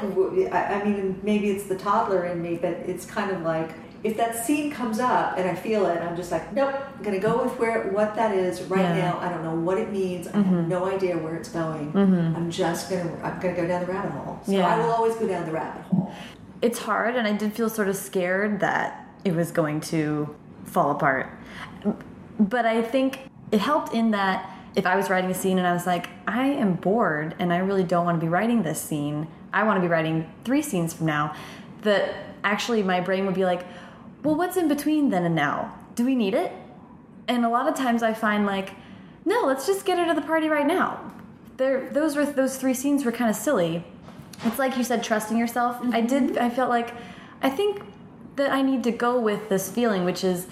I 0.52 0.83
mean, 0.85 1.20
maybe 1.22 1.50
it's 1.50 1.64
the 1.64 1.76
toddler 1.76 2.24
in 2.26 2.42
me, 2.42 2.56
but 2.56 2.72
it's 2.72 3.04
kind 3.04 3.30
of 3.30 3.42
like 3.42 3.70
if 4.02 4.16
that 4.16 4.44
scene 4.44 4.70
comes 4.70 4.98
up 4.98 5.36
and 5.36 5.48
I 5.48 5.54
feel 5.54 5.86
it, 5.86 6.00
I'm 6.00 6.16
just 6.16 6.30
like, 6.30 6.52
nope, 6.52 6.74
I'm 6.74 7.02
gonna 7.02 7.18
go 7.18 7.44
with 7.44 7.58
where 7.58 7.88
what 7.88 8.14
that 8.14 8.34
is 8.34 8.62
right 8.62 8.80
Yeah. 8.80 9.10
now. 9.10 9.18
I 9.20 9.28
don't 9.28 9.42
know 9.42 9.54
what 9.54 9.78
it 9.78 9.92
means. 9.92 10.26
I 10.26 10.36
have 10.36 10.46
mm-hmm. 10.46 10.68
no 10.68 10.86
idea 10.86 11.18
where 11.18 11.36
it's 11.36 11.50
going. 11.50 11.92
Mm-hmm. 11.92 12.36
I'm 12.36 12.50
just 12.50 12.88
gonna, 12.88 13.14
I'm 13.22 13.38
gonna 13.40 13.54
go 13.54 13.66
down 13.66 13.80
the 13.80 13.92
rabbit 13.92 14.12
hole. 14.12 14.40
So 14.46 14.52
Yeah. 14.52 14.66
I 14.66 14.78
will 14.78 14.90
always 14.90 15.14
go 15.16 15.28
down 15.28 15.44
the 15.44 15.52
rabbit 15.52 15.82
hole. 15.82 16.14
It's 16.62 16.78
hard, 16.78 17.16
and 17.16 17.26
I 17.26 17.32
did 17.32 17.52
feel 17.54 17.70
sort 17.70 17.88
of 17.88 17.96
scared 17.96 18.60
that 18.60 19.06
it 19.24 19.34
was 19.34 19.50
going 19.50 19.80
to 19.80 20.34
fall 20.64 20.90
apart. 20.90 21.30
But 22.38 22.66
I 22.66 22.82
think 22.82 23.20
it 23.50 23.60
helped 23.60 23.94
in 23.94 24.10
that 24.12 24.50
if 24.76 24.86
I 24.86 24.96
was 24.96 25.10
writing 25.10 25.30
a 25.30 25.34
scene 25.34 25.58
and 25.58 25.66
I 25.66 25.72
was 25.72 25.86
like, 25.86 26.08
I 26.26 26.46
am 26.46 26.74
bored 26.74 27.34
and 27.38 27.52
I 27.52 27.58
really 27.58 27.84
don't 27.84 28.04
want 28.04 28.18
to 28.18 28.24
be 28.24 28.28
writing 28.28 28.62
this 28.62 28.80
scene, 28.80 29.26
I 29.52 29.64
want 29.64 29.78
to 29.78 29.80
be 29.80 29.88
writing 29.88 30.32
three 30.44 30.62
scenes 30.62 30.94
from 30.94 31.06
now, 31.06 31.34
that 31.82 32.14
actually 32.44 32.82
my 32.82 33.00
brain 33.00 33.26
would 33.26 33.34
be 33.34 33.44
like, 33.44 33.64
well, 34.22 34.35
what's 34.35 34.56
in 34.56 34.68
between 34.68 35.11
then 35.11 35.24
and 35.24 35.35
now? 35.35 35.78
Do 35.94 36.04
we 36.04 36.14
need 36.14 36.35
it? 36.35 36.52
And 37.28 37.44
a 37.44 37.48
lot 37.48 37.68
of 37.68 37.74
times 37.74 38.02
I 38.02 38.12
find 38.12 38.46
like, 38.46 38.70
no, 39.24 39.42
let's 39.42 39.66
just 39.66 39.85
get 39.85 39.98
her 39.98 40.06
to 40.06 40.14
the 40.14 40.26
party 40.26 40.48
right 40.48 40.66
now. 40.66 41.12
There, 41.56 41.90
those 41.90 42.16
were 42.16 42.24
those 42.24 42.56
three 42.56 42.74
scenes 42.74 43.04
were 43.04 43.12
kind 43.12 43.30
of 43.30 43.37
silly. 43.37 43.85
It's 44.44 44.59
like 44.59 44.76
you 44.76 44.85
said, 44.85 45.04
trusting 45.04 45.37
yourself. 45.37 45.76
I 45.80 46.00
mm-hmm. 46.00 46.06
did. 46.06 46.38
I 46.38 46.48
felt 46.48 46.70
like, 46.70 46.94
I 47.42 47.50
think 47.50 47.83
that 48.37 48.50
I 48.50 48.62
need 48.62 48.83
to 48.85 48.90
go 48.90 49.20
with 49.20 49.48
this 49.48 49.70
feeling, 49.70 50.04
which 50.04 50.24
is 50.24 50.46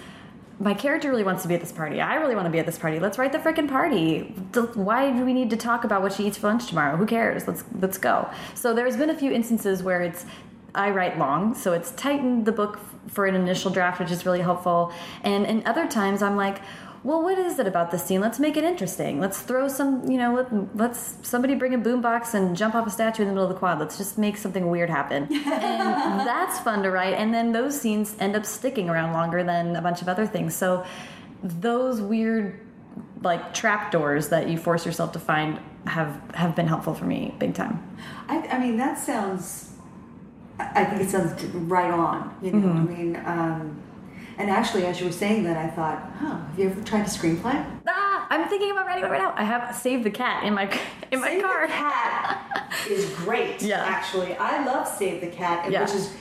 my 0.61 0.75
character 0.75 1.09
really 1.09 1.23
wants 1.23 1.43
to 1.43 1.49
be 1.49 1.55
at 1.55 1.61
this 1.61 1.73
party. 1.73 2.01
I 2.01 2.17
really 2.17 2.35
want 2.35 2.47
to 2.47 2.51
be 2.51 2.59
at 2.59 2.67
this 2.67 2.79
party. 2.79 2.99
Let's 2.99 3.17
write 3.17 3.33
the 3.33 3.39
frickin' 3.39 3.69
party. 3.69 4.23
Why 4.75 5.13
do 5.13 5.25
we 5.25 5.33
need 5.33 5.51
to 5.51 5.57
talk 5.57 5.85
about 5.85 6.03
what 6.03 6.13
she 6.13 6.27
eats 6.27 6.37
for 6.37 6.49
lunch 6.49 6.67
tomorrow? 6.67 6.97
Who 6.97 7.07
cares? 7.07 7.47
Let's 7.47 7.65
let's 7.81 7.99
go. 7.99 8.29
So 8.55 8.75
there's 8.75 8.97
been 8.97 9.11
a 9.11 9.17
few 9.17 9.31
instances 9.31 9.83
where 9.83 10.03
it's 10.03 10.27
I 10.79 10.91
write 10.91 11.19
long, 11.19 11.55
so 11.55 11.73
it's 11.73 11.91
tightened 11.93 12.47
the 12.47 12.53
book 12.53 12.79
for 13.09 13.27
an 13.27 13.35
initial 13.35 13.71
draft, 13.71 14.01
which 14.01 14.11
is 14.11 14.25
really 14.25 14.41
helpful. 14.41 14.93
And 15.23 15.45
in 15.47 15.67
other 15.67 15.87
times 15.87 16.23
I'm 16.23 16.37
like, 16.37 16.61
well, 17.05 17.23
what 17.23 17.39
is 17.39 17.59
it 17.59 17.67
about 17.67 17.91
this 17.91 18.03
scene? 18.03 18.21
Let's 18.21 18.39
make 18.39 18.57
it 18.57 18.65
interesting. 18.65 19.21
Let's 19.21 19.41
throw 19.41 19.69
some, 19.69 20.11
you 20.11 20.19
know, 20.19 20.35
let, 20.35 20.77
let's 20.77 21.17
somebody 21.23 21.55
bring 21.55 21.75
a 21.75 21.79
boombox 21.79 22.35
and 22.35 22.57
jump 22.57 22.75
off 22.75 22.87
a 22.87 22.91
statue 22.91 23.23
in 23.23 23.29
the 23.29 23.35
middle 23.35 23.49
of 23.49 23.55
the 23.55 23.59
quad. 23.59 23.79
Let's 23.79 23.97
just 23.97 24.19
make 24.19 24.37
something 24.37 24.69
weird 24.69 24.91
happen. 24.91 25.23
and 25.31 26.21
that's 26.27 26.59
fun 26.61 26.83
to 26.83 26.91
write. 26.91 27.15
And 27.15 27.33
then 27.33 27.53
those 27.53 27.81
scenes 27.81 28.17
end 28.19 28.35
up 28.35 28.45
sticking 28.45 28.91
around 28.91 29.13
longer 29.13 29.45
than 29.45 29.77
a 29.77 29.83
bunch 29.83 30.03
of 30.03 30.09
other 30.09 30.27
things. 30.27 30.57
So 30.57 30.85
those 31.43 32.01
weird 32.01 32.61
like 33.23 33.55
trapdoors 33.55 34.29
that 34.29 34.49
you 34.49 34.59
force 34.59 34.85
yourself 34.85 35.13
to 35.13 35.19
find 35.19 35.61
have 35.87 36.21
have 36.35 36.55
been 36.57 36.67
helpful 36.67 36.95
for 36.95 37.05
me 37.05 37.35
big 37.39 37.55
time. 37.55 37.97
I, 38.29 38.39
I 38.49 38.59
mean, 38.59 38.77
that 38.77 38.99
sounds. 38.99 39.68
I 40.59 40.85
think 40.85 41.03
it 41.03 41.11
sounds 41.11 41.43
right 41.45 41.91
on. 41.91 42.35
You 42.43 42.53
know, 42.53 42.69
I 42.71 42.81
mean, 42.81 43.17
um, 43.25 43.81
and 44.39 44.51
actually, 44.51 44.87
as 44.87 45.01
you 45.01 45.07
were 45.07 45.13
saying 45.13 45.45
that, 45.45 45.57
I 45.57 45.69
thought, 45.69 46.13
huh, 46.19 46.37
have 46.47 46.59
you 46.59 46.67
ever 46.69 46.81
tried 46.83 47.01
a 47.03 47.05
screenplay? 47.05 47.65
Ah, 47.87 48.27
I'm 48.31 48.49
thinking 48.49 48.71
about 48.71 48.87
writing 48.87 49.05
it 49.05 49.09
right 49.11 49.21
now. 49.21 49.35
I 49.37 49.45
have 49.45 49.75
Save 49.75 50.05
the 50.05 50.11
Cat 50.11 50.45
in 50.45 50.55
my 50.55 50.65
in 51.13 51.21
my 51.21 51.29
Save 51.29 51.43
car. 51.43 51.67
the 51.67 51.73
Cat 51.73 52.73
is 52.91 53.09
great. 53.17 53.63
Yeah. 53.63 53.83
actually, 53.85 54.37
I 54.37 54.65
love 54.65 54.87
Save 54.89 55.21
the 55.21 55.29
Cat, 55.29 55.71
Yeah. 55.71 55.83
which 55.83 55.93
is 55.95 56.13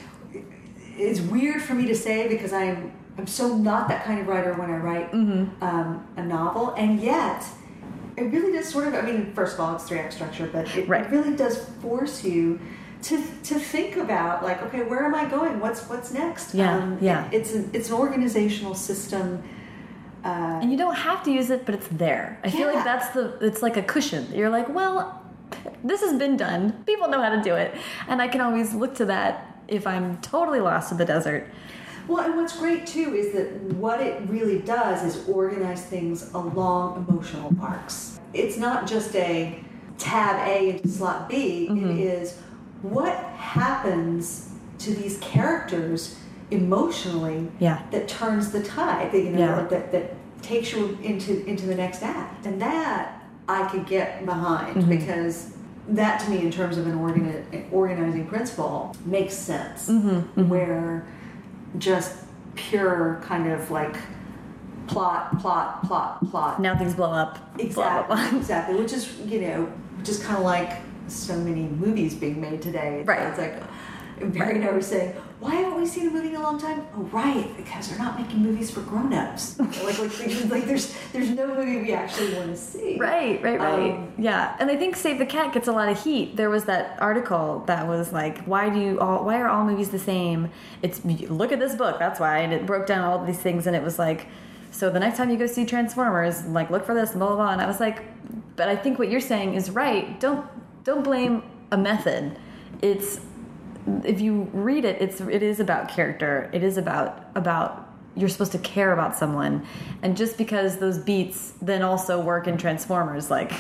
it's 1.00 1.20
weird 1.22 1.62
for 1.62 1.74
me 1.76 1.86
to 1.88 1.96
say 1.96 2.28
because 2.28 2.54
I'm 2.54 2.92
I'm 3.18 3.28
so 3.28 3.56
not 3.58 3.88
that 3.90 4.04
kind 4.04 4.20
of 4.20 4.28
writer 4.28 4.54
when 4.54 4.70
I 4.70 4.78
write 4.78 5.12
Mm-hmm. 5.12 5.64
um, 5.64 6.08
a 6.18 6.24
novel, 6.24 6.72
and 6.78 7.00
yet 7.00 7.44
it 8.16 8.24
really 8.24 8.52
does 8.52 8.68
sort 8.70 8.88
of. 8.88 8.94
I 8.96 9.02
mean, 9.02 9.32
first 9.34 9.56
of 9.56 9.60
all, 9.60 9.76
it's 9.76 9.88
three 9.88 10.00
act 10.00 10.14
structure, 10.14 10.48
but 10.52 10.76
it, 10.76 10.88
Right. 10.88 11.06
it 11.06 11.12
really 11.12 11.36
does 11.36 11.58
force 11.82 12.24
you 12.24 12.60
to 13.08 13.18
to 13.50 13.56
think 13.74 13.96
about 13.98 14.44
like, 14.44 14.62
okay, 14.64 14.84
where 14.84 15.04
am 15.06 15.16
I 15.16 15.26
going? 15.26 15.60
What's 15.60 15.82
what's 15.90 16.12
next? 16.14 16.54
Um, 16.54 16.60
Yeah, 16.60 16.98
yeah. 17.02 17.26
it- 17.28 17.34
it's 17.38 17.54
an 17.54 17.70
it's 17.74 17.90
an 17.90 17.96
organizational 17.96 18.76
system. 18.76 19.42
Uh, 20.26 20.60
And 20.62 20.72
you 20.72 20.78
don't 20.78 20.96
have 21.10 21.24
to 21.24 21.32
use 21.32 21.50
it, 21.56 21.66
but 21.66 21.74
it's 21.76 21.88
there. 22.06 22.38
I 22.44 22.50
feel 22.50 22.68
like 22.74 22.84
that's 22.84 23.10
the, 23.16 23.24
it's 23.40 23.62
like 23.62 23.78
a 23.78 23.84
cushion. 23.84 24.24
You're 24.34 24.50
like, 24.50 24.68
well, 24.68 25.22
this 25.84 26.02
has 26.02 26.14
been 26.24 26.36
done. 26.36 26.62
People 26.86 27.08
know 27.08 27.22
how 27.22 27.30
to 27.38 27.42
do 27.42 27.54
it. 27.56 27.70
And 28.10 28.22
I 28.22 28.28
can 28.28 28.42
always 28.42 28.74
look 28.74 28.94
to 28.96 29.06
that 29.06 29.34
if 29.70 29.86
I'm 29.88 30.18
totally 30.18 30.60
lost 30.60 30.92
in 30.92 30.98
the 30.98 31.06
desert. 31.06 31.48
Well, 32.10 32.26
and 32.26 32.36
what's 32.36 32.58
great 32.60 32.86
too 32.88 33.10
is 33.22 33.28
that 33.36 33.48
what 33.86 34.02
it 34.02 34.16
really 34.28 34.60
does 34.60 34.98
is 35.10 35.16
organize 35.30 35.82
things 35.84 36.34
along 36.34 37.06
emotional 37.08 37.50
arcs. 37.62 38.20
It's 38.34 38.58
not 38.58 38.80
just 38.94 39.16
a 39.16 39.32
tab 39.98 40.36
A 40.48 40.70
into 40.72 40.88
slot 40.90 41.30
B, 41.30 41.68
Mm-hmm. 41.70 41.90
it 41.92 42.00
is 42.00 42.26
what 42.82 43.14
happens 43.36 44.50
to 44.80 44.94
these 44.94 45.18
characters 45.20 46.18
emotionally 46.52 47.50
Yeah. 47.60 47.82
that 47.92 48.08
turns 48.08 48.52
the 48.52 48.62
tide, 48.64 49.12
that, 49.12 49.20
you 49.20 49.32
know, 49.32 49.40
Yeah. 49.40 49.68
that, 49.70 49.92
that 49.92 50.14
takes 50.42 50.72
you 50.74 50.98
into, 51.02 51.46
into 51.46 51.66
the 51.66 51.76
next 51.76 52.04
act. 52.04 52.46
And 52.46 52.62
that 52.62 53.22
I 53.50 53.68
could 53.68 53.86
get 53.86 54.26
behind 54.26 54.76
Mm-hmm. 54.78 54.90
because 54.90 55.52
that 55.90 56.20
to 56.22 56.30
me, 56.30 56.40
in 56.40 56.52
terms 56.52 56.78
of 56.78 56.86
an 56.86 56.98
organi- 57.00 57.66
organizing 57.72 58.28
principle, 58.28 58.96
makes 59.06 59.34
sense. 59.34 59.88
Mm-hmm. 59.90 60.48
Where 60.50 61.08
just 61.78 62.14
pure 62.56 63.22
kind 63.24 63.50
of 63.52 63.72
like 63.72 63.96
plot, 64.88 65.40
plot, 65.40 65.84
plot, 65.86 66.30
plot. 66.30 66.62
Now 66.62 66.78
things 66.78 66.94
blow 66.94 67.12
up. 67.12 67.38
Exactly, 67.60 68.16
blah, 68.16 68.30
blah. 68.30 68.38
exactly. 68.40 68.76
Which 68.78 68.94
is, 68.94 69.18
you 69.20 69.42
know, 69.42 69.72
just 70.04 70.24
kind 70.24 70.38
of 70.38 70.44
like 70.44 70.78
so 71.08 71.38
many 71.38 71.64
movies 71.64 72.14
being 72.14 72.42
made 72.42 72.62
today. 72.62 73.04
Right. 73.06 73.28
It's 73.28 73.40
like 73.40 74.34
Barry 74.34 74.56
and 74.56 74.66
I 74.66 74.72
were 74.72 74.82
saying, 74.82 75.16
why 75.40 75.54
haven't 75.54 75.80
we 75.80 75.86
seen 75.86 76.08
a 76.08 76.10
movie 76.10 76.30
in 76.30 76.36
a 76.36 76.42
long 76.42 76.60
time? 76.60 76.88
Oh, 76.96 77.02
right, 77.04 77.56
because 77.56 77.90
they're 77.90 78.00
not 78.00 78.20
making 78.20 78.40
movies 78.40 78.72
for 78.72 78.82
grown-ups. 78.82 79.60
like, 79.60 79.84
like, 79.84 80.00
like, 80.00 80.50
like 80.50 80.66
there's 80.66 80.96
there's 81.14 81.30
no 81.30 81.48
movie 81.48 81.80
we 81.80 81.94
actually 81.94 82.34
want 82.34 82.48
to 82.48 82.58
see. 82.58 82.98
Right, 82.98 83.42
right, 83.44 83.60
right. 83.60 83.92
Um, 83.92 84.14
yeah, 84.18 84.56
and 84.60 84.72
I 84.72 84.76
think 84.76 84.96
Save 84.96 85.20
the 85.20 85.28
Cat 85.28 85.54
gets 85.54 85.68
a 85.68 85.72
lot 85.72 85.90
of 85.90 86.04
heat. 86.04 86.38
There 86.38 86.50
was 86.50 86.66
that 86.66 87.00
article 87.00 87.64
that 87.68 87.88
was 87.88 88.12
like, 88.12 88.44
"Why 88.46 88.70
do 88.70 88.80
you 88.80 89.00
all? 89.00 89.26
Why 89.26 89.40
are 89.40 89.48
all 89.48 89.64
movies 89.64 89.90
the 89.90 90.00
same?" 90.00 90.50
It's 90.82 91.06
look 91.06 91.52
at 91.52 91.60
this 91.60 91.76
book. 91.76 92.00
That's 92.00 92.20
why, 92.20 92.40
and 92.40 92.52
it 92.52 92.66
broke 92.66 92.88
down 92.88 93.04
all 93.04 93.24
these 93.24 93.40
things, 93.40 93.68
and 93.68 93.76
it 93.76 93.84
was 93.84 94.00
like, 94.00 94.26
so 94.72 94.90
the 94.90 95.00
next 95.00 95.18
time 95.18 95.30
you 95.30 95.38
go 95.38 95.46
see 95.46 95.66
Transformers, 95.66 96.46
like 96.46 96.72
look 96.72 96.84
for 96.84 96.96
this 96.96 97.12
and 97.12 97.20
blah 97.20 97.28
blah 97.28 97.36
blah. 97.36 97.52
And 97.52 97.62
I 97.62 97.68
was 97.68 97.80
like, 97.80 98.04
but 98.56 98.70
I 98.70 98.76
think 98.76 98.98
what 98.98 99.10
you're 99.12 99.22
saying 99.22 99.54
is 99.54 99.70
right. 99.70 100.20
Don't 100.20 100.50
don't 100.88 101.04
blame 101.04 101.44
a 101.72 101.78
method. 101.78 102.40
It's 102.82 103.20
if 104.06 104.22
you 104.22 104.50
read 104.54 104.86
it, 104.86 105.02
it's 105.02 105.20
it 105.22 105.44
is 105.44 105.60
about 105.60 105.90
character. 105.90 106.50
It 106.54 106.64
is 106.64 106.78
about 106.78 107.26
about 107.36 107.84
you're 108.16 108.30
supposed 108.30 108.54
to 108.54 108.58
care 108.60 108.94
about 108.94 109.16
someone, 109.16 109.68
and 110.02 110.16
just 110.18 110.38
because 110.38 110.78
those 110.78 110.98
beats 110.98 111.54
then 111.62 111.84
also 111.84 112.20
work 112.20 112.48
in 112.48 112.58
Transformers, 112.58 113.30
like 113.30 113.52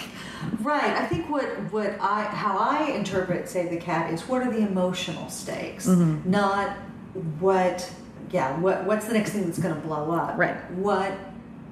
Right. 0.61 0.95
I 0.97 1.05
think 1.05 1.29
what 1.29 1.45
what 1.73 1.97
I 1.99 2.23
how 2.23 2.57
I 2.57 2.91
interpret 2.91 3.49
Save 3.49 3.69
the 3.71 3.77
Cat 3.77 4.11
is 4.13 4.21
what 4.27 4.41
are 4.41 4.49
the 4.51 4.65
emotional 4.65 5.29
stakes, 5.29 5.85
Mm-hmm. 5.85 6.31
not 6.31 6.77
what 7.39 7.91
yeah 8.31 8.57
what 8.59 8.85
what's 8.85 9.05
the 9.05 9.13
next 9.13 9.31
thing 9.31 9.45
that's 9.45 9.59
going 9.59 9.75
to 9.75 9.81
blow 9.81 10.11
up. 10.11 10.37
Right. 10.37 10.57
What 10.71 11.11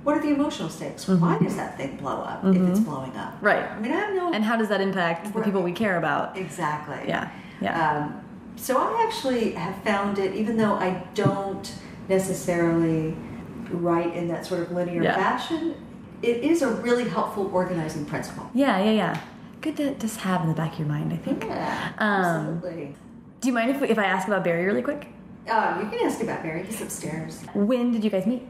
what 0.05 0.15
are 0.17 0.21
the 0.21 0.29
emotional 0.29 0.69
stakes? 0.69 1.07
Why 1.07 1.37
does 1.39 1.55
that 1.57 1.75
thing 1.77 1.97
blow 1.97 2.21
up 2.21 2.43
if 2.45 2.55
it's 2.69 2.79
blowing 2.79 3.15
up? 3.17 3.35
Right. 3.41 3.63
I 3.69 3.79
mean, 3.79 3.91
I 3.91 3.95
have 3.95 4.15
no 4.15 4.31
and 4.33 4.43
how 4.45 4.55
does 4.55 4.69
that 4.69 4.79
impact 4.79 5.33
the 5.33 5.41
people 5.41 5.61
we 5.61 5.73
care 5.73 5.97
about? 5.97 6.37
exactly. 6.37 6.99
Yeah, 7.07 7.29
yeah. 7.59 7.97
Um, 7.97 8.21
so 8.55 8.77
I 8.77 9.03
actually 9.05 9.51
have 9.51 9.75
found 9.83 10.17
it, 10.19 10.33
even 10.35 10.55
though 10.57 10.75
I 10.75 11.03
don't 11.15 11.69
necessarily 12.07 13.15
write 13.71 14.15
in 14.15 14.27
that 14.29 14.45
sort 14.45 14.61
of 14.61 14.71
linear 14.71 15.03
Yeah. 15.03 15.15
fashion, 15.15 15.75
it 16.21 16.37
is 16.37 16.61
a 16.61 16.69
really 16.69 17.09
helpful 17.09 17.49
organizing 17.53 18.05
principle. 18.05 18.49
Yeah, 18.53 18.79
yeah, 18.79 18.91
yeah. 18.91 19.21
Good 19.61 19.75
to 19.77 19.95
just 19.95 20.19
have 20.21 20.41
in 20.43 20.47
the 20.47 20.53
back 20.53 20.73
of 20.73 20.79
your 20.79 20.87
mind, 20.87 21.11
I 21.11 21.17
think. 21.17 21.43
Yeah, 21.43 21.91
Um, 21.97 22.07
absolutely. 22.61 22.95
Do 23.41 23.47
you 23.49 23.53
mind 23.53 23.71
if, 23.71 23.81
if 23.81 23.97
I 23.99 24.05
ask 24.05 24.27
about 24.27 24.43
Barry 24.43 24.65
really 24.65 24.81
quick? 24.81 25.07
Uh, 25.49 25.79
you 25.83 25.89
can 25.89 25.99
ask 26.07 26.21
about 26.21 26.41
Barry. 26.43 26.63
He's 26.63 26.81
upstairs. 26.81 27.43
When 27.53 27.91
did 27.91 28.03
you 28.03 28.09
guys 28.09 28.25
meet? 28.25 28.43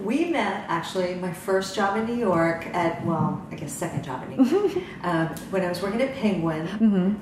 We 0.00 0.26
met 0.26 0.64
actually 0.68 1.14
my 1.14 1.32
first 1.32 1.74
job 1.74 1.96
in 1.96 2.06
New 2.06 2.16
York 2.16 2.66
at 2.74 3.04
well, 3.04 3.44
I 3.50 3.54
guess 3.54 3.72
second 3.72 4.04
job 4.04 4.22
in 4.24 4.36
New 4.36 4.44
York 4.44 4.76
um, 5.02 5.28
when 5.50 5.62
I 5.62 5.68
was 5.68 5.80
working 5.80 6.02
at 6.02 6.14
Penguin. 6.14 6.68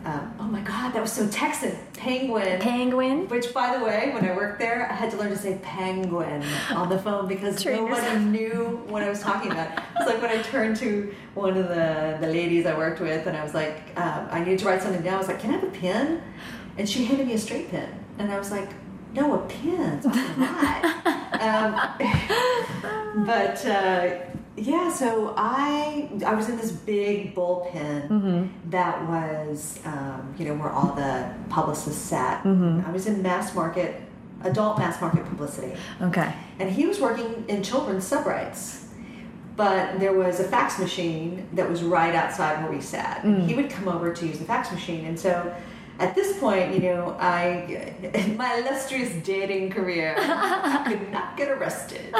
Um, 0.04 0.35
oh 0.40 0.44
my 0.44 0.61
God, 0.61 0.92
that 0.92 1.00
was 1.00 1.12
so 1.12 1.28
Texan. 1.28 1.76
Penguin. 1.92 2.61
Penguin. 2.61 3.28
Which, 3.28 3.52
by 3.54 3.76
the 3.76 3.85
way, 3.85 4.11
when 4.12 4.24
I 4.24 4.35
worked 4.35 4.58
there, 4.58 4.90
I 4.90 4.94
had 4.94 5.11
to 5.12 5.16
learn 5.16 5.30
to 5.30 5.37
say 5.37 5.58
penguin 5.62 6.42
on 6.70 6.88
the 6.88 6.98
phone 6.98 7.28
because 7.28 7.62
Train 7.62 7.85
nobody 7.85 8.24
knew 8.24 8.82
what 8.88 9.02
I 9.02 9.08
was 9.08 9.20
talking 9.20 9.52
about. 9.52 9.82
It's 9.96 10.06
like 10.06 10.20
when 10.20 10.30
I 10.30 10.42
turned 10.42 10.76
to 10.78 11.14
one 11.35 11.56
of 11.56 11.68
the, 11.68 12.18
the 12.20 12.26
ladies 12.26 12.66
I 12.66 12.76
worked 12.76 13.00
with 13.00 13.26
and 13.26 13.37
I 13.37 13.44
was 13.44 13.54
like, 13.54 13.76
um, 13.96 14.28
I 14.30 14.42
need 14.44 14.58
to 14.58 14.66
write 14.66 14.82
something 14.82 15.02
down. 15.02 15.14
I 15.14 15.18
was 15.18 15.28
like, 15.28 15.40
can 15.40 15.50
I 15.50 15.58
have 15.58 15.64
a 15.64 15.70
pen? 15.70 16.22
And 16.78 16.88
she 16.88 17.04
handed 17.04 17.26
me 17.26 17.35
a 17.35 17.38
straight 17.38 17.70
pen. 17.70 18.04
And 18.18 18.32
I 18.32 18.38
was 18.38 18.50
like, 18.50 18.70
no, 19.14 19.35
a 19.35 19.38
pen. 19.46 19.98
It's 19.98 20.07
um, 20.07 20.12
but 23.27 23.66
uh, 23.66 24.11
yeah, 24.57 24.90
so 24.90 25.35
I 25.37 26.09
I 26.25 26.35
was 26.35 26.48
in 26.48 26.57
this 26.57 26.72
big 26.72 27.35
bullpen 27.35 28.48
that 28.70 29.07
was 29.09 29.79
um, 29.85 30.35
you 30.38 30.46
know 30.46 30.55
where 30.55 30.70
all 30.70 30.94
the 30.94 31.31
publicists 31.48 32.01
sat. 32.03 32.44
I 32.46 32.90
was 32.92 33.07
in 33.07 33.22
mass 33.22 33.55
market, 33.55 34.01
adult 34.44 34.79
mass 34.79 35.01
market 35.01 35.25
publicity, 35.27 35.72
Okay. 36.01 36.33
and 36.59 36.70
he 36.70 36.87
was 36.87 37.01
working 37.01 37.44
in 37.48 37.62
children's 37.62 38.11
subrights. 38.11 38.79
But 39.55 40.01
there 40.01 40.14
was 40.14 40.40
a 40.40 40.44
fax 40.44 40.79
machine 40.79 41.46
that 41.53 41.68
was 41.68 41.83
right 41.83 42.14
outside 42.14 42.62
where 42.62 42.72
we 42.72 42.81
sat. 42.81 43.22
And 43.22 43.42
he 43.42 43.55
would 43.55 43.68
come 43.68 43.87
over 43.87 44.11
to 44.14 44.27
use 44.27 44.38
the 44.38 44.46
fax 44.46 44.72
machine, 44.72 45.05
and 45.05 45.18
so. 45.18 45.55
At 45.98 46.14
this 46.14 46.38
point, 46.38 46.74
you 46.74 46.81
know, 46.81 47.16
I, 47.18 47.94
in 48.14 48.37
my 48.44 48.57
illustrious 48.57 49.12
dating 49.24 49.70
career, 49.70 50.14
I 50.18 50.85
could 50.88 51.11
not 51.12 51.37
get 51.37 51.48
arrested. 51.48 52.14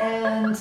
And 0.00 0.60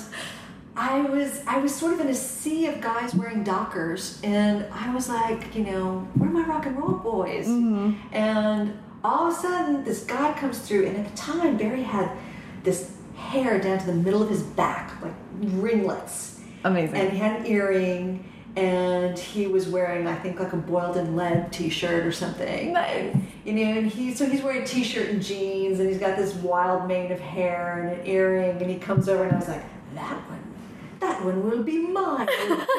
I 0.76 1.02
was 1.02 1.44
I 1.46 1.58
was 1.60 1.76
sort 1.76 1.94
of 1.94 2.00
in 2.00 2.08
a 2.08 2.16
sea 2.16 2.68
of 2.68 2.80
guys 2.80 3.14
wearing 3.14 3.44
Dockers, 3.44 4.20
and 4.24 4.66
I 4.72 4.94
was 4.94 5.10
like, 5.10 5.54
you 5.54 5.64
know, 5.64 6.08
where 6.16 6.30
are 6.30 6.32
my 6.32 6.46
rock 6.46 6.66
and 6.66 6.78
roll 6.78 6.94
boys? 6.94 7.48
Mm-hmm. 7.48 8.14
And 8.14 8.80
all 9.04 9.28
of 9.28 9.34
a 9.34 9.38
sudden, 9.38 9.84
this 9.84 10.04
guy 10.06 10.34
comes 10.34 10.60
through, 10.60 10.88
and 10.88 10.98
at 10.98 11.10
the 11.10 11.18
time, 11.18 11.58
Barry 11.58 11.84
had 11.84 12.12
this 12.64 12.94
hair 13.16 13.60
down 13.60 13.80
to 13.80 13.86
the 13.86 13.94
middle 13.94 14.24
of 14.24 14.30
his 14.30 14.42
back, 14.42 15.02
like 15.02 15.14
ringlets, 15.42 16.40
Amazing. 16.64 16.96
and 16.96 17.12
he 17.12 17.18
had 17.18 17.42
an 17.42 17.46
earring. 17.46 18.26
And 18.56 19.18
he 19.18 19.48
was 19.48 19.68
wearing, 19.68 20.08
I 20.08 20.16
think, 20.16 20.40
like 20.40 20.54
a 20.54 20.58
boiled 20.58 20.98
in 20.98 21.16
lead 21.16 21.54
T-shirt 21.54 22.06
or 22.06 22.12
something. 22.12 22.74
Nice. 22.74 23.16
You 23.46 23.54
know, 23.54 23.62
and 23.62 23.88
he 23.88 24.14
so 24.14 24.26
he's 24.26 24.42
wearing 24.42 24.64
a 24.64 24.66
T-shirt 24.66 25.10
and 25.10 25.22
jeans, 25.22 25.80
and 25.80 25.88
he's 25.88 26.00
got 26.00 26.18
this 26.18 26.34
wild 26.36 26.88
mane 26.88 27.12
of 27.12 27.20
hair 27.20 27.82
and 27.82 28.00
an 28.00 28.06
earring, 28.06 28.62
and 28.62 28.70
he 28.70 28.78
comes 28.78 29.08
over, 29.08 29.24
and 29.24 29.34
I 29.34 29.36
was 29.38 29.48
like, 29.48 29.64
that 29.96 30.18
one, 30.30 30.40
that 31.00 31.24
one 31.24 31.50
will 31.50 31.64
be 31.64 31.80
mine, 31.80 32.28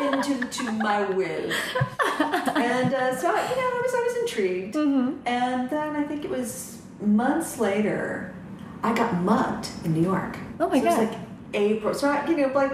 into 0.02 0.70
my 0.72 1.04
will. 1.04 1.50
And 2.20 2.94
uh, 2.94 3.16
so, 3.16 3.28
you 3.28 3.34
know, 3.34 3.40
I 3.40 3.80
was 3.82 3.94
I 3.94 4.02
was 4.06 4.16
intrigued, 4.22 4.76
and 4.76 5.70
then 5.70 5.96
I 5.96 6.02
think 6.04 6.24
it 6.24 6.30
was 6.30 6.82
months 7.00 7.58
later, 7.58 8.34
I 8.82 8.94
got 8.94 9.14
mugged 9.22 9.68
in 9.84 9.94
New 9.94 10.02
York. 10.02 10.36
Oh 10.58 10.68
my 10.68 10.80
so 10.80 10.86
It 10.86 10.98
was 10.98 10.98
like 10.98 11.18
April. 11.54 11.94
So 11.94 12.08
I, 12.08 12.26
you 12.28 12.36
know, 12.36 12.48
like 12.54 12.72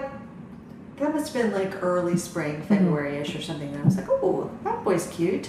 that 0.98 1.14
must 1.14 1.32
have 1.32 1.42
been 1.42 1.52
like 1.52 1.82
early 1.82 2.16
spring, 2.16 2.62
February-ish 2.62 3.34
or 3.36 3.42
something. 3.42 3.68
And 3.72 3.82
I 3.82 3.84
was 3.84 3.96
like, 3.96 4.08
oh, 4.08 4.50
that 4.64 4.82
boy's 4.84 5.06
cute. 5.08 5.48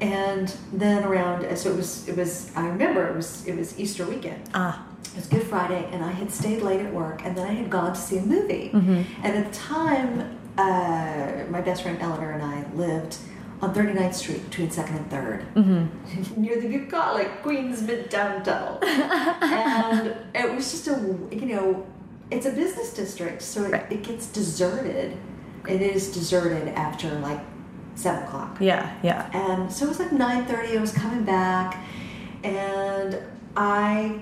And 0.00 0.52
then 0.72 1.04
around, 1.04 1.56
so 1.56 1.70
it 1.70 1.76
was, 1.76 2.08
it 2.08 2.16
was. 2.16 2.50
I 2.56 2.66
remember 2.66 3.06
it 3.06 3.14
was, 3.14 3.46
it 3.46 3.56
was 3.56 3.78
Easter 3.78 4.04
weekend. 4.06 4.50
ah. 4.54 4.86
It 5.04 5.16
was 5.16 5.26
Good 5.26 5.42
Friday, 5.42 5.86
and 5.92 6.02
I 6.02 6.10
had 6.10 6.30
stayed 6.32 6.62
late 6.62 6.80
at 6.80 6.92
work, 6.94 7.22
and 7.24 7.36
then 7.36 7.46
I 7.46 7.52
had 7.52 7.68
gone 7.68 7.92
to 7.92 8.00
see 8.00 8.16
a 8.16 8.22
movie. 8.22 8.70
Mm-hmm. 8.72 9.02
And 9.24 9.36
at 9.36 9.52
the 9.52 9.58
time, 9.58 10.38
uh, 10.56 11.44
my 11.50 11.60
best 11.60 11.82
friend 11.82 11.98
Eleanor 12.00 12.30
and 12.32 12.42
I 12.42 12.64
lived 12.74 13.18
on 13.60 13.74
39th 13.74 14.14
Street 14.14 14.42
between 14.48 14.68
2nd 14.70 14.96
and 14.96 15.10
3rd, 15.10 15.52
Mm-hmm. 15.54 16.40
near 16.42 16.58
the 16.60 16.66
bucolic 16.78 17.42
Queens 17.42 17.82
Midtown 17.82 18.42
Tunnel. 18.42 18.78
and 18.82 20.16
it 20.34 20.54
was 20.54 20.70
just 20.70 20.88
a, 20.88 20.92
you 21.30 21.46
know, 21.46 21.86
it's 22.32 22.46
a 22.46 22.50
business 22.50 22.92
district, 22.92 23.42
so 23.42 23.64
it, 23.64 23.72
Right. 23.72 23.92
it 23.92 24.02
gets 24.02 24.26
deserted. 24.26 25.16
It 25.68 25.80
is 25.82 26.12
deserted 26.12 26.68
after 26.68 27.10
like 27.20 27.40
7 27.94 28.22
o'clock. 28.24 28.56
Yeah, 28.60 28.90
yeah. 29.02 29.28
And 29.32 29.70
so 29.70 29.84
it 29.86 29.88
was 29.88 29.98
like 30.00 30.10
9.30, 30.10 30.76
I 30.78 30.80
was 30.80 30.92
coming 30.92 31.24
back, 31.24 31.76
and 32.42 33.18
I 33.56 34.20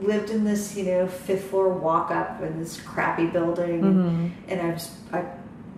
lived 0.00 0.30
in 0.30 0.44
this, 0.44 0.76
you 0.76 0.84
know, 0.84 1.06
fifth 1.08 1.50
floor 1.50 1.68
walk 1.70 2.10
up 2.10 2.40
in 2.42 2.58
this 2.58 2.80
crappy 2.80 3.26
building, 3.26 3.82
Mhm. 3.82 4.30
and 4.50 4.60
I 4.60 4.70
was, 4.72 4.90
I, 5.12 5.24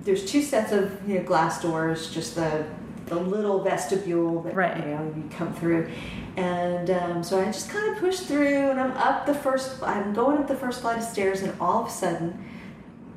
there's 0.04 0.24
two 0.30 0.42
sets 0.42 0.72
of 0.72 0.92
you 1.08 1.18
know 1.18 1.24
glass 1.24 1.60
doors, 1.62 2.10
just 2.10 2.34
the 2.34 2.64
the 3.10 3.16
little 3.16 3.62
vestibule 3.62 4.40
that 4.42 4.54
Right. 4.54 4.76
you 4.78 4.84
know 4.86 5.12
you 5.14 5.24
come 5.36 5.52
through, 5.52 5.90
and 6.36 6.88
um, 6.90 7.22
so 7.22 7.40
I 7.40 7.44
just 7.46 7.68
kind 7.68 7.92
of 7.92 7.98
pushed 7.98 8.24
through, 8.24 8.70
and 8.70 8.80
I'm 8.80 8.92
up 8.92 9.26
the 9.26 9.34
first, 9.34 9.82
I'm 9.82 10.14
going 10.14 10.38
up 10.38 10.48
the 10.48 10.56
first 10.56 10.80
flight 10.80 10.98
of 10.98 11.04
stairs, 11.04 11.42
and 11.42 11.52
all 11.60 11.82
of 11.82 11.88
a 11.88 11.90
sudden, 11.90 12.42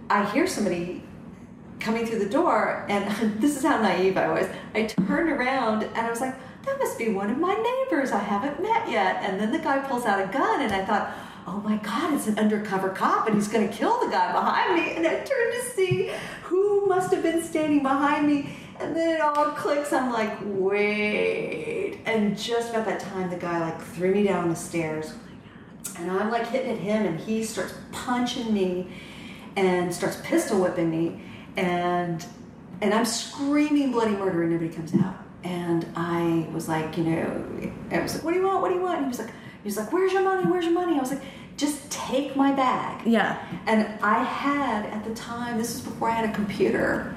I 0.10 0.26
hear 0.32 0.48
somebody 0.48 1.04
coming 1.80 2.06
through 2.06 2.20
the 2.20 2.30
door, 2.30 2.86
and 2.90 3.40
this 3.42 3.56
is 3.56 3.64
how 3.64 3.82
naive 3.82 4.18
I 4.18 4.28
was. 4.30 4.48
I 4.74 4.84
turned 4.84 5.30
around 5.30 5.84
and 5.84 5.98
I 5.98 6.10
was 6.10 6.22
like, 6.22 6.36
that 6.66 6.80
must 6.80 6.98
be 6.98 7.10
one 7.10 7.30
of 7.30 7.38
my 7.38 7.54
neighbors 7.54 8.12
I 8.12 8.20
haven't 8.20 8.62
met 8.62 8.90
yet. 8.90 9.18
And 9.24 9.40
then 9.40 9.52
the 9.52 9.60
guy 9.60 9.80
pulls 9.80 10.06
out 10.06 10.20
a 10.20 10.32
gun, 10.32 10.62
and 10.62 10.72
I 10.74 10.86
thought, 10.86 11.14
oh 11.46 11.60
my 11.60 11.76
God, 11.78 12.14
it's 12.14 12.28
an 12.28 12.40
undercover 12.40 12.90
cop, 12.90 13.28
and 13.28 13.36
he's 13.36 13.50
going 13.50 13.68
to 13.68 13.74
kill 13.74 14.00
the 14.00 14.10
guy 14.10 14.32
behind 14.32 14.76
me. 14.76 14.96
And 14.96 15.06
I 15.06 15.16
turned 15.16 15.54
to 15.54 15.62
see 15.76 16.12
who 16.44 16.86
must 16.86 17.12
have 17.14 17.22
been 17.22 17.44
standing 17.44 17.84
behind 17.84 18.26
me. 18.28 18.50
And 18.84 18.96
then 18.96 19.16
it 19.16 19.22
all 19.22 19.52
clicks. 19.52 19.94
I'm 19.94 20.12
like, 20.12 20.38
wait. 20.44 22.00
And 22.06 22.38
just 22.38 22.72
about 22.72 22.86
that 22.86 23.00
time, 23.00 23.30
the 23.30 23.38
guy 23.38 23.60
like 23.60 23.82
threw 23.82 24.14
me 24.14 24.24
down 24.24 24.50
the 24.50 24.56
stairs. 24.56 25.14
And 25.98 26.12
I'm 26.12 26.30
like 26.30 26.48
hitting 26.48 26.72
at 26.72 26.78
him, 26.80 27.06
and 27.06 27.20
he 27.20 27.44
starts 27.44 27.74
punching 27.92 28.54
me 28.54 28.92
and 29.56 29.94
starts 29.94 30.18
pistol 30.24 30.60
whipping 30.62 30.90
me. 30.90 31.22
And 31.56 32.26
and 32.82 32.94
I'm 32.94 33.06
screaming 33.06 33.92
bloody 33.92 34.12
murder, 34.12 34.44
and 34.44 34.52
nobody 34.52 34.74
comes 34.74 34.94
out. 34.96 35.16
And 35.44 35.86
I 35.96 36.48
was 36.54 36.68
like, 36.68 36.98
you 36.98 37.04
know, 37.04 37.72
I 37.92 38.02
was 38.02 38.16
like, 38.16 38.24
what 38.24 38.34
do 38.34 38.40
you 38.40 38.46
want? 38.46 38.62
What 38.62 38.70
do 38.70 38.76
you 38.76 38.82
want? 38.82 38.98
And 38.98 39.06
he 39.06 39.10
was 39.10 39.20
like, 39.20 39.30
he 39.30 39.68
was 39.68 39.78
like, 39.78 39.94
where's 39.94 40.12
your 40.12 40.24
money? 40.24 40.50
Where's 40.50 40.66
your 40.66 40.74
money? 40.74 40.96
I 40.96 41.00
was 41.00 41.12
like, 41.12 41.22
just 41.56 41.90
take 41.92 42.36
my 42.36 42.52
bag. 42.52 43.06
Yeah. 43.06 43.46
And 43.68 43.88
I 44.02 44.24
had 44.24 44.86
at 44.88 45.04
the 45.06 45.14
time, 45.14 45.58
this 45.58 45.74
was 45.74 45.82
before 45.82 46.10
I 46.10 46.14
had 46.14 46.30
a 46.30 46.34
computer, 46.34 47.16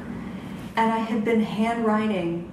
and 0.77 0.93
I 0.93 0.99
had 0.99 1.25
been 1.25 1.41
handwriting 1.41 2.53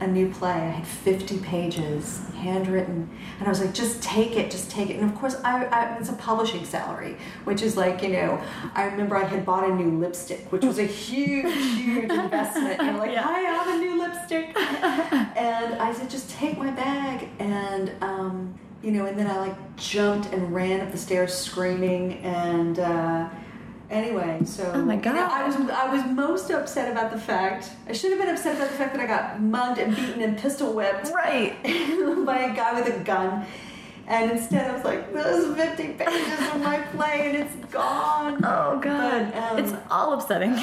a 0.00 0.06
new 0.06 0.30
play. 0.30 0.50
I 0.52 0.68
had 0.68 0.86
50 0.86 1.38
pages 1.38 2.20
handwritten, 2.36 3.10
and 3.38 3.48
I 3.48 3.50
was 3.50 3.60
like, 3.60 3.74
just 3.74 4.00
take 4.00 4.36
it, 4.36 4.48
just 4.50 4.70
take 4.70 4.90
it. 4.90 4.96
And 5.00 5.10
of 5.10 5.16
course, 5.18 5.34
I, 5.42 5.64
I 5.64 5.96
it's 5.98 6.08
a 6.08 6.12
publishing 6.12 6.64
salary, 6.64 7.16
which 7.44 7.62
is 7.62 7.76
like, 7.76 8.02
you 8.02 8.10
know, 8.10 8.40
I 8.74 8.84
remember 8.84 9.16
I 9.16 9.24
had 9.24 9.44
bought 9.44 9.68
a 9.68 9.74
new 9.74 9.98
lipstick, 9.98 10.52
which 10.52 10.64
was 10.64 10.78
a 10.78 10.84
huge, 10.84 11.52
huge 11.52 12.10
investment. 12.10 12.80
You're 12.80 12.92
like, 12.98 13.10
Yeah. 13.12 13.28
I 13.28 13.40
have 13.40 13.66
a 13.74 13.78
new 13.78 13.98
lipstick. 13.98 14.56
and 15.36 15.74
I 15.82 15.92
said, 15.92 16.08
just 16.08 16.30
take 16.30 16.58
my 16.58 16.70
bag. 16.70 17.28
And, 17.40 17.90
um, 18.00 18.54
you 18.82 18.92
know, 18.92 19.06
and 19.06 19.18
then 19.18 19.26
I 19.28 19.38
like 19.38 19.76
jumped 19.76 20.32
and 20.32 20.54
ran 20.54 20.80
up 20.80 20.92
the 20.92 20.98
stairs 20.98 21.34
screaming. 21.34 22.18
And 22.18 22.78
uh, 22.78 23.28
anyway, 23.90 24.40
so 24.44 24.70
Oh 24.74 24.82
my 24.84 24.96
God. 24.96 25.16
I 25.16 25.46
was 25.46 25.56
I 25.56 25.92
was 25.94 26.04
most 26.06 26.50
upset 26.50 26.90
about 26.90 27.10
the 27.10 27.18
fact 27.18 27.70
I 27.88 27.92
should 27.92 28.10
have 28.10 28.20
been 28.20 28.28
upset 28.28 28.56
about 28.56 28.70
the 28.70 28.76
fact 28.76 28.94
that 28.94 29.02
I 29.02 29.06
got 29.06 29.40
mugged 29.40 29.78
and 29.78 29.94
beaten 29.96 30.22
and 30.22 30.38
pistol 30.38 30.72
whipped 30.74 31.08
Right. 31.12 31.56
by 32.26 32.38
a 32.50 32.54
guy 32.54 32.80
with 32.80 32.94
a 32.94 32.98
gun. 33.04 33.46
And 34.10 34.30
instead, 34.30 34.70
I 34.70 34.74
was 34.74 34.84
like, 34.84 35.12
"Those 35.12 35.54
50 35.54 35.88
pages 35.88 36.48
of 36.54 36.62
my 36.62 36.78
play, 36.96 37.28
and 37.28 37.36
it's 37.36 37.54
gone." 37.70 38.40
Oh 38.44 38.78
god. 38.80 39.30
But, 39.32 39.36
um, 39.42 39.58
it's 39.58 39.74
all 39.90 40.14
upsetting. 40.14 40.52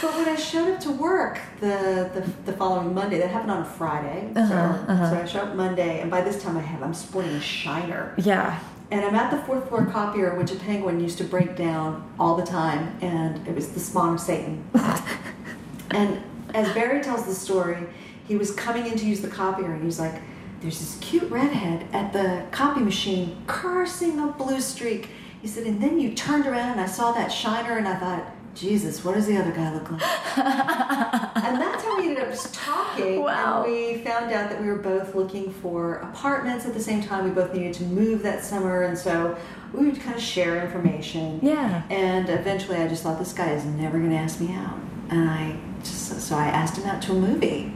but 0.00 0.14
when 0.16 0.28
I 0.28 0.36
showed 0.36 0.72
up 0.72 0.80
to 0.80 0.90
work 0.92 1.40
the, 1.60 2.10
the, 2.14 2.50
the 2.50 2.56
following 2.56 2.94
Monday, 2.94 3.18
that 3.18 3.28
happened 3.30 3.50
on 3.50 3.62
a 3.62 3.64
Friday. 3.66 4.32
Uh-huh, 4.34 4.48
so, 4.48 4.92
uh-huh. 4.92 5.10
so 5.10 5.16
I 5.20 5.24
showed 5.26 5.48
up 5.48 5.54
Monday, 5.54 6.00
and 6.00 6.10
by 6.10 6.22
this 6.22 6.42
time 6.42 6.56
I 6.56 6.60
have 6.62 6.82
I'm 6.82 6.94
sporting 6.94 7.32
a 7.32 7.40
shiner, 7.40 8.14
yeah. 8.16 8.58
And 8.92 9.06
I'm 9.06 9.14
at 9.14 9.30
the 9.30 9.38
fourth 9.44 9.70
floor 9.70 9.86
copier, 9.86 10.34
which 10.38 10.52
a 10.52 10.56
penguin 10.56 11.00
used 11.00 11.16
to 11.16 11.24
break 11.24 11.56
down 11.56 12.12
all 12.20 12.36
the 12.36 12.44
time, 12.44 12.94
and 13.00 13.48
it 13.48 13.54
was 13.54 13.72
the 13.72 13.80
spawn 13.80 14.14
of 14.14 14.20
Satan. 14.20 14.62
and 15.92 16.22
as 16.52 16.70
Barry 16.74 17.02
tells 17.02 17.24
the 17.24 17.34
story, 17.34 17.86
he 18.28 18.36
was 18.36 18.50
coming 18.50 18.84
in 18.84 18.98
to 18.98 19.06
use 19.06 19.22
the 19.22 19.28
copier, 19.28 19.72
and 19.72 19.80
he 19.80 19.86
was 19.86 19.98
like, 19.98 20.20
"There's 20.60 20.78
this 20.78 20.98
cute 21.00 21.30
redhead 21.30 21.86
at 21.94 22.12
the 22.12 22.44
copy 22.50 22.80
machine 22.80 23.42
cursing 23.46 24.20
a 24.20 24.26
blue 24.26 24.60
streak." 24.60 25.08
He 25.40 25.48
said, 25.48 25.66
and 25.66 25.82
then 25.82 25.98
you 25.98 26.12
turned 26.14 26.46
around, 26.46 26.72
and 26.72 26.80
I 26.80 26.86
saw 26.86 27.12
that 27.12 27.32
shiner, 27.32 27.78
and 27.78 27.88
I 27.88 27.96
thought. 27.96 28.26
Jesus, 28.54 29.04
what 29.04 29.14
does 29.14 29.26
the 29.26 29.36
other 29.36 29.50
guy 29.50 29.72
look 29.72 29.90
like? 29.90 30.02
and 30.36 31.60
that's 31.60 31.82
how 31.82 31.98
we 31.98 32.08
ended 32.08 32.24
up 32.24 32.30
just 32.30 32.54
talking. 32.54 33.22
Wow. 33.22 33.64
And 33.64 33.72
we 33.72 33.98
found 33.98 34.32
out 34.32 34.50
that 34.50 34.60
we 34.60 34.66
were 34.66 34.76
both 34.76 35.14
looking 35.14 35.52
for 35.52 35.96
apartments 35.96 36.66
at 36.66 36.74
the 36.74 36.80
same 36.80 37.02
time. 37.02 37.24
We 37.24 37.30
both 37.30 37.54
needed 37.54 37.74
to 37.74 37.84
move 37.84 38.22
that 38.22 38.44
summer, 38.44 38.82
and 38.82 38.96
so 38.96 39.36
we 39.72 39.86
would 39.86 40.00
kind 40.00 40.16
of 40.16 40.22
share 40.22 40.64
information. 40.64 41.40
Yeah. 41.42 41.82
And 41.90 42.28
eventually, 42.28 42.76
I 42.76 42.88
just 42.88 43.02
thought 43.02 43.18
this 43.18 43.32
guy 43.32 43.52
is 43.52 43.64
never 43.64 43.98
going 43.98 44.10
to 44.10 44.16
ask 44.16 44.40
me 44.40 44.54
out, 44.54 44.78
and 45.08 45.30
I 45.30 45.56
just 45.82 46.20
so 46.20 46.36
I 46.36 46.46
asked 46.46 46.76
him 46.76 46.86
out 46.86 47.02
to 47.02 47.12
a 47.12 47.14
movie, 47.14 47.72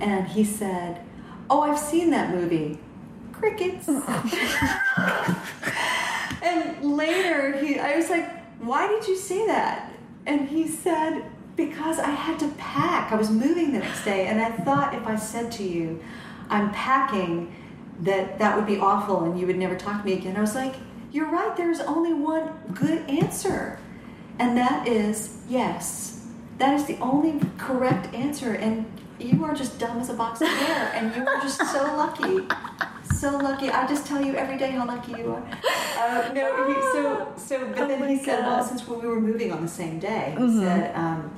and 0.00 0.26
he 0.26 0.44
said, 0.44 1.02
"Oh, 1.50 1.60
I've 1.60 1.78
seen 1.78 2.10
that 2.10 2.30
movie." 2.30 2.78
Crickets. 3.32 3.88
and 6.42 6.96
later, 6.96 7.58
he, 7.58 7.78
I 7.78 7.96
was 7.96 8.08
like, 8.08 8.30
"Why 8.60 8.88
did 8.88 9.06
you 9.06 9.16
say 9.16 9.46
that?" 9.46 9.92
And 10.26 10.48
he 10.48 10.66
said, 10.66 11.22
"Because 11.54 11.98
I 11.98 12.10
had 12.10 12.38
to 12.40 12.48
pack. 12.58 13.12
I 13.12 13.16
was 13.16 13.30
moving 13.30 13.72
the 13.72 13.78
next 13.78 14.04
day, 14.04 14.26
and 14.26 14.40
I 14.40 14.50
thought 14.50 14.94
if 14.94 15.06
I 15.06 15.16
said 15.16 15.52
to 15.52 15.62
you, 15.62 16.00
I'm 16.50 16.70
packing, 16.72 17.54
that 18.00 18.38
that 18.38 18.56
would 18.56 18.66
be 18.66 18.78
awful, 18.78 19.24
and 19.24 19.38
you 19.38 19.46
would 19.46 19.58
never 19.58 19.76
talk 19.76 20.00
to 20.00 20.06
me 20.06 20.14
again." 20.14 20.36
I 20.36 20.40
was 20.40 20.54
like, 20.54 20.74
"You're 21.12 21.30
right. 21.30 21.56
There's 21.56 21.80
only 21.80 22.12
one 22.12 22.50
good 22.74 23.08
answer, 23.08 23.78
and 24.38 24.56
that 24.56 24.86
is 24.88 25.38
yes. 25.48 26.26
That 26.58 26.74
is 26.74 26.84
the 26.84 26.98
only 27.00 27.40
correct 27.58 28.14
answer, 28.14 28.52
and." 28.52 28.86
You 29.18 29.44
are 29.44 29.54
just 29.54 29.78
dumb 29.78 29.98
as 29.98 30.10
a 30.10 30.14
box 30.14 30.40
of 30.40 30.48
hair, 30.48 30.90
and 30.94 31.14
you 31.16 31.26
are 31.26 31.40
just 31.40 31.58
so 31.72 31.82
lucky 31.96 32.46
so 33.16 33.38
lucky. 33.38 33.70
I 33.70 33.86
just 33.86 34.06
tell 34.06 34.22
you 34.22 34.34
every 34.34 34.58
day 34.58 34.72
how 34.72 34.86
lucky 34.86 35.12
you 35.12 35.32
are. 35.32 35.42
Uh, 35.98 36.32
no, 36.34 36.66
he, 36.68 36.74
so 36.92 37.32
so. 37.36 37.66
But 37.68 37.78
Oh 37.80 37.88
then 37.88 38.08
he 38.08 38.18
said, 38.22 38.40
well, 38.44 38.62
since 38.62 38.86
we 38.86 38.96
were 38.96 39.20
moving 39.20 39.52
on 39.52 39.62
the 39.62 39.68
same 39.68 39.98
day, 39.98 40.34
he 40.36 40.44
Mhm. 40.44 40.60
said, 40.60 40.94
um, 40.94 41.30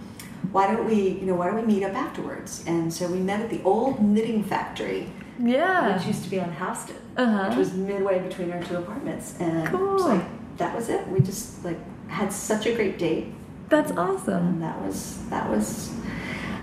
why 0.50 0.66
don't 0.66 0.86
we, 0.88 1.10
you 1.20 1.26
know, 1.26 1.34
why 1.34 1.46
don't 1.46 1.56
we 1.66 1.74
meet 1.74 1.84
up 1.84 1.94
afterwards? 1.94 2.64
And 2.66 2.92
so 2.92 3.06
we 3.06 3.18
met 3.18 3.40
at 3.40 3.50
the 3.50 3.62
old 3.62 4.00
knitting 4.02 4.42
factory, 4.42 5.12
Yeah. 5.38 5.94
which 5.96 6.06
used 6.06 6.24
to 6.24 6.30
be 6.30 6.40
on 6.40 6.50
Houston, 6.52 6.96
Uh-huh. 7.16 7.48
which 7.48 7.58
was 7.58 7.74
midway 7.74 8.18
between 8.18 8.50
our 8.52 8.62
two 8.62 8.76
apartments, 8.76 9.34
and 9.38 9.68
Cool. 9.68 9.98
like 10.00 10.24
that 10.56 10.74
was 10.74 10.88
it. 10.88 11.06
We 11.08 11.20
just 11.20 11.64
like 11.64 11.78
had 12.08 12.32
such 12.32 12.66
a 12.66 12.74
great 12.74 12.98
date, 12.98 13.32
That's 13.68 13.90
and 13.90 13.98
awesome. 14.00 14.58
that 14.60 14.76
was 14.84 15.18
that 15.30 15.48
was 15.48 15.90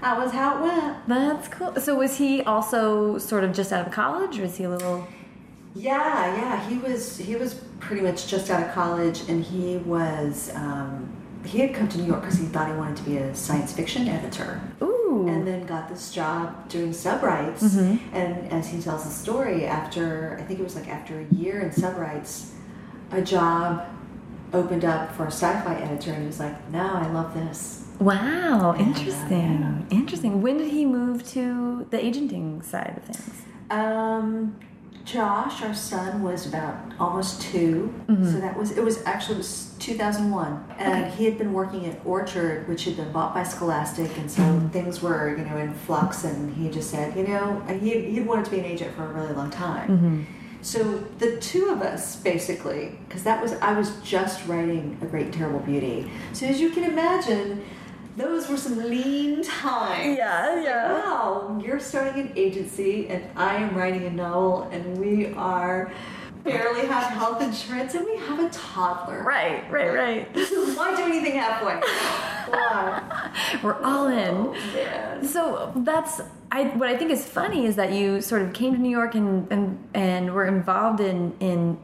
that 0.06 0.20
was 0.20 0.32
how 0.32 0.58
it 0.58 0.62
went. 0.62 1.08
That's 1.08 1.48
cool. 1.48 1.76
So 1.80 1.96
was 1.96 2.18
he 2.18 2.44
also 2.44 3.18
sort 3.18 3.44
of 3.44 3.54
just 3.54 3.74
out 3.74 3.88
of 3.88 3.92
college, 3.92 4.38
or 4.40 4.44
is 4.44 4.56
he 4.56 4.64
a 4.66 4.70
little? 4.70 5.08
Yeah, 5.74 6.36
yeah, 6.36 6.70
he 6.70 6.78
was 6.78 7.18
he 7.18 7.36
was 7.36 7.56
pretty 7.80 8.04
much 8.04 8.28
just 8.28 8.52
out 8.52 8.62
of 8.68 8.72
college, 8.74 9.28
and 9.28 9.44
he 9.44 9.78
was 9.78 10.52
um, 10.54 11.12
he 11.44 11.60
had 11.60 11.74
come 11.74 11.88
to 11.90 11.98
New 11.98 12.06
York 12.06 12.22
because 12.22 12.38
he 12.38 12.46
thought 12.46 12.68
he 12.68 12.78
wanted 12.78 12.98
to 12.98 13.04
be 13.04 13.18
a 13.18 13.34
science 13.36 13.74
fiction 13.74 14.08
editor, 14.08 14.62
Ooh. 14.84 15.26
and 15.28 15.46
then 15.48 15.66
got 15.66 15.90
this 15.90 16.12
job 16.12 16.70
doing 16.70 16.92
subrights. 16.92 17.64
Mhm. 17.64 18.00
And 18.14 18.52
as 18.54 18.68
he 18.70 18.80
tells 18.80 19.06
the 19.06 19.10
story, 19.12 19.66
after 19.66 20.38
I 20.40 20.44
think 20.44 20.60
it 20.60 20.64
was 20.64 20.76
like 20.76 20.88
after 20.88 21.20
a 21.20 21.36
year 21.36 21.62
in 21.62 21.72
subrights, 21.72 22.52
a 23.12 23.24
job 23.24 23.84
opened 24.54 24.86
up 24.86 25.12
for 25.16 25.24
a 25.26 25.32
sci-fi 25.32 25.76
editor, 25.82 26.12
and 26.12 26.22
he 26.22 26.28
was 26.28 26.40
like, 26.40 26.56
"No, 26.72 26.92
I 26.94 27.08
love 27.12 27.34
this." 27.34 27.85
Wow. 28.00 28.76
Yeah, 28.78 28.86
Interesting. 28.86 29.88
Interesting. 29.90 30.42
When 30.42 30.58
did 30.58 30.72
he 30.72 30.86
move 30.86 31.28
to 31.32 31.86
the 31.90 32.04
agenting 32.04 32.62
side 32.62 32.96
of 32.98 33.04
things? 33.04 33.42
Um, 33.70 34.56
Josh, 35.06 35.62
our 35.62 35.74
son, 35.76 36.24
was 36.24 36.48
about 36.48 36.76
almost 37.00 37.40
2 37.44 37.94
Mhm. 38.10 38.32
so 38.34 38.40
that 38.40 38.58
was 38.58 38.72
it 38.72 38.84
was 38.84 39.04
actually 39.06 39.36
it 39.36 39.38
was 39.40 39.76
2001, 39.78 40.64
and 40.80 41.14
he 41.14 41.26
had 41.26 41.38
been 41.38 41.54
working 41.54 41.86
at 41.86 42.00
Orchard, 42.06 42.68
which 42.68 42.86
had 42.86 42.96
been 42.98 43.12
bought 43.12 43.32
by 43.36 43.44
Scholastic, 43.44 44.10
and 44.18 44.30
so 44.32 44.42
Mhm. 44.42 44.72
things 44.72 45.04
were 45.04 45.36
you 45.38 45.46
know 45.46 45.58
in 45.58 45.74
flux, 45.74 46.24
and 46.24 46.56
he 46.56 46.70
just 46.70 46.90
said, 46.90 47.16
you 47.16 47.28
know, 47.28 47.62
he 47.80 48.02
he 48.14 48.20
wanted 48.20 48.46
to 48.46 48.52
be 48.52 48.60
an 48.60 48.66
agent 48.66 48.96
for 48.96 49.04
a 49.04 49.14
really 49.14 49.34
long 49.34 49.52
time. 49.52 49.88
Mm-hmm. 49.90 50.20
So 50.64 50.80
the 51.20 51.38
two 51.38 51.66
of 51.70 51.84
us 51.84 52.16
basically, 52.16 52.98
because 53.08 53.22
that 53.24 53.40
was 53.44 53.54
I 53.62 53.74
was 53.78 53.92
just 54.04 54.48
writing 54.48 54.98
A 55.04 55.06
Great 55.06 55.32
Terrible 55.32 55.60
Beauty, 55.60 56.10
so 56.34 56.48
as 56.48 56.60
you 56.60 56.70
can 56.72 56.84
imagine. 56.84 57.62
Those 58.16 58.48
were 58.48 58.58
some 58.58 58.78
lean 58.78 59.44
times. 59.44 60.18
Yeah, 60.18 60.62
yeah. 60.62 60.94
Wow, 60.94 61.62
you're 61.64 61.80
starting 61.80 62.28
an 62.28 62.34
agency 62.36 63.10
and 63.10 63.26
I 63.36 63.56
am 63.56 63.76
writing 63.76 64.06
a 64.06 64.10
novel 64.10 64.70
and 64.72 64.98
we 64.98 65.34
are 65.34 65.92
barely 66.46 66.88
have 66.88 67.12
health 67.12 67.42
insurance 67.42 67.94
and 67.94 68.06
we 68.06 68.16
have 68.18 68.40
a 68.40 68.50
toddler. 68.50 69.22
Right. 69.24 69.70
Right. 69.70 69.94
Right. 69.94 70.28
Why 70.78 70.96
do 70.96 71.04
anything 71.04 71.34
halfway? 71.34 71.76
Why? 72.52 73.32
We're 73.64 73.82
all 73.84 74.08
in. 74.08 74.56
Oh. 74.56 75.20
So 75.24 75.74
that's 75.76 76.22
I, 76.52 76.66
what 76.66 76.88
I 76.88 76.98
think 76.98 77.12
is 77.12 77.26
funny 77.26 77.66
is 77.66 77.76
that 77.76 77.92
you 77.92 78.22
sort 78.22 78.44
of 78.44 78.54
came 78.54 78.74
to 78.74 78.80
New 78.80 78.90
York 78.90 79.16
and 79.16 79.52
and, 79.52 79.90
and 79.94 80.34
were 80.34 80.46
involved 80.46 81.02
in 81.02 81.36
in 81.42 81.78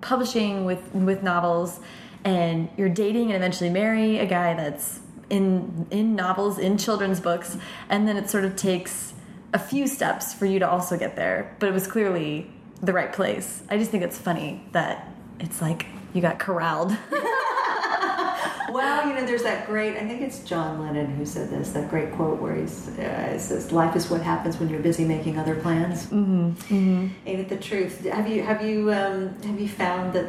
publishing 0.00 0.64
with 0.64 0.92
with 0.94 1.22
novels, 1.22 1.78
and 2.24 2.68
you're 2.76 2.88
dating 2.88 3.26
and 3.26 3.36
eventually 3.36 3.70
marry 3.70 4.18
a 4.18 4.26
guy 4.26 4.54
that's 4.54 5.00
in 5.30 5.86
in 5.90 6.14
novels 6.14 6.58
in 6.58 6.78
children's 6.78 7.20
books, 7.20 7.56
and 7.88 8.06
then 8.06 8.16
it 8.16 8.30
sort 8.30 8.44
of 8.44 8.56
takes 8.56 9.14
a 9.52 9.58
few 9.58 9.86
steps 9.86 10.34
for 10.34 10.46
you 10.46 10.58
to 10.58 10.68
also 10.68 10.98
get 10.98 11.16
there. 11.16 11.56
But 11.58 11.68
it 11.68 11.72
was 11.72 11.86
clearly 11.86 12.50
the 12.82 12.92
right 12.92 13.12
place. 13.12 13.62
I 13.68 13.78
just 13.78 13.90
think 13.90 14.02
it's 14.02 14.18
funny 14.18 14.62
that 14.72 15.08
it's 15.40 15.60
like 15.60 15.86
you 16.12 16.20
got 16.20 16.38
corralled. 16.38 16.96
well, 18.70 19.08
you 19.08 19.14
know, 19.14 19.24
there's 19.24 19.42
that 19.42 19.66
great, 19.66 19.96
I 19.96 20.06
think 20.06 20.20
it's 20.20 20.40
John 20.40 20.80
Lennon 20.80 21.06
who 21.06 21.24
said 21.24 21.50
this, 21.50 21.70
that 21.70 21.90
great 21.90 22.12
quote 22.12 22.40
where 22.40 22.54
he 22.54 22.62
uh, 22.62 23.38
says, 23.38 23.72
life 23.72 23.96
is 23.96 24.10
what 24.10 24.22
happens 24.22 24.58
when 24.58 24.68
you're 24.68 24.80
busy 24.80 25.04
making 25.04 25.38
other 25.38 25.54
plans. 25.54 26.10
Mm 26.10 26.24
-hmm. 26.24 26.74
Mm 26.74 26.84
-hmm. 26.84 27.10
Ain't 27.26 27.40
it 27.40 27.48
the 27.48 27.68
truth? 27.68 28.08
Have 28.10 28.28
you, 28.28 28.44
have 28.44 28.66
you, 28.68 28.90
um, 28.90 29.34
have 29.46 29.58
you 29.58 29.68
found 29.68 30.12
that, 30.12 30.26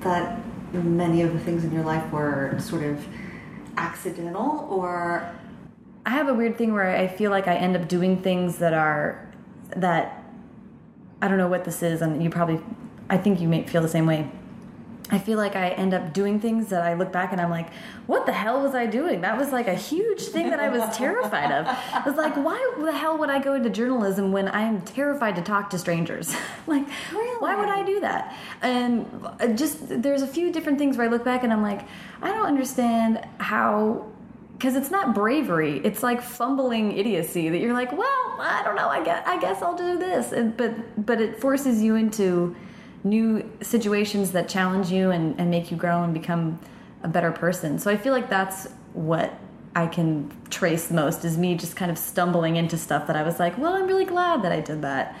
that 0.00 0.38
many 0.72 1.24
of 1.24 1.32
the 1.32 1.38
things 1.38 1.64
in 1.64 1.72
your 1.72 1.84
life 1.92 2.04
were 2.12 2.60
sort 2.60 2.82
of 2.82 2.96
accidental 3.76 4.66
or? 4.70 5.32
I 6.04 6.10
have 6.10 6.28
a 6.28 6.34
weird 6.34 6.56
thing 6.56 6.72
where 6.72 6.96
I 6.96 7.08
feel 7.08 7.30
like 7.30 7.48
I 7.48 7.56
end 7.56 7.76
up 7.76 7.88
doing 7.88 8.22
things 8.22 8.58
that 8.58 8.74
are, 8.74 9.28
that, 9.76 10.22
I 11.20 11.28
don't 11.28 11.38
know 11.38 11.48
what 11.48 11.64
this 11.64 11.82
is, 11.82 12.02
and 12.02 12.22
you 12.22 12.30
probably, 12.30 12.60
I 13.10 13.16
think 13.16 13.40
you 13.40 13.48
may 13.48 13.66
feel 13.66 13.82
the 13.82 13.88
same 13.88 14.06
way 14.06 14.30
I 15.10 15.18
feel 15.18 15.38
like 15.38 15.54
I 15.54 15.68
end 15.70 15.94
up 15.94 16.12
doing 16.12 16.40
things 16.40 16.68
that 16.68 16.82
I 16.82 16.94
look 16.94 17.12
back 17.12 17.30
and 17.30 17.40
I'm 17.40 17.50
like, 17.50 17.72
what 18.06 18.26
the 18.26 18.32
hell 18.32 18.60
was 18.62 18.74
I 18.74 18.86
doing? 18.86 19.20
That 19.20 19.38
was 19.38 19.52
like 19.52 19.68
a 19.68 19.74
huge 19.74 20.22
thing 20.22 20.50
that 20.50 20.58
I 20.58 20.68
was 20.68 20.96
terrified 20.96 21.52
of. 21.52 21.66
I 21.66 22.02
was 22.04 22.16
like, 22.16 22.34
why 22.36 22.74
the 22.78 22.92
hell 22.92 23.16
would 23.18 23.30
I 23.30 23.38
go 23.38 23.54
into 23.54 23.70
journalism 23.70 24.32
when 24.32 24.48
I'm 24.48 24.82
terrified 24.82 25.36
to 25.36 25.42
talk 25.42 25.70
to 25.70 25.78
strangers? 25.78 26.34
like, 26.66 26.84
really? 27.12 27.40
why 27.40 27.54
would 27.54 27.68
I 27.68 27.84
do 27.84 28.00
that? 28.00 28.36
And 28.62 29.08
uh, 29.40 29.46
just, 29.48 30.02
there's 30.02 30.22
a 30.22 30.26
few 30.26 30.50
different 30.50 30.78
things 30.78 30.96
where 30.96 31.06
I 31.06 31.10
look 31.10 31.24
back 31.24 31.44
and 31.44 31.52
I'm 31.52 31.62
like, 31.62 31.86
I 32.20 32.32
don't 32.32 32.46
understand 32.46 33.24
how 33.38 34.06
because 34.58 34.74
it's 34.74 34.90
not 34.90 35.14
bravery 35.14 35.82
it's 35.84 36.02
like 36.02 36.22
fumbling 36.22 36.96
idiocy 36.96 37.50
that 37.50 37.58
you're 37.58 37.74
like 37.74 37.92
well 37.92 38.36
i 38.40 38.62
don't 38.64 38.74
know 38.74 38.88
i 38.88 39.04
guess 39.04 39.22
i 39.26 39.38
guess 39.38 39.60
i'll 39.60 39.76
do 39.76 39.98
this 39.98 40.32
and, 40.32 40.56
but 40.56 41.04
but 41.04 41.20
it 41.20 41.38
forces 41.38 41.82
you 41.82 41.94
into 41.94 42.56
new 43.06 43.48
situations 43.62 44.32
that 44.32 44.48
challenge 44.48 44.90
you 44.90 45.10
and, 45.10 45.38
and 45.38 45.50
make 45.50 45.70
you 45.70 45.76
grow 45.76 46.02
and 46.02 46.12
become 46.12 46.58
a 47.02 47.08
better 47.08 47.30
person. 47.30 47.78
So 47.78 47.90
I 47.90 47.96
feel 47.96 48.12
like 48.12 48.28
that's 48.28 48.68
what 48.92 49.38
I 49.74 49.86
can 49.86 50.32
trace 50.50 50.90
most 50.90 51.24
is 51.24 51.38
me 51.38 51.54
just 51.54 51.76
kind 51.76 51.90
of 51.90 51.98
stumbling 51.98 52.56
into 52.56 52.76
stuff 52.76 53.06
that 53.06 53.16
I 53.16 53.22
was 53.22 53.38
like, 53.38 53.56
well, 53.58 53.74
I'm 53.74 53.86
really 53.86 54.06
glad 54.06 54.42
that 54.42 54.50
I 54.50 54.60
did 54.60 54.82
that, 54.82 55.16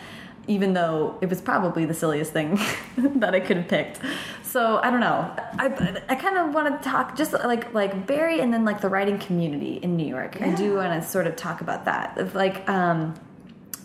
even 0.48 0.72
though 0.72 1.18
it 1.20 1.28
was 1.28 1.40
probably 1.40 1.84
the 1.84 1.94
silliest 1.94 2.32
thing 2.32 2.58
that 2.96 3.34
I 3.34 3.40
could 3.40 3.58
have 3.58 3.68
picked. 3.68 4.00
So 4.42 4.80
I 4.82 4.90
don't 4.90 5.00
know. 5.00 5.30
I 5.58 6.00
I 6.08 6.14
kind 6.14 6.38
of 6.38 6.54
want 6.54 6.82
to 6.82 6.88
talk 6.88 7.16
just 7.16 7.34
like 7.34 7.74
like 7.74 8.06
Barry 8.06 8.40
and 8.40 8.52
then 8.52 8.64
like 8.64 8.80
the 8.80 8.88
writing 8.88 9.18
community 9.18 9.74
in 9.74 9.96
New 9.96 10.06
York. 10.06 10.40
Yeah. 10.40 10.46
I 10.46 10.54
do 10.54 10.76
want 10.76 11.00
to 11.00 11.06
sort 11.06 11.26
of 11.26 11.36
talk 11.36 11.60
about 11.60 11.84
that. 11.84 12.34
Like 12.34 12.66
um, 12.68 13.14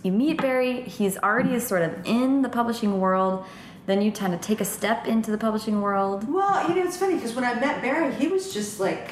you 0.04 0.14
meet 0.14 0.42
Barry, 0.42 0.84
he's 0.84 1.18
already 1.18 1.60
sort 1.60 1.82
of 1.82 2.06
in 2.06 2.42
the 2.42 2.50
publishing 2.50 3.00
world 3.02 3.46
then 3.92 4.02
you 4.02 4.12
kind 4.12 4.34
of 4.34 4.40
take 4.40 4.62
a 4.62 4.66
step 4.66 5.06
into 5.06 5.32
the 5.32 5.38
publishing 5.38 5.82
world. 5.82 6.32
Well, 6.32 6.70
you 6.70 6.76
know, 6.76 6.84
it's 6.84 6.96
funny 6.96 7.16
because 7.16 7.36
when 7.36 7.44
I 7.44 7.54
met 7.56 7.82
Barry, 7.82 8.14
he 8.16 8.30
was 8.30 8.54
just 8.54 8.80
like, 8.80 9.12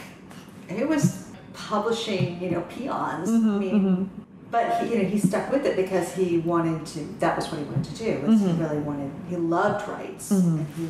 he 0.70 0.86
was 0.86 1.30
publishing, 1.54 2.42
you 2.42 2.52
know, 2.52 2.62
peons. 2.62 3.30
Mm 3.30 3.42
-hmm, 3.44 3.56
I 3.56 3.60
mean, 3.60 3.76
mm 3.76 3.86
-hmm. 3.86 4.08
but 4.52 4.66
he, 4.78 4.86
you 4.90 4.96
know, 5.00 5.10
he 5.14 5.20
stuck 5.20 5.52
with 5.52 5.66
it 5.66 5.76
because 5.76 6.08
he 6.20 6.42
wanted 6.46 6.80
to. 6.94 7.00
That 7.20 7.36
was 7.36 7.46
what 7.50 7.60
he 7.62 7.66
wanted 7.72 7.88
to 7.92 8.04
do. 8.06 8.12
Was 8.12 8.22
mm 8.22 8.26
-hmm. 8.26 8.40
He 8.40 8.52
mm-hmm. 8.52 8.64
really 8.64 8.84
wanted. 8.90 9.12
He 9.30 9.38
loved 9.56 9.82
rights, 9.98 10.26
mm-hmm. 10.32 10.58
and 10.60 10.68
he 10.78 10.86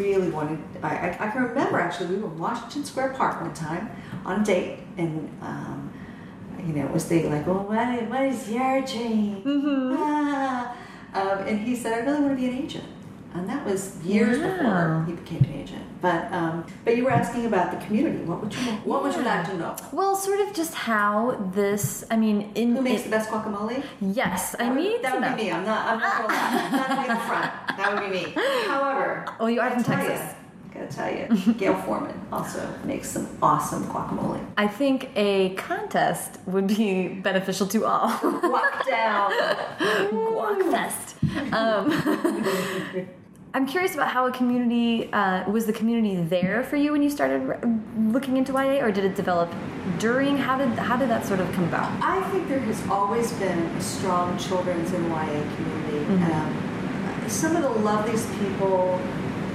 really 0.00 0.30
wanted. 0.36 0.58
I, 0.90 0.92
I, 1.06 1.08
I, 1.24 1.26
can 1.32 1.42
remember 1.50 1.76
actually, 1.86 2.08
we 2.14 2.18
were 2.22 2.32
in 2.34 2.40
Washington 2.46 2.84
Square 2.90 3.10
Park 3.18 3.34
one 3.46 3.54
time 3.66 3.84
on 4.28 4.34
a 4.40 4.44
date, 4.52 4.76
and. 5.00 5.12
Um, 5.50 5.80
you 6.66 6.74
know, 6.76 6.86
was 6.92 7.04
thinking 7.04 7.32
like, 7.36 7.46
well, 7.50 7.64
what 7.70 7.88
is, 7.96 8.04
what 8.12 8.24
is 8.32 8.40
your 8.56 8.74
dream? 8.92 9.36
Mm-hmm. 9.52 9.96
Ah. 9.98 10.60
Um, 11.18 11.38
and 11.48 11.56
he 11.66 11.72
said, 11.80 11.90
I 11.96 12.00
really 12.06 12.20
want 12.24 12.32
to 12.36 12.40
be 12.42 12.48
an 12.52 12.56
agent 12.64 12.88
and 13.34 13.48
that 13.48 13.66
was 13.66 13.96
years 14.04 14.38
before 14.38 15.04
he 15.08 15.12
became 15.12 15.42
an 15.42 15.52
agent. 15.52 15.82
But 16.00 16.32
um, 16.32 16.64
but 16.84 16.96
you 16.96 17.04
were 17.04 17.10
asking 17.10 17.46
about 17.46 17.72
the 17.72 17.84
community. 17.84 18.22
What 18.24 18.40
would 18.40 18.54
you 18.54 18.60
What 18.60 18.98
yeah. 18.98 19.02
would 19.02 19.16
you 19.16 19.22
like 19.22 19.46
to 19.50 19.56
know? 19.56 19.76
Well, 19.92 20.14
sort 20.14 20.40
of 20.40 20.54
just 20.54 20.74
how 20.74 21.32
this. 21.52 22.04
I 22.10 22.16
mean, 22.16 22.52
in 22.54 22.76
who 22.76 22.82
makes 22.82 23.02
the 23.02 23.10
best 23.10 23.30
guacamole? 23.30 23.82
Yes, 24.00 24.54
I 24.58 24.68
would, 24.68 24.76
need 24.76 25.02
that 25.02 25.20
would 25.20 25.36
be 25.36 25.44
me. 25.44 25.52
I'm 25.52 25.64
not. 25.64 25.86
I'm 25.86 25.98
not 25.98 26.16
going 26.18 27.08
to 27.08 27.14
the 27.14 27.20
front. 27.26 27.52
That 27.76 27.94
would 27.94 28.12
be 28.12 28.24
me. 28.24 28.32
However, 28.66 29.24
oh, 29.40 29.46
you 29.46 29.60
are 29.60 29.70
from 29.70 29.82
Texas. 29.82 30.36
You, 30.74 30.80
gotta 30.80 30.92
tell 30.92 31.12
you, 31.12 31.54
Gayle 31.54 31.80
Forman 31.82 32.20
also 32.32 32.68
makes 32.84 33.08
some 33.08 33.28
awesome 33.42 33.84
guacamole. 33.84 34.44
I 34.56 34.66
think 34.66 35.10
a 35.16 35.54
contest 35.54 36.38
would 36.46 36.66
be 36.66 37.08
beneficial 37.08 37.66
to 37.68 37.84
all. 37.84 38.10
Guac 38.10 38.86
down. 38.86 39.30
Guac 40.10 40.70
fest. 40.70 41.14
Um, 41.52 43.08
I'm 43.56 43.66
curious 43.66 43.94
about 43.94 44.08
how 44.08 44.26
a 44.26 44.32
community 44.32 45.12
uh, 45.12 45.48
was 45.48 45.64
the 45.64 45.72
community 45.72 46.16
there 46.16 46.64
for 46.64 46.74
you 46.74 46.90
when 46.90 47.04
you 47.04 47.08
started 47.08 47.56
looking 47.96 48.36
into 48.36 48.52
YA, 48.52 48.84
or 48.84 48.90
did 48.90 49.04
it 49.04 49.14
develop 49.14 49.48
during? 50.00 50.36
How 50.36 50.58
did 50.58 50.70
how 50.70 50.96
did 50.96 51.08
that 51.08 51.24
sort 51.24 51.38
of 51.38 51.50
come 51.52 51.62
about? 51.62 51.88
I 52.02 52.20
think 52.30 52.48
there 52.48 52.58
has 52.58 52.84
always 52.88 53.30
been 53.34 53.58
a 53.58 53.80
strong 53.80 54.36
children's 54.38 54.92
and 54.92 55.06
YA 55.06 55.40
community. 55.54 55.98
Mm 55.98 56.18
-hmm. 56.18 56.32
um, 56.32 57.28
some 57.28 57.56
of 57.56 57.62
the 57.62 57.74
loveliest 57.90 58.28
people, 58.40 58.98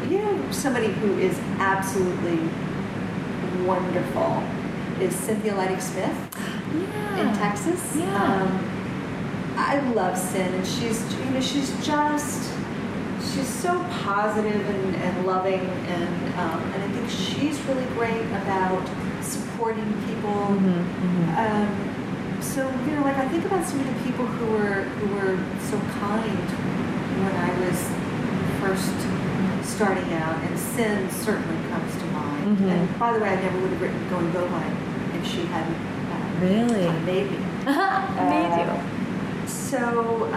you 0.09 0.19
know, 0.23 0.33
somebody 0.51 0.91
who 0.99 1.09
is 1.19 1.35
absolutely 1.59 2.39
wonderful 3.67 4.31
is 5.01 5.13
Cynthia 5.25 5.53
Leitich 5.53 5.81
Smith 5.81 6.17
yeah. 6.73 7.21
in 7.21 7.27
Texas. 7.37 7.81
Yeah. 7.95 8.23
Um, 8.23 8.47
I 9.57 9.73
love 9.93 10.15
Cyn, 10.29 10.53
and 10.57 10.65
she's 10.65 10.99
you 11.25 11.31
know 11.33 11.41
she's 11.41 11.69
just 11.85 12.58
she's 13.21 13.47
so 13.47 13.83
positive 14.03 14.65
and, 14.69 14.95
and 14.95 15.25
loving, 15.25 15.61
and 15.61 16.39
um, 16.39 16.61
and 16.73 16.83
I 16.83 16.87
think 16.89 17.09
she's 17.09 17.59
really 17.65 17.85
great 17.95 18.25
about 18.41 18.83
supporting 19.21 19.89
people. 20.07 20.39
Mm 20.49 20.59
-hmm, 20.63 20.81
mm 21.03 21.11
-hmm. 21.15 21.27
Um, 21.43 21.69
so 22.41 22.61
you 22.85 22.91
know, 22.95 23.03
like 23.07 23.19
I 23.25 23.27
think 23.31 23.43
about 23.49 23.63
some 23.69 23.79
of 23.83 23.87
the 23.91 23.99
people 24.05 24.25
who 24.35 24.45
were 24.55 24.79
who 24.97 25.07
were 25.17 25.35
so 25.69 25.77
kind 26.03 26.47
when 27.23 27.35
I 27.47 27.51
was 27.63 27.79
first 28.61 28.97
starting 29.75 30.09
out, 30.23 30.37
and 30.45 30.53
Cyn 30.71 30.99
certainly 31.25 31.59
comes 31.71 31.91
to 32.01 32.05
mind. 32.19 32.45
Mm 32.49 32.55
-hmm. 32.55 32.71
And 32.71 32.81
by 33.03 33.09
the 33.13 33.19
way, 33.23 33.29
I 33.35 33.39
never 33.45 33.57
would 33.61 33.71
have 33.75 33.81
written 33.83 34.01
Going 34.13 34.31
Bovine 34.35 34.75
if 35.17 35.23
she 35.31 35.41
hadn't 35.53 35.81
uh, 36.13 36.27
really 36.43 36.87
made 37.11 37.27
me. 37.33 37.39
made 38.35 38.51
you. 38.59 38.67
Uh, 38.69 38.99
so, 39.69 39.81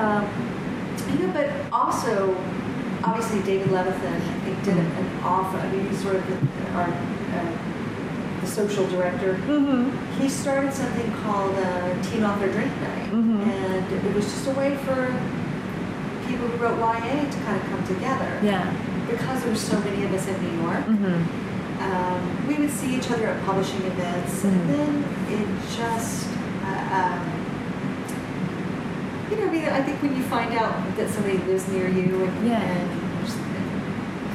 um, 0.04 0.24
you 1.10 1.18
know, 1.20 1.30
but 1.38 1.48
also 1.80 2.12
obviously 3.04 3.42
David 3.42 3.68
Levithan, 3.68 4.16
I 4.16 4.40
think, 4.44 4.64
did 4.64 4.76
an 4.76 5.20
awful, 5.22 5.58
I 5.58 5.70
mean, 5.70 5.88
he's 5.88 6.02
sort 6.02 6.16
of 6.16 6.26
the, 6.26 6.36
our, 6.72 6.88
uh, 6.88 8.40
the 8.40 8.46
social 8.46 8.86
director. 8.86 9.34
Mm 9.34 9.64
-hmm. 9.66 9.82
He 10.20 10.28
started 10.28 10.72
something 10.74 11.10
called 11.22 11.54
uh, 11.58 11.88
Teen 12.06 12.24
Author 12.24 12.48
Drink 12.56 12.72
Night. 12.88 13.12
Mm 13.12 13.22
-hmm. 13.24 13.40
And 13.54 13.86
it 14.08 14.14
was 14.14 14.24
just 14.34 14.46
a 14.52 14.54
way 14.60 14.70
for 14.86 14.98
people 16.28 16.46
who 16.50 16.56
wrote 16.62 16.78
YA 16.94 17.16
to 17.34 17.38
kind 17.44 17.56
of 17.60 17.64
come 17.70 17.84
together. 17.94 18.30
Yeah. 18.52 18.64
Because 19.12 19.36
there 19.40 19.52
were 19.54 19.64
so 19.72 19.76
many 19.86 20.00
of 20.06 20.10
us 20.18 20.24
in 20.32 20.36
New 20.46 20.56
York. 20.64 20.84
Mm 20.88 20.98
-hmm. 21.02 21.18
um, 21.86 22.20
we 22.48 22.54
would 22.60 22.74
see 22.80 22.90
each 22.96 23.08
other 23.14 23.26
at 23.32 23.38
publishing 23.48 23.82
events, 23.92 24.34
and 24.48 24.56
mm-hmm. 24.56 24.72
then 24.72 24.90
it 25.36 25.46
just 25.80 26.14
uh, 26.68 26.98
um, 26.98 27.41
you 29.32 29.40
know, 29.40 29.48
I 29.48 29.52
mean, 29.52 29.64
I 29.64 29.82
think 29.82 30.02
when 30.02 30.14
you 30.14 30.22
find 30.24 30.52
out 30.52 30.74
that 30.96 31.08
somebody 31.08 31.38
lives 31.38 31.66
near 31.68 31.88
you 31.88 32.24
and, 32.24 32.46
yeah. 32.46 32.60
and 32.60 33.28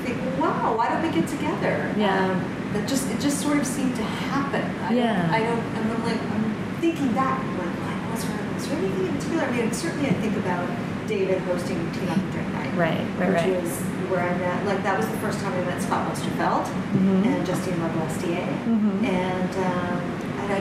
think, 0.04 0.18
wow, 0.40 0.76
why 0.76 0.90
don't 0.90 1.04
we 1.04 1.12
get 1.14 1.28
together? 1.30 1.94
Yeah. 1.98 2.32
Um, 2.32 2.74
that 2.74 2.88
just 2.88 3.10
it 3.12 3.20
just 3.20 3.40
sort 3.42 3.58
of 3.58 3.66
seemed 3.66 3.96
to 3.96 4.04
happen. 4.04 4.66
I, 4.82 4.94
yeah. 4.94 5.30
I 5.32 5.40
don't. 5.40 5.64
I'm 5.78 6.04
like 6.04 6.22
I'm 6.22 6.54
thinking 6.82 7.14
back. 7.14 7.40
Like, 7.58 8.12
was 8.12 8.26
there 8.26 8.54
was 8.54 8.68
there 8.68 8.78
anything 8.80 9.08
in 9.08 9.14
particular? 9.16 9.44
I 9.44 9.52
mean, 9.52 9.72
certainly 9.72 10.10
I 10.10 10.14
think 10.14 10.36
about 10.38 10.68
David 11.08 11.40
hosting 11.44 11.80
Teen 11.94 12.10
Up 12.10 12.20
Drink 12.32 12.50
Night. 12.54 12.74
Right. 12.76 13.00
Right. 13.18 13.30
Which 13.30 13.38
right. 13.38 13.62
was 13.62 13.72
where 14.10 14.22
I 14.22 14.38
met. 14.38 14.66
Like 14.66 14.84
that 14.84 14.98
was 14.98 15.08
the 15.08 15.18
first 15.18 15.40
time 15.40 15.54
I 15.54 15.64
met 15.64 15.82
Scott 15.82 16.10
Westerfeld 16.10 16.66
mm 16.68 17.00
-hmm. 17.06 17.28
and 17.30 17.48
Justine 17.48 17.78
Larbalestier. 17.82 18.50
Mm 18.66 18.80
-hmm. 18.82 18.98
And 19.24 19.52
um, 19.70 20.00
and 20.42 20.50
I, 20.58 20.60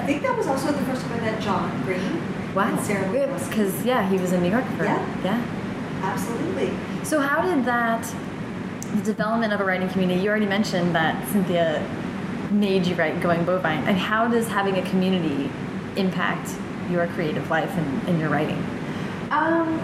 I 0.00 0.02
think 0.06 0.22
that 0.26 0.36
was 0.36 0.46
also 0.46 0.66
the 0.80 0.84
first 0.88 1.00
time 1.02 1.14
I 1.18 1.22
met 1.30 1.38
John 1.46 1.70
Green. 1.86 2.14
Wow. 2.56 2.82
Sarah 2.82 3.12
Gibbs. 3.12 3.46
Because, 3.48 3.84
yeah, 3.84 4.08
he 4.08 4.16
was 4.16 4.32
in 4.32 4.42
New 4.42 4.50
York 4.50 4.64
for 4.76 4.84
Yeah. 4.84 5.22
Yeah. 5.22 5.42
Absolutely. 6.02 6.72
So 7.04 7.20
how 7.20 7.42
did 7.42 7.66
that, 7.66 8.02
the 8.94 9.02
development 9.02 9.52
of 9.52 9.60
a 9.60 9.64
writing 9.64 9.90
community, 9.90 10.22
you 10.22 10.30
already 10.30 10.46
mentioned 10.46 10.94
that 10.94 11.28
Cynthia 11.28 11.86
made 12.50 12.86
you 12.86 12.94
write 12.94 13.20
Going 13.20 13.44
Bovine. 13.44 13.86
And 13.86 13.98
how 13.98 14.26
does 14.26 14.48
having 14.48 14.78
a 14.78 14.82
community 14.88 15.50
impact 15.96 16.50
your 16.90 17.06
creative 17.08 17.50
life 17.50 17.70
and, 17.76 18.08
and 18.08 18.18
your 18.18 18.30
writing? 18.30 18.58
Um, 19.30 19.78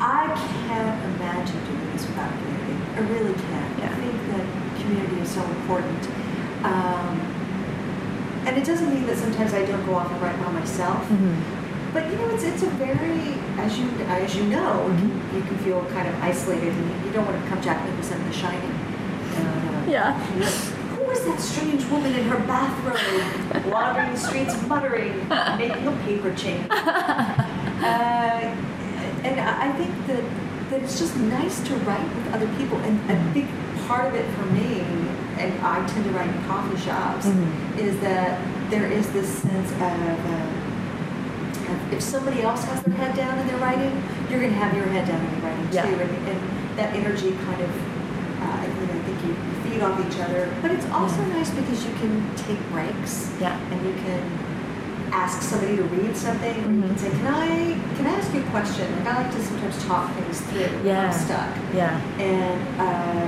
I 0.00 0.26
can't 0.66 1.16
imagine 1.16 1.64
doing 1.66 1.92
this 1.92 2.06
without 2.06 2.30
community. 2.30 2.76
I 2.94 3.00
really 3.00 3.34
can't. 3.34 3.78
Yeah. 3.78 3.90
I 3.90 3.94
think 3.96 4.26
that 4.30 4.80
community 4.80 5.20
is 5.20 5.28
so 5.28 5.42
important. 5.42 6.08
Um, 6.64 7.33
and 8.46 8.56
it 8.56 8.64
doesn't 8.64 8.92
mean 8.92 9.06
that 9.06 9.16
sometimes 9.18 9.54
I 9.54 9.64
don't 9.64 9.84
go 9.86 9.94
off 9.94 10.10
and 10.10 10.20
write 10.22 10.38
by 10.44 10.50
myself. 10.52 11.02
Mm-hmm. 11.08 11.92
But 11.94 12.10
you 12.10 12.16
know, 12.18 12.28
it's 12.30 12.42
it's 12.44 12.62
a 12.62 12.70
very 12.70 13.38
as 13.58 13.78
you 13.78 13.88
as 14.08 14.34
you 14.36 14.44
know, 14.44 14.90
Mhm. 14.90 15.34
you 15.34 15.42
can 15.42 15.56
feel 15.58 15.84
kind 15.96 16.08
of 16.08 16.14
isolated, 16.22 16.72
and 16.74 17.04
you, 17.06 17.12
don't 17.12 17.24
want 17.26 17.40
to 17.42 17.48
come 17.48 17.60
Jack 17.62 17.84
Nicholson 17.88 18.20
in 18.20 18.26
The 18.26 18.32
Shining. 18.34 18.70
Uh, 19.36 19.84
Yeah. 19.88 20.12
Who 20.94 21.04
was 21.04 21.24
that 21.24 21.38
strange 21.40 21.84
woman 21.86 22.12
in 22.14 22.24
her 22.28 22.38
bathrobe, 22.50 23.64
wandering 23.72 24.10
the 24.12 24.18
streets, 24.18 24.54
muttering, 24.66 25.28
making 25.58 25.86
a 25.86 25.92
paper 26.06 26.32
chain? 26.34 26.66
Uh, 27.84 28.54
and 29.24 29.40
I 29.40 29.70
think 29.72 29.92
that 30.06 30.24
that 30.70 30.80
it's 30.82 30.98
just 30.98 31.16
nice 31.16 31.60
to 31.68 31.74
write 31.86 32.08
with 32.16 32.34
other 32.34 32.48
people, 32.56 32.78
and 32.78 32.94
a 33.10 33.16
big 33.34 33.46
part 33.86 34.06
of 34.06 34.14
it 34.14 34.26
for 34.36 34.46
me, 34.46 34.80
I 35.38 35.84
tend 35.86 36.04
to 36.04 36.10
write 36.12 36.28
in 36.28 36.44
coffee 36.44 36.76
shops, 36.78 37.26
Mhm. 37.26 37.78
is 37.78 37.98
that 38.00 38.38
there 38.70 38.86
is 38.86 39.08
this 39.10 39.28
sense 39.28 39.70
of. 39.72 39.80
Uh, 39.80 40.46
of 41.72 41.92
if 41.94 42.02
somebody 42.02 42.42
else 42.42 42.62
has 42.64 42.82
their 42.82 42.94
head 42.94 43.16
down 43.16 43.38
and 43.38 43.48
they're 43.48 43.56
writing, 43.58 43.90
you're 44.28 44.38
going 44.38 44.52
to 44.52 44.58
have 44.58 44.76
your 44.76 44.84
head 44.86 45.08
down 45.08 45.18
and 45.18 45.30
you're 45.32 45.48
writing 45.50 45.68
Yeah. 45.72 45.82
too, 45.86 45.94
and, 46.04 46.28
and 46.28 46.38
that 46.76 46.92
energy 46.94 47.30
kind 47.46 47.60
of, 47.62 47.70
uh, 48.44 48.62
you 48.68 48.84
know, 48.84 48.92
I 48.92 49.02
think 49.08 49.18
you 49.24 49.32
feed 49.64 49.80
off 49.80 49.96
each 50.06 50.20
other. 50.20 50.46
But 50.60 50.72
it's 50.72 50.84
also 50.92 51.22
Yeah. 51.22 51.36
nice 51.38 51.48
because 51.50 51.82
you 51.86 51.92
can 52.00 52.12
take 52.36 52.60
breaks 52.70 53.30
Yeah. 53.40 53.56
and 53.72 53.80
you 53.86 53.94
can 54.04 54.20
ask 55.10 55.40
somebody 55.40 55.76
to 55.78 55.84
read 55.84 56.14
something, 56.14 56.54
you 56.54 56.82
can 56.82 56.82
Mhm. 56.94 56.98
say, 56.98 57.10
"Can 57.10 57.26
I 57.32 57.48
can 57.96 58.06
I 58.08 58.14
ask 58.18 58.34
you 58.34 58.40
a 58.40 58.50
question?" 58.50 58.84
Like 58.98 59.14
I 59.14 59.22
like 59.22 59.30
to 59.30 59.40
sometimes 59.42 59.84
talk 59.86 60.10
things 60.16 60.40
through. 60.42 60.68
Yeah. 60.84 61.04
I'm 61.06 61.12
stuck, 61.12 61.48
Yeah. 61.72 61.96
and 62.18 62.60
uh, 62.78 63.26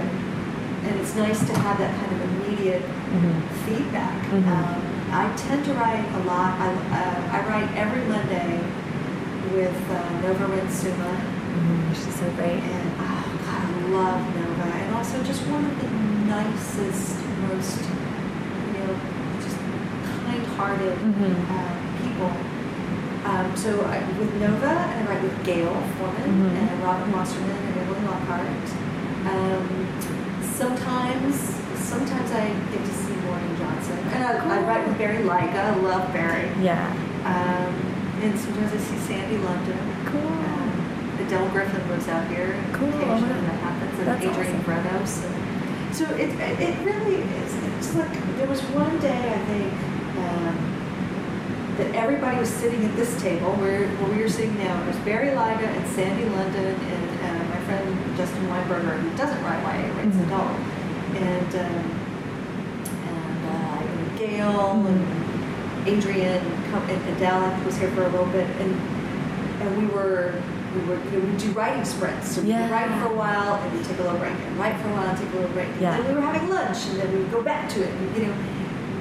and 0.86 1.00
it's 1.00 1.14
nice 1.16 1.40
to 1.46 1.54
have 1.58 1.78
that 1.78 1.92
kind 2.00 2.12
of 2.14 2.20
immediate 2.30 2.82
Mm-hmm. 3.06 3.40
feedback. 3.64 4.18
Mhm. 4.26 4.46
Um, 4.52 4.82
I 5.12 5.24
tend 5.36 5.64
to 5.64 5.72
write 5.74 6.04
a 6.18 6.22
lot. 6.26 6.58
I, 6.60 6.68
uh, 6.98 7.36
I 7.36 7.38
write 7.48 7.70
every 7.76 8.04
Monday 8.04 8.60
with 9.54 9.78
uh, 9.90 10.20
Nova 10.22 10.46
Ren 10.46 10.68
Suma, 10.70 11.12
Mm-hmm. 11.56 11.92
She's 11.94 12.14
so 12.20 12.28
great. 12.36 12.60
and 12.60 12.90
oh 13.00 13.24
God, 13.46 13.64
I 13.64 13.88
love 13.96 14.20
Nova, 14.36 14.68
and 14.76 14.94
also 14.94 15.22
just 15.22 15.40
one 15.46 15.64
of 15.64 15.74
the 15.80 15.88
nicest, 16.28 17.16
most 17.48 17.80
you 17.80 18.72
know, 18.84 18.92
just 19.40 19.56
kind-hearted 20.26 20.98
Mhm. 20.98 21.34
uh, 21.48 21.74
people. 22.02 22.30
Um, 23.24 23.56
so 23.56 23.70
I, 23.86 23.98
with 24.18 24.34
Nova, 24.36 24.68
and 24.68 25.08
I 25.08 25.10
write 25.10 25.22
with 25.22 25.38
Gayle 25.44 25.80
Forman 25.96 26.30
Mhm. 26.42 26.58
and 26.60 26.82
Robin 26.82 27.10
Wasserman 27.12 27.56
and 27.68 27.76
Emily 27.80 28.02
Lockhart. 28.04 28.66
Um, 29.32 29.85
sometimes, 30.56 31.36
sometimes 31.76 32.30
I 32.32 32.48
get 32.72 32.84
to 32.84 32.94
see 32.94 33.14
Maureen 33.28 33.56
Johnson, 33.58 33.98
and 33.98 34.24
I, 34.24 34.58
I 34.58 34.62
write 34.62 34.88
with 34.88 34.96
Barry 34.96 35.22
Lyga. 35.22 35.54
I 35.54 35.76
love 35.76 36.12
Barry. 36.12 36.50
Yeah. 36.62 36.88
Um, 37.24 37.74
and 38.22 38.38
sometimes 38.38 38.72
I 38.72 38.78
see 38.78 38.98
Sandy 38.98 39.36
London. 39.38 39.78
Cool. 40.06 40.26
Um, 40.26 41.16
Adele 41.20 41.48
Griffin 41.50 41.88
lives 41.90 42.08
out 42.08 42.26
here. 42.28 42.56
Cool. 42.72 42.88
Occasionally 42.88 43.28
that 43.28 43.60
happens. 43.60 43.98
And 43.98 44.08
That's 44.08 44.24
Adrian 44.24 44.64
awesome. 44.64 45.32
And 45.32 45.94
so 45.94 46.04
it, 46.14 46.30
it 46.60 46.84
really 46.84 47.16
is. 47.16 47.54
It's 47.78 47.94
like 47.94 48.12
there 48.36 48.46
was 48.48 48.60
one 48.72 48.98
day 49.00 49.34
I 49.34 49.38
think 49.46 49.72
um, 50.18 51.74
that 51.76 51.94
everybody 51.94 52.38
was 52.38 52.48
sitting 52.48 52.84
at 52.84 52.96
this 52.96 53.20
table 53.20 53.52
where, 53.56 53.88
where 53.88 54.16
we 54.16 54.22
were 54.22 54.28
sitting 54.28 54.56
now. 54.58 54.82
It 54.82 54.86
was 54.86 54.96
Barry 54.98 55.28
Lyga 55.28 55.66
and 55.66 55.86
Sandy 55.88 56.24
London 56.24 56.74
and 56.74 57.15
Justin 58.16 58.46
Weinberger, 58.48 58.98
who 59.00 59.16
doesn't 59.16 59.42
write 59.44 59.62
YA, 59.62 59.92
writes 59.96 60.16
Mhm. 60.16 60.26
adult, 60.26 60.56
and 61.16 61.54
um, 61.54 61.84
and, 63.08 63.40
uh, 63.52 64.18
Gayle 64.18 64.82
Mhm. 64.82 64.86
and 64.88 65.88
Adrian 65.88 66.42
and 66.88 67.16
Adele 67.16 67.56
was 67.64 67.76
here 67.76 67.88
for 67.90 68.02
a 68.02 68.08
little 68.08 68.26
bit, 68.26 68.46
and 68.60 68.74
and 69.62 69.76
we 69.78 69.86
were 69.94 70.32
we 70.74 70.82
were 70.88 70.98
you 71.10 71.18
know, 71.18 71.32
we 71.32 71.36
do 71.38 71.50
writing 71.52 71.84
sprints. 71.84 72.32
So 72.34 72.42
Yeah. 72.42 72.62
would 72.62 72.70
write 72.70 72.90
for 73.00 73.06
a 73.12 73.16
while 73.16 73.54
and 73.62 73.72
we 73.72 73.82
take 73.82 73.98
a 73.98 74.02
little 74.02 74.18
break, 74.18 74.32
and 74.46 74.58
write 74.58 74.76
for 74.80 74.88
a 74.88 74.92
while 74.92 75.08
and 75.08 75.16
take 75.18 75.32
a 75.32 75.36
little 75.36 75.50
break. 75.52 75.68
Yeah. 75.80 75.94
And 75.94 76.04
then 76.04 76.14
we 76.14 76.20
were 76.20 76.26
having 76.26 76.48
lunch, 76.50 76.78
and 76.90 77.00
then 77.00 77.10
we 77.12 77.18
would 77.20 77.32
go 77.32 77.40
back 77.42 77.68
to 77.70 77.82
it. 77.82 77.90
And, 77.90 78.16
you 78.16 78.22
know, 78.26 78.34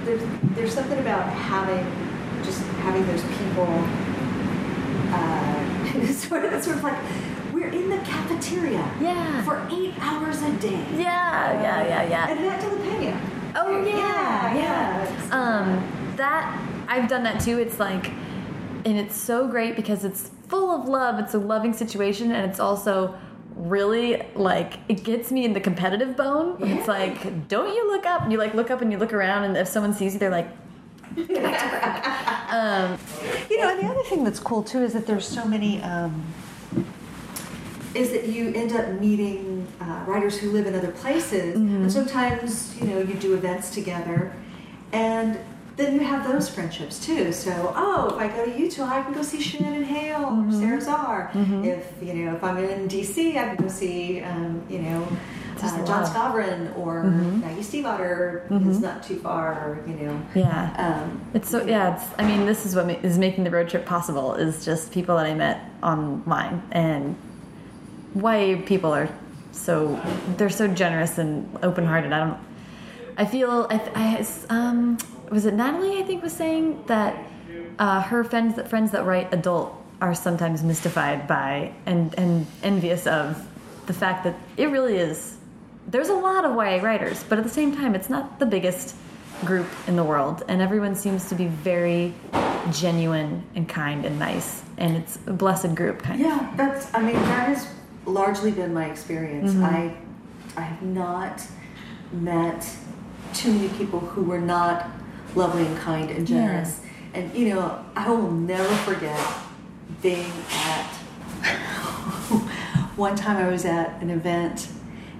there's 0.05 0.21
there's 0.55 0.73
something 0.73 0.99
about 0.99 1.27
having 1.29 1.85
just 2.43 2.61
having 2.83 3.05
those 3.07 3.23
people. 3.39 3.67
Uh, 5.13 5.55
sort 6.13 6.45
of 6.45 6.63
sort 6.63 6.77
of 6.77 6.83
like 6.83 6.97
in 7.75 7.89
the 7.89 7.97
cafeteria 7.97 8.83
Yeah. 9.01 9.43
for 9.43 9.67
eight 9.71 9.93
hours 9.99 10.41
a 10.41 10.51
day. 10.53 10.83
Yeah, 10.97 11.61
yeah, 11.61 11.87
yeah, 11.87 12.03
yeah. 12.09 12.29
And 12.29 12.39
that 12.45 12.61
doesn't 12.61 12.81
pay 12.83 13.07
you. 13.09 13.15
Oh 13.55 13.83
yeah, 13.85 13.97
Yeah, 13.97 14.55
yeah. 14.55 15.27
yeah. 15.27 15.59
Um, 15.59 16.13
that 16.15 16.61
I've 16.87 17.07
done 17.09 17.23
that 17.23 17.39
too. 17.41 17.59
It's 17.59 17.79
like, 17.79 18.07
and 18.85 18.97
it's 18.97 19.15
so 19.15 19.47
great 19.47 19.75
because 19.75 20.03
it's 20.05 20.29
full 20.47 20.69
of 20.71 20.87
love. 20.87 21.19
It's 21.19 21.33
a 21.33 21.39
loving 21.39 21.73
situation, 21.73 22.31
and 22.31 22.49
it's 22.49 22.59
also 22.59 23.15
really 23.55 24.21
like 24.35 24.73
it 24.89 25.03
gets 25.03 25.31
me 25.31 25.45
in 25.45 25.53
the 25.53 25.59
competitive 25.61 26.15
bone. 26.15 26.57
Yeah. 26.59 26.75
It's 26.77 26.87
like, 26.87 27.47
don't 27.47 27.73
you 27.73 27.87
look 27.91 28.05
up? 28.05 28.21
And 28.23 28.31
you 28.31 28.37
like 28.37 28.53
look 28.53 28.69
up 28.71 28.81
and 28.81 28.91
you 28.91 28.97
look 28.97 29.13
around, 29.13 29.43
and 29.45 29.57
if 29.57 29.67
someone 29.67 29.93
sees 29.93 30.13
you, 30.13 30.19
they're 30.19 30.29
like, 30.29 30.47
um, 31.17 32.97
You 33.49 33.57
know, 33.59 33.69
and 33.69 33.79
the 33.79 33.87
other 33.89 34.03
thing 34.03 34.23
that's 34.23 34.39
cool 34.39 34.63
too 34.63 34.83
is 34.83 34.93
that 34.93 35.05
there's 35.07 35.27
so 35.27 35.45
many. 35.45 35.81
Um, 35.81 36.23
is 37.95 38.11
that 38.11 38.27
you 38.27 38.51
end 38.53 38.73
up 38.73 38.87
meeting 38.99 39.65
uh, 39.81 40.03
writers 40.05 40.37
who 40.37 40.51
live 40.51 40.67
in 40.67 40.75
other 40.75 40.91
places, 40.91 41.57
Mhm. 41.57 41.75
and 41.83 41.91
sometimes 41.91 42.75
you 42.79 42.87
know 42.87 42.99
you 42.99 43.13
do 43.15 43.33
events 43.33 43.69
together, 43.71 44.33
and 44.91 45.37
then 45.77 45.95
you 45.95 46.01
have 46.01 46.25
those 46.31 46.47
friendships 46.47 47.05
too. 47.05 47.33
So, 47.33 47.73
oh, 47.75 48.07
if 48.15 48.21
I 48.21 48.27
go 48.29 48.45
to 48.45 48.57
Utah, 48.57 48.85
I 48.89 49.01
can 49.01 49.13
go 49.13 49.21
see 49.21 49.41
Shannon 49.41 49.83
Hale 49.83 50.19
Mhm. 50.19 50.49
or 50.49 50.51
Sara 50.53 50.77
Zarr. 50.79 51.31
Mhm. 51.33 51.65
If 51.65 51.91
you 52.01 52.13
know, 52.13 52.35
if 52.35 52.43
I'm 52.43 52.57
in 52.57 52.87
DC, 52.87 53.37
I 53.37 53.43
can 53.49 53.55
go 53.57 53.67
see 53.67 54.21
um, 54.21 54.61
you 54.69 54.79
know. 54.79 55.07
Uh, 55.63 55.85
Jon. 55.85 56.03
Skovron 56.05 56.77
or 56.77 57.05
Mhm. 57.05 57.39
Maggie 57.41 57.61
Stiefvater 57.61 58.41
is 58.69 58.81
not 58.81 59.01
too 59.01 59.15
far, 59.15 59.77
you 59.87 59.93
know. 60.05 60.13
yeah. 60.35 60.69
Um, 60.77 61.21
It's 61.33 61.49
so 61.49 61.63
yeah. 61.65 61.95
It's 61.95 62.03
I 62.19 62.23
mean, 62.27 62.45
this 62.45 62.65
is 62.65 62.75
what 62.75 62.85
ma 62.87 62.93
is 63.01 63.17
making 63.17 63.45
the 63.45 63.49
road 63.49 63.69
trip 63.69 63.85
possible. 63.85 64.33
Is 64.35 64.65
just 64.65 64.91
people 64.91 65.15
that 65.15 65.25
I 65.25 65.33
met 65.33 65.61
online 65.81 66.61
and 66.73 67.15
why 68.15 68.63
people 68.65 68.93
are 68.93 69.09
so 69.51 69.99
they're 70.37 70.49
so 70.49 70.67
generous 70.67 71.17
and 71.17 71.47
open 71.63 71.85
hearted. 71.85 72.11
I 72.11 72.19
don't. 72.19 72.39
I 73.17 73.25
feel 73.25 73.67
I, 73.69 73.77
I 73.95 74.25
um 74.49 74.97
was 75.29 75.45
it 75.45 75.53
Natalie 75.53 75.99
I 75.99 76.03
think 76.03 76.23
was 76.23 76.33
saying 76.33 76.83
that 76.87 77.15
uh, 77.79 78.01
her 78.01 78.23
friends 78.23 78.55
that 78.55 78.69
friends 78.69 78.91
that 78.91 79.05
write 79.05 79.33
adult 79.33 79.75
are 80.01 80.13
sometimes 80.13 80.63
mystified 80.63 81.27
by 81.27 81.73
and 81.85 82.13
and 82.17 82.47
envious 82.63 83.07
of 83.07 83.47
the 83.85 83.93
fact 83.93 84.23
that 84.23 84.35
it 84.57 84.67
really 84.67 84.97
is. 84.97 85.37
There's 85.87 86.09
a 86.09 86.15
lot 86.15 86.45
of 86.45 86.55
YA 86.55 86.81
writers, 86.83 87.23
but 87.29 87.37
at 87.37 87.43
the 87.43 87.49
same 87.49 87.75
time, 87.75 87.93
it's 87.93 88.09
not 88.09 88.39
the 88.39 88.45
biggest 88.45 88.95
group 89.43 89.67
in 89.87 89.95
the 89.95 90.03
world, 90.03 90.43
and 90.47 90.61
everyone 90.61 90.95
seems 90.95 91.29
to 91.29 91.35
be 91.35 91.45
very 91.45 92.13
genuine 92.71 93.43
and 93.55 93.69
kind 93.69 94.03
and 94.05 94.17
nice, 94.17 94.63
and 94.77 94.97
it's 94.97 95.19
a 95.27 95.33
blessed 95.33 95.75
group, 95.75 96.01
kind 96.01 96.19
of. 96.21 96.27
Yeah, 96.27 96.53
that's. 96.55 96.91
I 96.93 97.01
mean, 97.01 97.13
that 97.13 97.49
has 97.49 97.67
largely 98.05 98.51
been 98.51 98.73
my 98.73 98.85
experience. 98.85 99.53
Mhm. 99.53 99.63
I, 99.63 99.95
I 100.57 100.61
have 100.61 100.81
not 100.81 101.41
met 102.11 102.69
too 103.33 103.51
many 103.51 103.67
people 103.69 103.99
who 103.99 104.23
were 104.23 104.39
not 104.39 104.87
lovely 105.35 105.65
and 105.65 105.77
kind 105.77 106.09
and 106.11 106.29
Yeah. 106.29 106.37
generous. 106.41 106.81
And 107.13 107.33
you 107.35 107.53
know, 107.53 107.83
I 107.95 108.09
will 108.09 108.31
never 108.31 108.73
forget 108.89 109.19
being 110.01 110.31
at. 110.53 110.85
one 112.95 113.15
time, 113.15 113.37
I 113.37 113.49
was 113.49 113.65
at 113.65 114.01
an 114.01 114.09
event, 114.09 114.67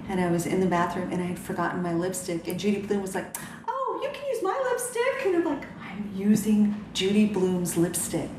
and 0.08 0.20
I 0.20 0.30
was 0.30 0.46
in 0.46 0.60
the 0.60 0.66
bathroom, 0.66 1.10
and 1.12 1.22
I 1.22 1.26
had 1.26 1.38
forgotten 1.38 1.82
my 1.82 1.92
lipstick, 1.92 2.48
and 2.48 2.58
Judy 2.58 2.80
Blume 2.82 3.02
was 3.02 3.14
like, 3.14 3.36
"Oh, 3.68 4.00
you 4.02 4.08
can 4.12 4.26
use 4.28 4.42
my 4.42 4.58
lipstick," 4.70 5.26
and 5.26 5.36
I'm 5.36 5.44
like, 5.44 5.64
"I'm 5.82 6.10
using 6.14 6.74
Judy 6.94 7.26
Blume's 7.26 7.76
lipstick." 7.76 8.30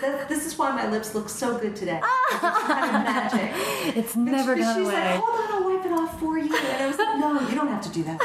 That- 0.00 0.28
this 0.28 0.46
is 0.46 0.56
why 0.58 0.70
my 0.72 0.88
lips 0.90 1.14
look 1.14 1.28
so 1.28 1.58
good 1.58 1.74
today. 1.76 2.00
It's 2.32 2.40
kind 2.40 2.96
of 2.96 3.02
magic. 3.04 3.96
It's 3.96 4.16
never 4.16 4.56
she- 4.56 4.62
gone 4.62 4.76
she's 4.76 4.86
away. 4.86 4.94
like, 4.94 5.20
hold 5.20 5.40
on, 5.40 5.62
I'll 5.62 5.70
wipe 5.76 5.84
it 5.84 5.92
off 5.92 6.20
for 6.20 6.38
you. 6.38 6.54
And 6.56 6.82
I 6.82 6.86
was 6.86 6.98
like, 6.98 7.18
no, 7.18 7.40
you 7.48 7.54
don't 7.54 7.68
have 7.68 7.82
to 7.82 7.88
do 7.90 8.02
that. 8.04 8.18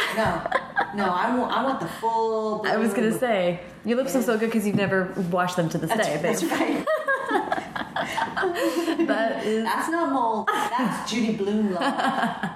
No, 0.95 1.05
no, 1.05 1.11
I 1.11 1.36
want, 1.36 1.51
I 1.51 1.63
want 1.63 1.80
the 1.80 1.88
full. 1.88 2.66
I 2.68 2.78
was 2.78 2.93
gonna 2.93 3.18
say 3.18 3.59
your 3.84 3.97
lips 3.97 4.13
look 4.16 4.24
so 4.26 4.38
good 4.38 4.47
because 4.51 4.66
you've 4.66 4.76
never 4.76 5.11
washed 5.32 5.55
them 5.57 5.70
to 5.70 5.78
this 5.78 5.89
That's, 5.89 6.07
day. 6.07 6.18
that's 6.22 6.41
babe. 6.43 6.51
right. 6.51 6.86
That 9.07 9.45
is. 9.45 9.63
That's 9.63 9.89
not 9.89 10.11
mold. 10.13 10.47
That's 10.53 11.09
Judy 11.09 11.34
Blume 11.36 11.74
love. 11.74 11.82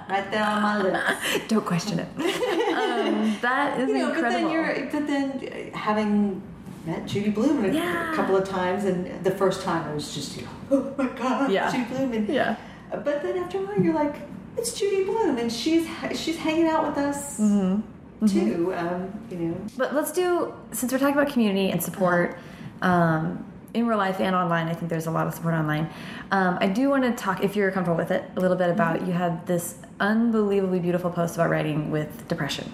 right 0.08 0.30
there 0.30 0.44
on 0.44 0.62
my 0.62 0.80
lips. 0.82 1.00
Don't 1.48 1.64
question 1.66 1.98
it. 1.98 2.08
Um, 2.70 3.36
that 3.42 3.78
is 3.80 3.88
You 3.88 3.98
know, 3.98 4.08
but 4.14 4.22
then 4.30 4.44
incredible. 4.46 4.52
you're, 4.52 4.90
but 4.90 5.06
then 5.06 5.70
having 5.74 6.42
met 6.86 7.06
Judy 7.06 7.30
Blume 7.30 7.64
a 7.64 7.68
Yeah. 7.68 8.12
couple 8.14 8.36
of 8.36 8.48
times, 8.48 8.84
and 8.84 9.22
the 9.24 9.30
first 9.30 9.62
time 9.62 9.88
I 9.88 9.94
was 9.94 10.14
just, 10.14 10.36
you 10.36 10.42
know, 10.44 10.48
oh 10.70 10.94
my 10.96 11.08
God, 11.08 11.50
Yeah. 11.50 11.70
Judy 11.70 11.84
Blume. 11.84 12.12
And, 12.12 12.28
Yeah. 12.28 12.56
But 12.90 13.22
then 13.22 13.36
after 13.38 13.58
a 13.58 13.62
while, 13.62 13.80
you're 13.80 13.94
like, 13.94 14.16
it's 14.56 14.72
Judy 14.78 15.04
Blume, 15.04 15.38
and 15.38 15.50
she's 15.52 15.86
she's 16.14 16.36
hanging 16.36 16.66
out 16.66 16.86
with 16.86 16.98
us 16.98 17.38
Mm-hmm. 17.38 18.26
too. 18.26 18.74
Um, 18.76 19.12
you 19.30 19.36
know, 19.38 19.56
But 19.76 19.94
let's 19.94 20.10
do 20.12 20.52
since 20.72 20.92
we're 20.92 20.98
talking 20.98 21.14
about 21.14 21.32
community 21.32 21.70
and 21.70 21.82
support 21.82 22.36
um, 22.82 23.44
in 23.74 23.86
real 23.86 23.98
life 23.98 24.18
and 24.20 24.34
online. 24.34 24.66
I 24.68 24.74
think 24.74 24.90
there's 24.90 25.06
a 25.06 25.10
lot 25.10 25.26
of 25.28 25.34
support 25.34 25.54
online. 25.54 25.88
Um, 26.32 26.58
I 26.60 26.66
do 26.66 26.88
want 26.90 27.04
to 27.04 27.12
talk, 27.12 27.44
if 27.44 27.54
you're 27.54 27.70
comfortable 27.70 27.96
with 27.96 28.10
it, 28.10 28.24
a 28.36 28.40
little 28.40 28.56
bit 28.56 28.70
about 28.70 29.06
you 29.06 29.12
had 29.12 29.46
this 29.46 29.76
unbelievably 30.00 30.80
beautiful 30.80 31.10
post 31.10 31.36
about 31.36 31.50
writing 31.50 31.90
with 31.92 32.26
depression 32.26 32.72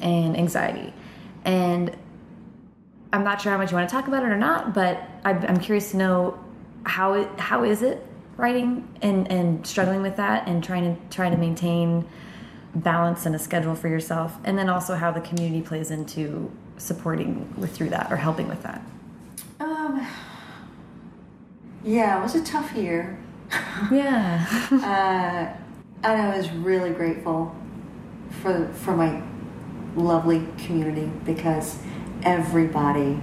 and 0.00 0.36
anxiety, 0.36 0.94
and 1.44 1.94
I'm 3.12 3.24
not 3.24 3.40
sure 3.40 3.50
how 3.52 3.58
much 3.58 3.70
you 3.70 3.76
want 3.76 3.88
to 3.88 3.92
talk 3.94 4.08
about 4.08 4.22
it 4.22 4.26
or 4.26 4.36
not, 4.36 4.72
but 4.72 5.02
I'm, 5.24 5.44
I'm 5.46 5.58
curious 5.58 5.90
to 5.92 5.96
know 5.96 6.38
how 6.84 7.14
it, 7.14 7.28
how 7.38 7.64
is 7.64 7.82
it 7.82 8.06
writing 8.36 8.88
and 9.02 9.30
and 9.30 9.66
struggling 9.66 10.00
with 10.00 10.16
that 10.16 10.48
and 10.48 10.64
trying 10.64 10.84
to 10.96 11.14
trying 11.14 11.32
to 11.32 11.36
maintain 11.36 12.06
balance 12.74 13.26
and 13.26 13.34
a 13.34 13.38
schedule 13.38 13.74
for 13.74 13.88
yourself, 13.88 14.36
and 14.44 14.56
then 14.56 14.68
also 14.68 14.94
how 14.94 15.10
the 15.10 15.20
community 15.20 15.60
plays 15.60 15.90
into 15.90 16.50
supporting 16.78 17.52
with 17.56 17.72
through 17.72 17.90
that 17.90 18.10
or 18.12 18.16
helping 18.16 18.48
with 18.48 18.62
that. 18.62 18.80
um, 19.58 20.06
yeah, 21.84 22.18
it 22.18 22.22
was 22.22 22.34
a 22.34 22.44
tough 22.44 22.74
year. 22.74 23.18
Yeah. 23.90 24.46
Uh, 24.70 25.56
and 26.02 26.22
I 26.22 26.36
was 26.36 26.50
really 26.50 26.90
grateful 26.90 27.54
for 28.42 28.68
for 28.74 28.96
my 28.96 29.22
lovely 29.96 30.46
community 30.58 31.10
because 31.24 31.78
everybody 32.22 33.18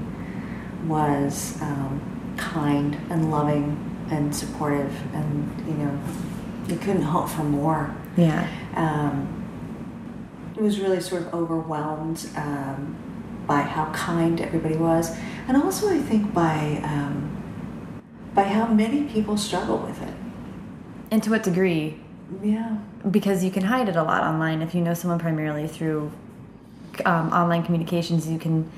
was 0.86 1.62
um, 1.62 2.36
kind 2.38 2.96
and 3.10 3.32
loving 3.32 3.84
and 4.10 4.34
supportive, 4.36 4.94
and 5.14 5.68
you 5.68 5.74
know, 5.74 6.00
you 6.68 6.78
couldn't 6.78 7.02
hope 7.02 7.30
for 7.30 7.44
more. 7.44 7.96
yeah. 8.16 8.48
Um, 8.76 9.34
it 10.56 10.64
was 10.64 10.80
really 10.80 11.00
sort 11.00 11.22
of 11.22 11.34
overwhelmed 11.34 12.28
um, 12.36 12.96
by 13.46 13.62
how 13.62 13.92
kind 13.92 14.42
everybody 14.42 14.76
was, 14.76 15.16
and 15.48 15.56
also 15.56 15.90
I 15.90 16.00
think 16.00 16.34
by 16.34 16.82
um, 16.84 17.38
by 18.34 18.44
how 18.44 18.68
many 18.68 19.04
people 19.04 19.38
struggle 19.38 19.78
with 19.78 20.02
it. 20.02 20.14
And 21.12 21.24
to 21.24 21.30
what 21.30 21.44
degree? 21.44 22.00
Yeah. 22.44 22.78
Because 23.10 23.44
you 23.44 23.52
can 23.52 23.64
hide 23.64 23.88
it 23.88 23.96
a 23.96 24.04
lot 24.04 24.24
online. 24.24 24.62
If 24.62 24.76
you 24.76 24.82
know 24.82 24.94
someone 24.94 25.20
primarily 25.20 25.68
through 25.68 26.12
um, 27.06 27.32
online 27.32 27.64
communications, 27.64 28.28
you 28.28 28.40
can. 28.40 28.70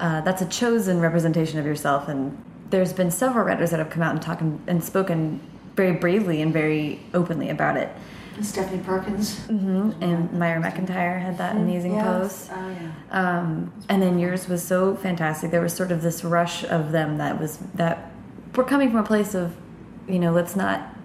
Uh, 0.00 0.20
that's 0.22 0.42
a 0.42 0.46
chosen 0.46 1.00
representation 1.00 1.58
of 1.58 1.66
yourself, 1.66 2.08
and 2.08 2.42
there's 2.70 2.92
been 2.92 3.10
several 3.10 3.44
writers 3.44 3.70
that 3.70 3.78
have 3.78 3.90
come 3.90 4.02
out 4.02 4.12
and 4.12 4.20
talked 4.22 4.40
and, 4.40 4.60
and 4.66 4.82
spoken 4.82 5.40
very 5.76 5.92
bravely 5.92 6.42
and 6.42 6.52
very 6.52 7.00
openly 7.14 7.50
about 7.50 7.76
it. 7.76 7.88
Stephanie 8.40 8.82
Perkins. 8.82 9.38
hmm 9.46 9.92
And 10.00 10.32
Myra 10.32 10.60
McEntire 10.60 11.20
had 11.20 11.38
that 11.38 11.54
amazing 11.54 11.94
Yes. 11.94 12.04
post. 12.48 12.50
Oh 12.52 12.70
yeah. 12.70 12.90
Um, 13.38 13.72
and 13.88 14.02
then 14.02 14.18
yours 14.18 14.48
was 14.48 14.62
so 14.64 14.96
fantastic. 14.96 15.52
There 15.52 15.60
was 15.60 15.72
sort 15.72 15.92
of 15.92 16.02
this 16.02 16.24
rush 16.24 16.64
of 16.64 16.90
them 16.90 17.18
that 17.18 17.40
was 17.40 17.58
that 17.74 18.10
we're 18.56 18.64
coming 18.64 18.90
from 18.90 18.98
a 19.00 19.04
place 19.04 19.34
of, 19.36 19.54
you 20.08 20.18
know, 20.18 20.32
let's 20.32 20.56
not 20.56 20.96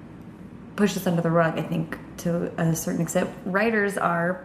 push 0.75 0.95
this 0.95 1.05
under 1.05 1.21
the 1.21 1.29
rug. 1.29 1.59
I 1.59 1.61
think 1.61 1.99
to 2.17 2.51
a 2.59 2.75
certain 2.75 3.01
extent, 3.01 3.29
writers 3.45 3.95
are 3.97 4.43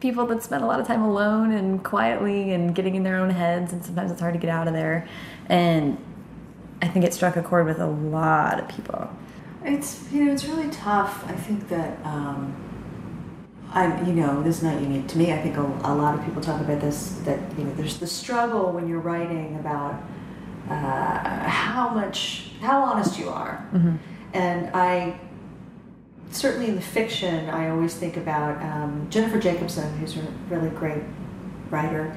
people 0.00 0.26
that 0.26 0.42
spend 0.42 0.62
a 0.62 0.66
lot 0.66 0.80
of 0.80 0.86
time 0.86 1.02
alone 1.02 1.52
and 1.52 1.82
quietly 1.82 2.52
and 2.52 2.74
getting 2.74 2.94
in 2.94 3.02
their 3.02 3.16
own 3.16 3.30
heads, 3.30 3.72
and 3.72 3.84
sometimes 3.84 4.10
it's 4.12 4.20
hard 4.20 4.34
to 4.34 4.40
get 4.40 4.50
out 4.50 4.68
of 4.68 4.74
there. 4.74 5.08
And 5.48 5.98
I 6.80 6.88
think 6.88 7.04
it 7.04 7.12
struck 7.12 7.36
a 7.36 7.42
chord 7.42 7.66
with 7.66 7.80
a 7.80 7.86
lot 7.86 8.60
of 8.60 8.68
people. 8.68 9.10
It's 9.64 10.10
you 10.12 10.24
know 10.24 10.32
it's 10.32 10.44
really 10.44 10.70
tough. 10.70 11.24
I 11.28 11.32
think 11.32 11.68
that 11.68 11.98
um, 12.04 12.54
I 13.70 14.00
you 14.04 14.12
know 14.12 14.42
this 14.42 14.58
is 14.58 14.62
not 14.62 14.80
unique 14.80 15.08
to 15.08 15.18
me. 15.18 15.32
I 15.32 15.42
think 15.42 15.56
a, 15.56 15.62
a 15.62 15.94
lot 15.94 16.16
of 16.16 16.24
people 16.24 16.40
talk 16.40 16.60
about 16.60 16.80
this. 16.80 17.18
That 17.24 17.38
you 17.58 17.64
know 17.64 17.74
there's 17.74 17.98
the 17.98 18.06
struggle 18.06 18.72
when 18.72 18.88
you're 18.88 19.00
writing 19.00 19.56
about 19.56 20.00
uh, 20.70 21.48
how 21.48 21.88
much 21.90 22.52
how 22.60 22.82
honest 22.82 23.18
you 23.18 23.28
are, 23.28 23.66
and 24.32 24.70
I 24.74 25.18
certainly 26.30 26.68
in 26.68 26.76
the 26.76 26.82
fiction 26.82 27.48
I 27.50 27.70
always 27.70 27.94
think 27.94 28.16
about 28.16 28.60
um, 28.62 29.06
Jennifer 29.10 29.38
Jacobson, 29.38 29.96
who's 29.98 30.16
a 30.16 30.22
really 30.48 30.70
great 30.70 31.02
writer, 31.70 32.16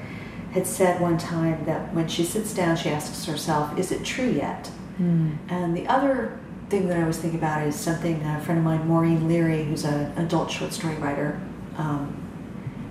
had 0.52 0.66
said 0.66 1.00
one 1.00 1.18
time 1.18 1.64
that 1.64 1.94
when 1.94 2.08
she 2.08 2.24
sits 2.24 2.52
down, 2.54 2.76
she 2.76 2.90
asks 2.90 3.24
herself, 3.24 3.78
"Is 3.78 3.90
it 3.90 4.04
true 4.04 4.28
yet?" 4.30 4.70
And 5.48 5.76
the 5.76 5.86
other 5.88 6.38
thing 6.68 6.88
that 6.88 6.98
I 6.98 7.06
was 7.06 7.18
thinking 7.18 7.38
about 7.40 7.66
is 7.66 7.74
something 7.74 8.22
a 8.22 8.40
friend 8.40 8.58
of 8.58 8.64
mine, 8.64 8.86
Maureen 8.86 9.28
Leary, 9.28 9.64
who's 9.64 9.84
an 9.84 10.12
adult 10.18 10.50
short 10.50 10.72
story 10.72 10.94
writer, 10.96 11.40
um, 11.76 12.16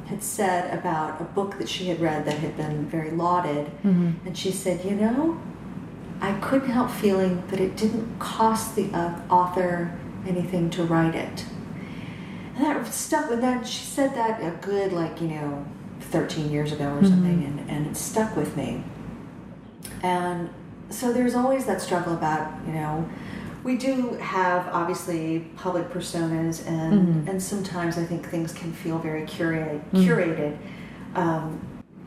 had 0.07 0.21
said 0.23 0.77
about 0.77 1.21
a 1.21 1.23
book 1.23 1.57
that 1.59 1.69
she 1.69 1.87
had 1.87 1.99
read 2.01 2.25
that 2.25 2.37
had 2.39 2.57
been 2.57 2.85
very 2.87 3.11
lauded. 3.11 3.71
And 4.25 4.37
she 4.37 4.51
said, 4.51 4.83
You 4.83 4.95
know, 4.95 5.39
I 6.19 6.33
couldn't 6.41 6.69
help 6.69 6.91
feeling 6.91 7.43
that 7.47 7.59
it 7.59 7.77
didn't 7.77 8.19
cost 8.19 8.75
the 8.75 8.91
uh, 8.93 9.19
author 9.29 9.97
anything 10.27 10.69
to 10.71 10.83
write 10.83 11.15
it. 11.15 11.45
And 12.55 12.65
that 12.65 12.93
stuck 12.93 13.29
with 13.29 13.41
that. 13.41 13.65
She 13.65 13.85
said 13.85 14.13
that 14.15 14.41
a 14.41 14.55
good, 14.65 14.93
like, 14.93 15.21
you 15.21 15.27
know, 15.27 15.65
13 15.99 16.51
years 16.51 16.71
ago 16.71 16.85
or 16.85 16.97
mm-hmm. 16.97 17.07
something, 17.07 17.43
and, 17.43 17.69
and 17.69 17.87
it 17.87 17.95
stuck 17.95 18.35
with 18.35 18.55
me. 18.57 18.83
And 20.03 20.49
so 20.89 21.13
there's 21.13 21.35
always 21.35 21.65
that 21.65 21.81
struggle 21.81 22.13
about, 22.13 22.53
you 22.65 22.73
know, 22.73 23.07
we 23.63 23.77
do 23.77 24.13
have 24.15 24.67
obviously 24.73 25.47
public 25.55 25.89
personas, 25.89 26.65
and 26.67 26.93
mm-hmm. 26.93 27.29
and 27.29 27.41
sometimes 27.41 27.97
I 27.97 28.03
think 28.03 28.27
things 28.27 28.53
can 28.53 28.73
feel 28.73 28.97
very 28.97 29.21
curated. 29.23 29.81
Mm-hmm. 29.91 29.97
Curated, 29.97 30.57
um, 31.15 31.61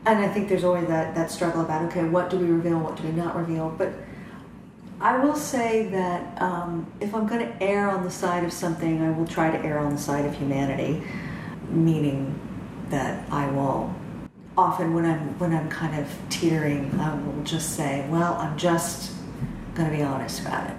and 0.05 0.19
I 0.19 0.27
think 0.27 0.49
there's 0.49 0.65
always 0.65 0.87
that 0.87 1.15
that 1.15 1.31
struggle 1.31 1.61
about 1.61 1.85
okay, 1.85 2.03
what 2.03 2.29
do 2.29 2.37
we 2.37 2.47
reveal, 2.47 2.79
what 2.79 2.97
do 2.97 3.03
we 3.03 3.11
not 3.11 3.35
reveal? 3.37 3.69
But 3.69 3.93
I 5.01 5.17
will 5.17 5.35
say 5.35 5.87
that 5.87 6.41
um, 6.41 6.91
if 6.99 7.13
I'm 7.13 7.27
going 7.27 7.45
to 7.45 7.63
err 7.63 7.89
on 7.89 8.03
the 8.03 8.11
side 8.11 8.43
of 8.43 8.53
something, 8.53 9.01
I 9.01 9.11
will 9.11 9.27
try 9.27 9.51
to 9.51 9.57
err 9.65 9.79
on 9.79 9.91
the 9.91 10.01
side 10.01 10.25
of 10.25 10.35
humanity, 10.35 11.03
meaning 11.69 12.39
that 12.89 13.29
I 13.31 13.49
will 13.51 13.93
often 14.57 14.93
when 14.93 15.05
I'm 15.05 15.37
when 15.37 15.53
I'm 15.53 15.69
kind 15.69 15.99
of 15.99 16.09
teetering, 16.29 16.97
I 16.99 17.13
will 17.15 17.43
just 17.43 17.75
say, 17.75 18.07
well, 18.09 18.35
I'm 18.35 18.57
just 18.57 19.13
going 19.73 19.91
to 19.91 19.95
be 19.95 20.03
honest 20.03 20.41
about 20.41 20.69
it 20.69 20.75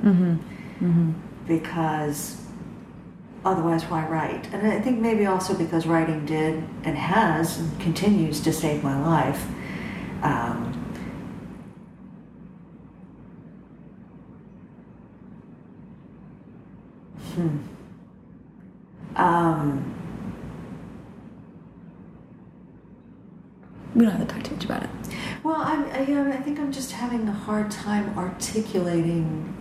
because 1.46 2.40
otherwise, 3.44 3.84
why 3.84 4.06
write? 4.06 4.52
And 4.52 4.66
I 4.66 4.80
think 4.80 4.98
maybe 5.00 5.26
also 5.26 5.54
because 5.54 5.86
writing 5.86 6.26
did 6.26 6.64
and 6.84 6.96
has 6.96 7.58
and 7.58 7.80
continues 7.80 8.40
to 8.40 8.52
save 8.52 8.82
my 8.82 9.00
life. 9.00 9.46
Um, 10.22 10.85
hmm. 17.36 17.58
Um, 19.16 19.92
We 23.94 24.02
don't 24.04 24.10
have 24.14 24.28
to 24.28 24.34
talk 24.34 24.42
too 24.44 24.54
much 24.54 24.64
about 24.66 24.82
it. 24.82 24.90
Well, 25.42 25.56
I'm, 25.56 25.84
I, 25.90 26.02
you 26.02 26.14
know, 26.16 26.30
I 26.30 26.36
think 26.36 26.58
I'm 26.60 26.70
just 26.70 26.92
having 26.92 27.26
a 27.28 27.32
hard 27.32 27.70
time 27.70 28.18
articulating. 28.18 29.54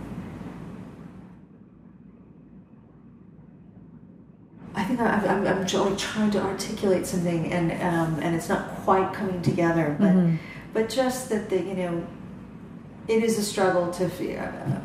I 4.74 4.84
think 4.84 5.00
I'm, 5.00 5.24
I'm, 5.24 5.46
I'm 5.46 5.66
tr- 5.66 5.94
trying 5.96 6.30
to 6.32 6.42
articulate 6.42 7.06
something, 7.06 7.50
and 7.50 7.72
um, 7.82 8.18
and 8.22 8.34
it's 8.36 8.48
not 8.50 8.68
quite 8.84 9.14
coming 9.14 9.40
together. 9.40 9.96
But 9.98 10.12
Mhm. 10.12 10.38
but 10.74 10.88
just 10.90 11.30
that 11.30 11.48
the 11.48 11.56
you 11.62 11.74
know, 11.74 12.06
it 13.08 13.22
is 13.24 13.38
a 13.38 13.42
struggle 13.42 13.90
to. 13.92 14.04
Uh, 14.36 14.80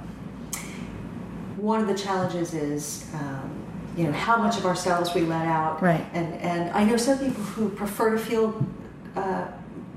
one 1.61 1.79
of 1.81 1.87
the 1.87 1.95
challenges 1.95 2.53
is. 2.53 3.05
Um, 3.13 3.49
you 3.97 4.05
know 4.05 4.13
how 4.13 4.37
much 4.37 4.57
of 4.57 4.65
ourselves 4.65 5.13
we 5.13 5.19
let 5.21 5.45
out, 5.45 5.81
Right. 5.81 6.05
And 6.13 6.33
and 6.35 6.69
I 6.71 6.85
know 6.85 6.95
some 6.95 7.19
people 7.19 7.43
who 7.43 7.67
prefer 7.67 8.11
to 8.11 8.17
feel 8.17 8.65
uh, 9.17 9.47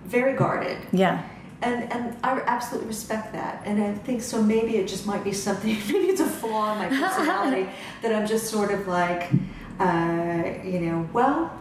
very 0.04 0.34
guarded, 0.34 0.78
Yeah. 0.90 1.22
and 1.62 1.92
and 1.92 2.16
I 2.24 2.40
absolutely 2.44 2.88
respect 2.88 3.32
that. 3.34 3.62
And 3.64 3.80
I 3.80 3.94
think 4.06 4.20
so. 4.20 4.42
Maybe 4.42 4.78
it 4.78 4.88
just 4.88 5.06
might 5.06 5.22
be 5.22 5.32
something. 5.32 5.76
Maybe 5.92 6.06
it's 6.12 6.20
a 6.20 6.26
flaw 6.26 6.72
in 6.72 6.78
my 6.80 6.88
personality 6.88 7.68
that 8.02 8.12
I'm 8.12 8.26
just 8.26 8.50
sort 8.50 8.72
of 8.72 8.88
like, 8.88 9.30
uh, 9.78 10.42
you 10.64 10.80
know, 10.80 11.08
well, 11.12 11.56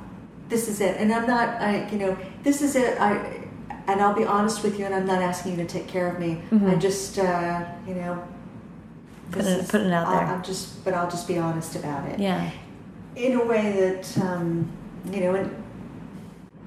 this 0.49 0.67
is 0.67 0.81
it. 0.81 0.97
And 0.99 1.13
I'm 1.13 1.27
not. 1.27 1.61
I 1.61 1.87
you 1.91 1.99
know, 1.99 2.17
this 2.41 2.63
is 2.63 2.75
it. 2.75 2.99
I 2.99 3.11
and 3.85 4.01
I'll 4.01 4.15
be 4.15 4.25
honest 4.25 4.63
with 4.63 4.79
you. 4.79 4.85
And 4.85 4.95
I'm 4.95 5.05
not 5.05 5.21
asking 5.21 5.51
you 5.51 5.57
to 5.57 5.69
take 5.77 5.87
care 5.87 6.07
of 6.11 6.17
me. 6.19 6.41
Mhm. 6.51 6.71
I 6.71 6.75
just 6.79 7.19
uh, 7.19 7.63
you 7.87 7.93
know. 7.93 8.23
Put 9.33 9.45
it- 9.45 9.59
is- 9.59 9.69
put 9.71 9.81
it 9.81 9.91
out 9.91 10.07
I'll- 10.07 10.13
there. 10.19 10.25
I'm 10.27 10.43
just, 10.43 10.83
but 10.85 10.93
I'll 10.93 11.09
just 11.09 11.27
be 11.27 11.37
honest 11.37 11.75
about 11.75 12.07
it 12.09 12.19
Yeah. 12.19 12.49
in 13.15 13.33
a 13.39 13.45
way 13.45 13.71
that 13.79 14.17
um, 14.23 14.67
you 15.11 15.19
know, 15.21 15.35
and 15.35 15.53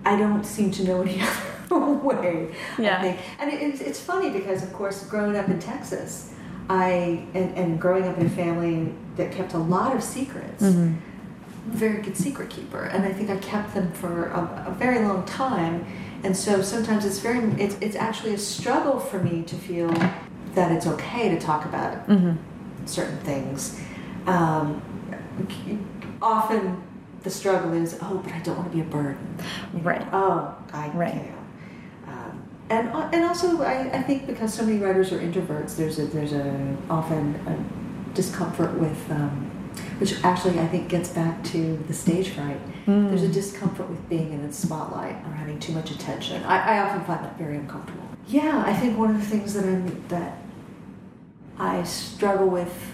I 0.04 0.16
don't 0.16 0.44
seem 0.44 0.70
to 0.72 0.84
know 0.84 1.02
any 1.02 1.20
other 1.70 1.80
way. 1.94 2.48
Yeah. 2.78 2.98
I 2.98 3.02
think. 3.02 3.18
And 3.40 3.52
it, 3.52 3.60
it's, 3.62 3.80
it's 3.80 4.00
funny 4.00 4.30
because, 4.30 4.62
of 4.62 4.72
course, 4.72 5.04
growing 5.06 5.36
up 5.36 5.48
in 5.48 5.58
Texas, 5.58 6.32
I 6.68 7.24
and, 7.34 7.56
and 7.56 7.80
growing 7.80 8.04
up 8.06 8.18
in 8.18 8.26
a 8.26 8.30
family 8.30 8.92
that 9.16 9.32
kept 9.32 9.54
a 9.54 9.58
lot 9.58 9.94
of 9.96 10.02
secrets. 10.02 10.62
Mm-hmm. 10.62 10.94
Very 11.68 12.00
good 12.00 12.16
secret 12.16 12.48
keeper, 12.50 12.84
and 12.84 13.04
I 13.04 13.12
think 13.12 13.28
I 13.28 13.38
kept 13.38 13.74
them 13.74 13.90
for 13.92 14.26
a, 14.28 14.66
a 14.68 14.74
very 14.78 15.00
long 15.04 15.24
time. 15.24 15.84
And 16.22 16.36
so 16.36 16.62
sometimes 16.62 17.04
it's 17.04 17.18
very 17.18 17.40
it's 17.60 17.76
it's 17.80 17.96
actually 17.96 18.34
a 18.34 18.38
struggle 18.38 19.00
for 19.00 19.18
me 19.20 19.42
to 19.42 19.56
feel 19.56 19.88
that 20.54 20.70
it's 20.70 20.86
okay 20.86 21.28
to 21.30 21.40
talk 21.40 21.64
about 21.64 22.06
Mm-hmm. 22.08 22.36
Certain 22.86 23.18
things. 23.18 23.80
Um, 24.26 24.82
often 26.22 26.82
the 27.22 27.30
struggle 27.30 27.72
is, 27.72 27.98
oh, 28.02 28.20
but 28.22 28.32
I 28.32 28.38
don't 28.40 28.56
want 28.56 28.70
to 28.70 28.76
be 28.76 28.82
a 28.82 28.84
burden. 28.84 29.36
Right. 29.74 30.06
Oh, 30.12 30.54
I 30.72 30.88
Right. 30.90 31.14
know. 31.14 31.32
Um, 32.12 32.42
and 32.70 32.88
and 33.14 33.24
also 33.24 33.62
I, 33.62 33.90
I 33.92 34.02
think 34.02 34.26
because 34.26 34.54
so 34.54 34.64
many 34.64 34.78
writers 34.78 35.12
are 35.12 35.18
introverts, 35.18 35.76
there's 35.76 35.98
a 35.98 36.06
there's 36.06 36.32
a 36.32 36.76
often 36.90 37.34
a 37.46 38.14
discomfort 38.14 38.74
with. 38.78 39.10
Um, 39.10 39.50
which 39.98 40.22
actually 40.24 40.58
I 40.58 40.66
think 40.68 40.88
gets 40.88 41.10
back 41.10 41.42
to 41.44 41.76
the 41.86 41.92
stage 41.92 42.30
fright. 42.30 42.58
Mm. 42.86 43.08
There's 43.10 43.22
a 43.22 43.28
discomfort 43.28 43.88
with 43.90 44.08
being 44.08 44.32
in 44.32 44.46
the 44.46 44.52
spotlight 44.52 45.16
or 45.26 45.32
having 45.32 45.58
too 45.58 45.72
much 45.72 45.90
attention. 45.90 46.42
I, 46.44 46.76
I 46.76 46.78
often 46.82 47.04
find 47.04 47.22
that 47.24 47.36
very 47.36 47.56
uncomfortable. 47.56 48.06
Yeah, 48.26 48.62
I 48.66 48.72
think 48.74 48.96
one 48.98 49.10
of 49.10 49.18
the 49.20 49.26
things 49.26 49.52
that 49.54 49.64
I'm 49.64 50.08
that 50.08 50.38
I 51.58 51.82
struggle 51.84 52.48
with 52.48 52.92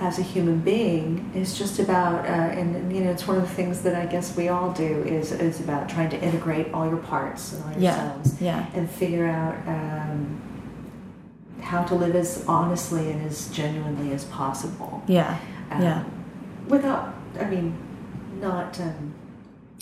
as 0.00 0.18
a 0.18 0.22
human 0.22 0.58
being 0.58 1.30
is 1.36 1.56
just 1.56 1.78
about, 1.78 2.24
uh, 2.24 2.28
and, 2.28 2.92
you 2.94 3.04
know, 3.04 3.10
it's 3.10 3.28
one 3.28 3.36
of 3.36 3.42
the 3.44 3.54
things 3.54 3.82
that 3.82 3.94
I 3.94 4.06
guess 4.06 4.36
we 4.36 4.48
all 4.48 4.72
do 4.72 5.02
is 5.04 5.30
is 5.32 5.60
about 5.60 5.88
trying 5.88 6.10
to 6.10 6.20
integrate 6.20 6.72
all 6.74 6.86
your 6.88 6.96
parts 6.98 7.52
and 7.52 7.62
all 7.64 7.70
your 7.72 7.80
Yeah. 7.80 7.96
selves 7.96 8.40
Yeah. 8.40 8.66
and 8.74 8.90
figure 8.90 9.26
out 9.26 9.54
um, 9.68 10.40
how 11.60 11.84
to 11.84 11.94
live 11.94 12.16
as 12.16 12.44
honestly 12.48 13.10
and 13.12 13.24
as 13.24 13.48
genuinely 13.50 14.12
as 14.12 14.24
possible. 14.24 15.02
Yeah. 15.06 15.38
Um, 15.70 15.82
Yeah. 15.82 16.02
Without, 16.68 17.14
I 17.40 17.44
mean, 17.44 17.74
not. 18.40 18.80
Um, 18.80 19.14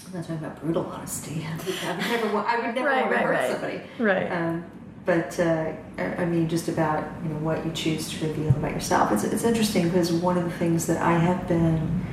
I'm 0.09 0.15
not 0.15 0.23
talking 0.25 0.37
about 0.45 0.61
brutal 0.61 0.85
honesty. 0.95 1.47
I 1.49 1.57
would 1.57 1.99
never. 2.23 2.35
wa- 2.35 2.45
I 2.47 2.57
would 2.67 2.75
never 2.75 2.89
Right, 2.89 3.01
want 3.07 3.11
to 3.13 3.17
right, 3.17 3.25
hurt 3.25 3.31
right. 3.35 3.51
somebody. 3.51 3.81
Right. 3.99 4.31
Um, 4.33 4.65
but 5.05 5.39
uh, 5.41 5.73
I 5.99 6.25
mean, 6.25 6.49
just 6.49 6.69
about 6.69 7.05
you 7.23 7.31
know 7.31 7.39
what 7.39 7.65
you 7.65 7.73
choose 7.73 8.09
to 8.11 8.27
reveal 8.27 8.51
about 8.51 8.73
yourself. 8.73 9.13
It's 9.13 9.25
it's 9.25 9.45
interesting 9.45 9.85
because 9.85 10.13
one 10.13 10.39
of 10.39 10.45
the 10.45 10.51
things 10.51 10.87
that 10.87 11.03
I 11.03 11.19
have 11.19 11.49
been 11.49 12.05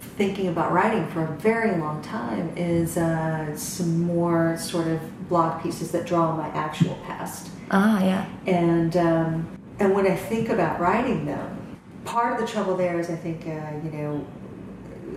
thinking 0.00 0.48
about 0.48 0.72
writing 0.72 1.06
for 1.08 1.24
a 1.24 1.36
very 1.36 1.78
long 1.78 2.00
time 2.00 2.50
is 2.56 2.96
uh, 2.96 3.54
some 3.56 4.02
more 4.02 4.56
sort 4.56 4.86
of 4.86 5.28
blog 5.28 5.62
pieces 5.62 5.90
that 5.92 6.06
draw 6.06 6.30
on 6.30 6.38
my 6.38 6.48
actual 6.48 6.94
past. 7.06 7.50
Ah, 7.70 8.02
yeah. 8.02 8.26
And 8.46 8.96
um, 8.96 9.58
and 9.78 9.94
when 9.94 10.06
I 10.06 10.16
think 10.16 10.48
about 10.48 10.80
writing 10.80 11.26
them, 11.26 11.78
part 12.04 12.32
of 12.32 12.40
the 12.40 12.50
trouble 12.50 12.76
there 12.76 12.98
is 12.98 13.10
I 13.10 13.16
think 13.16 13.46
uh, 13.46 13.72
you 13.84 13.90
know, 13.90 14.26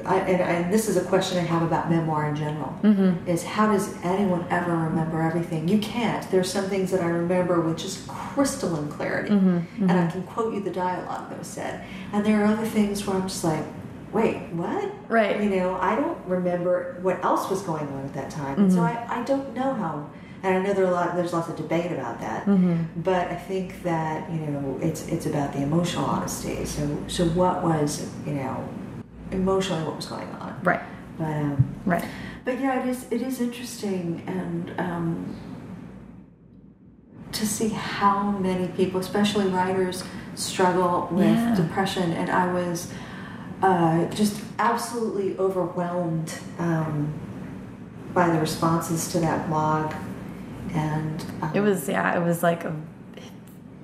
I, 0.06 0.20
and, 0.20 0.42
and 0.42 0.74
this 0.74 0.88
is 0.90 0.98
a 0.98 1.04
question 1.06 1.38
I 1.38 1.42
have 1.42 1.62
about 1.62 1.90
memoir 1.90 2.28
in 2.30 2.36
general. 2.36 2.78
Mm-hmm. 2.84 3.28
Is 3.28 3.44
how 3.44 3.72
does 3.72 3.94
anyone 4.04 4.46
ever 4.50 4.76
remember 4.76 5.22
everything? 5.22 5.68
You 5.68 5.80
can't. 5.80 6.30
There's 6.32 6.52
some 6.52 6.66
things 6.66 6.92
that 6.92 7.02
I 7.02 7.08
remember 7.08 7.62
with 7.62 7.78
just 7.78 8.08
crystalline 8.08 8.90
clarity, 8.90 9.30
Mm-hmm. 9.32 9.90
and 9.90 9.92
I 9.92 10.08
can 10.12 10.24
quote 10.24 10.54
you 10.54 10.62
the 10.62 10.72
dialogue 10.72 11.30
that 11.30 11.38
was 11.40 11.48
said. 11.48 11.84
And 12.14 12.26
there 12.26 12.42
are 12.44 12.46
other 12.46 12.66
things 12.66 13.06
where 13.06 13.16
I'm 13.18 13.28
just 13.28 13.44
like, 13.44 13.64
wait, 14.14 14.38
what? 14.54 14.92
Right. 15.08 15.42
You 15.42 15.50
know, 15.50 15.76
I 15.76 15.96
don't 15.96 16.18
remember 16.26 16.98
what 17.02 17.24
else 17.24 17.50
was 17.50 17.62
going 17.62 17.88
on 17.88 18.06
at 18.06 18.14
that 18.14 18.30
time, 18.32 18.58
and 18.60 18.72
so 18.72 18.80
Mm-hmm. 18.80 19.12
I, 19.12 19.20
I 19.22 19.24
don't 19.24 19.54
know 19.54 19.74
how. 19.74 20.10
And 20.42 20.56
I 20.56 20.60
know 20.66 20.74
there 20.74 20.86
are 20.86 20.88
a 20.88 20.92
lot. 20.92 21.16
There's 21.18 21.34
lots 21.34 21.50
of 21.50 21.58
debate 21.58 21.92
about 21.92 22.22
that, 22.22 22.46
Mm-hmm. 22.46 23.02
but 23.02 23.28
I 23.28 23.36
think 23.36 23.84
that 23.84 24.32
you 24.32 24.40
know 24.40 24.80
it's 24.82 25.06
it's 25.10 25.26
about 25.26 25.52
the 25.52 25.62
emotional 25.62 26.06
honesty. 26.06 26.64
So 26.64 26.98
so 27.08 27.26
what 27.26 27.62
was 27.62 28.10
you 28.26 28.34
know 28.36 28.68
emotionally 29.32 29.84
what 29.84 29.96
was 29.96 30.06
going 30.06 30.28
on? 30.40 30.60
Right. 30.64 30.82
But 31.18 31.26
um, 31.26 31.76
Right. 31.86 32.06
but 32.46 32.60
yeah, 32.60 32.82
it 32.82 32.88
is 32.90 33.06
it 33.12 33.22
is 33.22 33.42
interesting 33.42 34.24
and 34.28 34.74
um, 34.80 35.36
to 37.32 37.46
see 37.46 37.70
how 37.70 38.32
many 38.32 38.68
people, 38.70 39.00
especially 39.00 39.48
writers, 39.48 40.04
struggle 40.36 41.08
with 41.12 41.26
Yeah. 41.38 41.56
depression. 41.56 42.12
And 42.14 42.30
I 42.30 42.52
was 42.52 42.92
uh, 43.62 44.06
just 44.06 44.42
absolutely 44.58 45.38
overwhelmed 45.38 46.34
um, 46.58 47.14
by 48.14 48.30
the 48.30 48.40
responses 48.40 49.12
to 49.12 49.20
that 49.20 49.48
blog. 49.50 49.94
And 50.74 51.24
um, 51.42 51.52
It 51.54 51.62
was 51.62 51.88
yeah. 51.90 52.18
It 52.20 52.24
was 52.24 52.42
like 52.44 52.64
a, 52.64 52.76
it 53.18 53.24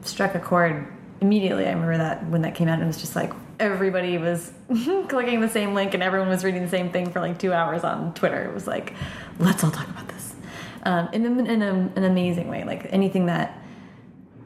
struck 0.01 0.35
a 0.35 0.39
chord 0.39 0.87
immediately. 1.21 1.65
I 1.65 1.71
remember 1.71 1.97
that 1.97 2.25
when 2.29 2.41
that 2.43 2.55
came 2.55 2.67
out, 2.67 2.81
it 2.81 2.85
was 2.85 2.97
just 2.99 3.15
like 3.15 3.31
everybody 3.59 4.17
was 4.17 4.51
clicking 5.07 5.41
the 5.41 5.49
same 5.49 5.73
link 5.73 5.93
and 5.93 6.03
everyone 6.03 6.29
was 6.29 6.43
reading 6.43 6.63
the 6.63 6.69
same 6.69 6.91
thing 6.91 7.11
for 7.11 7.19
like 7.19 7.37
two 7.39 7.53
hours 7.53 7.83
on 7.83 8.13
Twitter. 8.13 8.43
It 8.43 8.53
was 8.53 8.67
like, 8.67 8.93
let's 9.39 9.63
all 9.63 9.71
talk 9.71 9.87
about 9.87 10.07
this, 10.07 10.35
um, 10.83 11.09
in, 11.13 11.45
in 11.47 11.61
a, 11.61 11.73
an 11.95 12.03
amazing 12.03 12.47
way. 12.47 12.63
Like 12.63 12.91
anything 12.91 13.27
that 13.27 13.61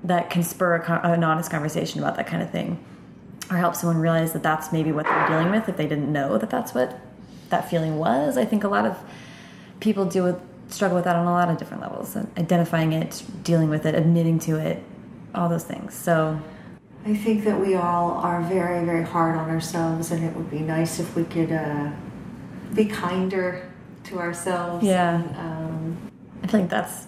that 0.03 0.29
can 0.29 0.43
spur 0.43 0.77
a, 0.77 1.11
an 1.11 1.23
honest 1.23 1.51
conversation 1.51 1.99
about 1.99 2.15
that 2.15 2.25
kind 2.25 2.41
of 2.41 2.49
thing, 2.51 2.83
or 3.51 3.57
help 3.57 3.75
someone 3.75 3.97
realize 3.97 4.31
that 4.31 4.43
that's 4.43 4.71
maybe 4.71 4.91
what 4.91 5.05
they're 5.05 5.27
dealing 5.27 5.51
with 5.51 5.67
if 5.67 5.75
they 5.75 5.87
didn't 5.87 6.11
know 6.11 6.37
that 6.37 6.49
that's 6.49 6.73
what 6.73 6.99
that 7.49 7.69
feeling 7.69 7.97
was. 7.97 8.37
I 8.37 8.45
think 8.45 8.63
a 8.63 8.69
lot 8.69 8.85
of 8.85 8.97
people 9.81 10.05
deal 10.05 10.23
with 10.23 10.39
struggle 10.69 10.95
with 10.95 11.05
that 11.05 11.15
on 11.15 11.25
a 11.25 11.31
lot 11.31 11.49
of 11.49 11.57
different 11.57 11.81
levels 11.81 12.15
identifying 12.37 12.93
it 12.93 13.23
dealing 13.43 13.69
with 13.69 13.85
it 13.85 13.95
admitting 13.95 14.37
to 14.37 14.55
it 14.55 14.83
all 15.33 15.49
those 15.49 15.63
things 15.63 15.93
so 15.95 16.39
I 17.09 17.15
think 17.15 17.43
that 17.45 17.59
we 17.59 17.73
all 17.73 18.11
are 18.11 18.39
very, 18.41 18.85
very 18.85 19.03
hard 19.03 19.35
on 19.35 19.49
ourselves, 19.49 20.11
and 20.11 20.23
it 20.23 20.35
would 20.35 20.51
be 20.51 20.59
nice 20.59 20.99
if 20.99 21.15
we 21.15 21.23
could 21.23 21.51
uh, 21.51 21.89
be 22.75 22.85
kinder 22.85 23.67
to 24.03 24.19
ourselves. 24.19 24.85
Yeah. 24.85 25.15
And, 25.15 25.37
um, 25.37 25.97
i 26.43 26.47
think 26.47 26.69
that's 26.69 27.07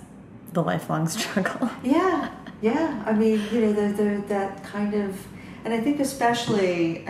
the 0.51 0.61
lifelong 0.61 1.07
struggle 1.17 1.69
yeah, 1.83 2.33
yeah. 2.61 3.03
I 3.05 3.13
mean, 3.13 3.41
you 3.51 3.61
know, 3.61 3.73
the, 3.73 3.93
the, 4.03 4.23
that 4.27 4.63
kind 4.63 4.93
of, 4.95 5.15
and 5.63 5.73
I 5.73 5.79
think 5.79 5.99
especially, 5.99 7.07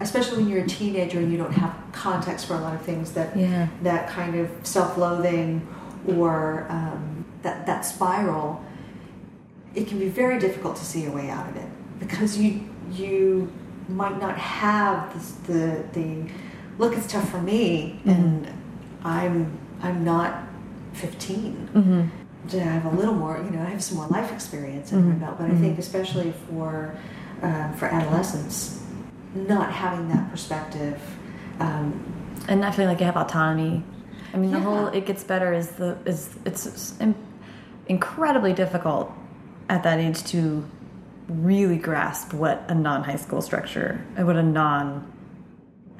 especially 0.00 0.38
when 0.38 0.48
you're 0.48 0.64
a 0.64 0.68
teenager 0.68 1.18
and 1.18 1.32
you 1.32 1.38
don't 1.38 1.52
have 1.52 1.74
context 1.92 2.46
for 2.46 2.54
a 2.54 2.60
lot 2.60 2.74
of 2.74 2.82
things, 2.82 3.12
that 3.12 3.36
Yeah. 3.36 3.66
that 3.82 4.08
kind 4.08 4.36
of 4.36 4.48
self-loathing 4.62 5.66
or 6.06 6.66
um, 6.70 7.24
that 7.42 7.66
that 7.66 7.80
spiral, 7.84 8.64
it 9.74 9.88
can 9.88 9.98
be 9.98 10.08
very 10.08 10.38
difficult 10.38 10.76
to 10.76 10.84
see 10.84 11.02
your 11.02 11.12
way 11.12 11.30
out 11.30 11.48
of 11.48 11.56
it 11.56 11.68
because 11.98 12.38
you 12.38 12.68
you 12.92 13.52
might 13.88 14.20
not 14.20 14.36
have 14.38 15.12
this, 15.14 15.32
the 15.46 15.84
the 15.92 16.30
look. 16.78 16.96
It's 16.96 17.10
tough 17.10 17.28
for 17.30 17.40
me, 17.40 18.00
and 18.04 18.46
I'm 19.04 19.58
I'm 19.82 20.04
not 20.04 20.44
15 20.94 21.68
mm-hmm. 21.74 22.48
to 22.48 22.60
have 22.60 22.84
a 22.86 22.96
little 22.96 23.14
more, 23.14 23.36
you 23.38 23.50
know, 23.50 23.60
I 23.62 23.66
have 23.66 23.82
some 23.82 23.98
more 23.98 24.08
life 24.08 24.32
experience 24.32 24.92
under 24.92 25.06
Mhm. 25.06 25.20
my 25.20 25.26
belt. 25.26 25.38
But 25.38 25.50
I 25.50 25.54
think 25.54 25.78
especially 25.78 26.32
for 26.48 26.94
um, 27.42 27.72
for 27.74 27.86
adolescents, 27.86 28.82
not 29.34 29.72
having 29.72 30.08
that 30.08 30.30
perspective. 30.30 31.00
Um, 31.60 32.14
and 32.48 32.60
not 32.60 32.74
feeling 32.74 32.88
like 32.88 33.00
you 33.00 33.06
have 33.06 33.16
autonomy 33.16 33.82
i 34.32 34.36
mean 34.36 34.50
the 34.52 34.60
whole 34.60 34.86
it 34.88 35.04
gets 35.06 35.24
better 35.24 35.52
is 35.52 35.68
the 35.70 35.98
is 36.06 36.30
it's 36.44 36.96
in- 37.00 37.14
incredibly 37.88 38.52
difficult 38.52 39.10
at 39.68 39.82
that 39.82 39.98
age 39.98 40.22
to 40.24 40.64
really 41.28 41.76
grasp 41.76 42.32
what 42.32 42.64
a 42.68 42.74
non-high 42.74 43.16
school 43.16 43.42
structure 43.42 44.04
and 44.16 44.26
what 44.26 44.36
a 44.36 44.42
non 44.42 45.12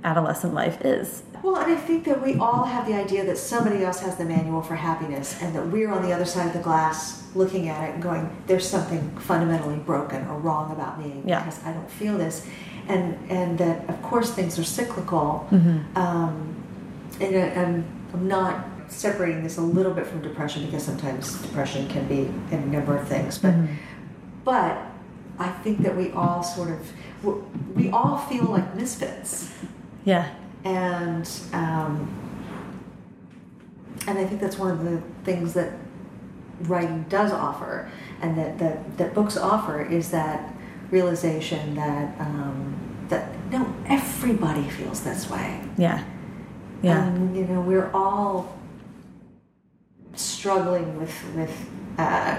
adolescent 0.05 0.55
life 0.55 0.81
is 0.85 1.23
well, 1.43 1.57
and 1.57 1.71
I 1.73 1.77
think 1.77 2.05
that 2.07 2.21
we 2.25 2.35
all 2.35 2.65
have 2.65 2.85
the 2.87 2.95
idea 2.95 3.25
that 3.25 3.39
somebody 3.39 3.85
else 3.85 4.01
has 4.01 4.17
the 4.17 4.25
manual 4.25 4.61
for 4.61 4.75
happiness, 4.75 5.41
and 5.41 5.55
that 5.55 5.65
we're 5.69 5.89
on 5.91 6.03
the 6.03 6.13
other 6.13 6.25
side 6.25 6.49
of 6.49 6.53
the 6.53 6.59
glass 6.59 7.23
looking 7.37 7.69
at 7.69 7.89
it 7.89 7.95
and 7.95 8.03
going, 8.03 8.29
"There's 8.49 8.69
something 8.69 9.09
fundamentally 9.21 9.77
broken 9.77 10.27
or 10.27 10.37
wrong 10.39 10.73
about 10.73 11.01
me 11.01 11.23
Yeah. 11.25 11.45
because 11.45 11.65
I 11.65 11.73
don't 11.73 11.89
feel 11.91 12.19
this," 12.19 12.45
and 12.89 13.17
and 13.31 13.57
that 13.59 13.89
of 13.89 14.03
course 14.03 14.33
things 14.33 14.59
are 14.59 14.65
cyclical. 14.65 15.47
Mm-hmm. 15.53 15.97
Um, 15.97 16.57
and 17.21 17.37
I'm, 17.59 17.85
I'm 18.15 18.27
not 18.27 18.65
separating 18.89 19.45
this 19.45 19.59
a 19.59 19.63
little 19.63 19.93
bit 19.93 20.07
from 20.09 20.21
depression 20.23 20.65
because 20.67 20.83
sometimes 20.83 21.41
depression 21.41 21.87
can 21.89 22.07
be 22.09 22.29
a 22.51 22.59
number 22.59 22.97
of 22.97 23.07
things, 23.07 23.39
but 23.39 23.55
Mhm. 23.55 23.69
but 24.45 24.77
I 25.39 25.49
think 25.49 25.83
that 25.83 25.97
we 25.97 26.11
all 26.13 26.43
sort 26.43 26.71
of 26.71 26.93
we- 27.77 27.91
all 27.91 28.19
feel 28.19 28.45
like 28.45 28.75
misfits, 28.75 29.53
yeah. 30.05 30.35
And 30.65 31.29
um, 31.53 32.09
and 34.07 34.19
I 34.19 34.25
think 34.25 34.41
that's 34.41 34.59
one 34.59 34.71
of 34.71 34.85
the 34.85 35.01
things 35.25 35.55
that 35.55 35.73
writing 36.63 37.05
does 37.09 37.31
offer, 37.33 37.91
and 38.21 38.37
that 38.37 38.59
that, 38.59 38.99
that 38.99 39.15
books 39.15 39.37
offer 39.37 39.83
is 39.83 40.11
that 40.11 40.55
realization 40.91 41.75
that 41.77 42.21
um, 42.21 42.75
that 43.09 43.31
no 43.51 43.73
everybody 43.87 44.69
feels 44.69 45.03
this 45.05 45.31
way. 45.31 45.61
yeah. 45.77 46.05
Yeah. 46.81 47.07
And, 47.09 47.37
you 47.37 47.45
know, 47.45 47.61
we're 47.61 47.91
all 47.93 48.57
struggling 50.15 50.99
with 50.99 51.15
with 51.37 51.67
uh, 51.99 52.37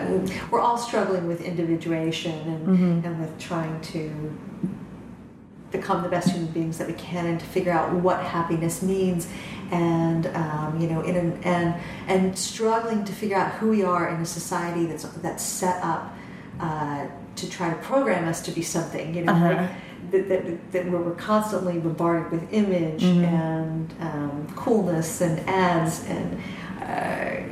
we're 0.52 0.60
all 0.62 0.78
struggling 0.78 1.28
with 1.28 1.42
individuation 1.42 2.32
and 2.48 2.68
Mhm. 2.68 3.06
and 3.06 3.20
with 3.20 3.38
trying 3.40 3.80
to 3.82 4.10
become 5.72 6.02
the 6.02 6.10
best 6.10 6.30
human 6.32 6.52
beings 6.52 6.78
that 6.80 6.88
we 6.88 6.94
can 6.94 7.26
and 7.28 7.40
to 7.40 7.46
figure 7.46 7.72
out 7.72 7.94
what 7.94 8.20
happiness 8.24 8.82
means 8.82 9.28
and 9.72 10.26
um, 10.28 10.78
you 10.80 10.88
know 10.90 11.02
in 11.02 11.16
an, 11.16 11.40
and 11.44 11.76
and 12.08 12.38
struggling 12.38 13.04
to 13.06 13.14
figure 13.14 13.38
out 13.38 13.52
who 13.54 13.70
we 13.70 13.84
are 13.84 14.10
in 14.10 14.20
a 14.22 14.26
society 14.26 14.86
that's 14.88 15.04
that's 15.22 15.44
set 15.44 15.84
up 15.84 16.14
uh, 16.60 17.06
to 17.36 17.50
try 17.50 17.70
to 17.70 17.76
program 17.78 18.28
us 18.28 18.42
to 18.42 18.52
be 18.52 18.62
something 18.62 19.14
you 19.14 19.24
know 19.24 19.32
Uh-huh. 19.34 19.48
like 19.48 19.70
that, 20.12 20.28
that, 20.30 20.72
that 20.72 20.90
where 20.90 21.02
we're 21.02 21.12
constantly 21.16 21.78
bombarded 21.78 22.32
with 22.32 22.52
image 22.52 23.04
Mhm. 23.04 23.24
and 23.26 23.94
um, 24.02 24.48
coolness 24.56 25.22
and 25.22 25.40
ads 25.48 26.04
and 26.08 26.40
uh, 26.82 27.44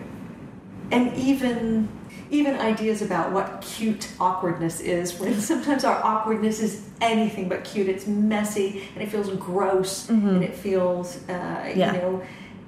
and 0.91 1.13
even 1.15 1.87
even 2.29 2.55
ideas 2.59 3.01
about 3.01 3.31
what 3.31 3.61
cute 3.61 4.11
awkwardness 4.19 4.79
is 4.81 5.17
when 5.19 5.39
sometimes 5.51 5.83
our 5.85 6.03
awkwardness 6.03 6.59
is 6.59 6.89
anything 7.01 7.47
but 7.47 7.63
cute 7.63 7.87
it's 7.87 8.05
messy 8.07 8.83
and 8.95 9.03
it 9.03 9.09
feels 9.09 9.29
gross 9.37 10.07
Mhm. 10.07 10.27
and 10.35 10.43
it 10.43 10.53
feels 10.55 11.17
uh, 11.29 11.71
Yeah. 11.75 11.93
you 11.93 11.99
know 11.99 12.23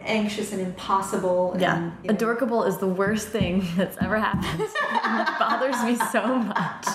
anxious 0.05 0.53
and 0.53 0.61
impossible 0.61 1.51
and, 1.53 1.61
Yeah, 1.61 1.75
you 1.77 2.07
know, 2.07 2.13
adorkable 2.15 2.63
is 2.63 2.77
the 2.77 2.87
worst 2.87 3.27
thing 3.29 3.67
that's 3.75 3.97
ever 3.99 4.17
happened. 4.17 4.61
it 4.61 5.39
bothers 5.39 5.83
me 5.83 5.95
so 6.11 6.35
much. 6.39 6.85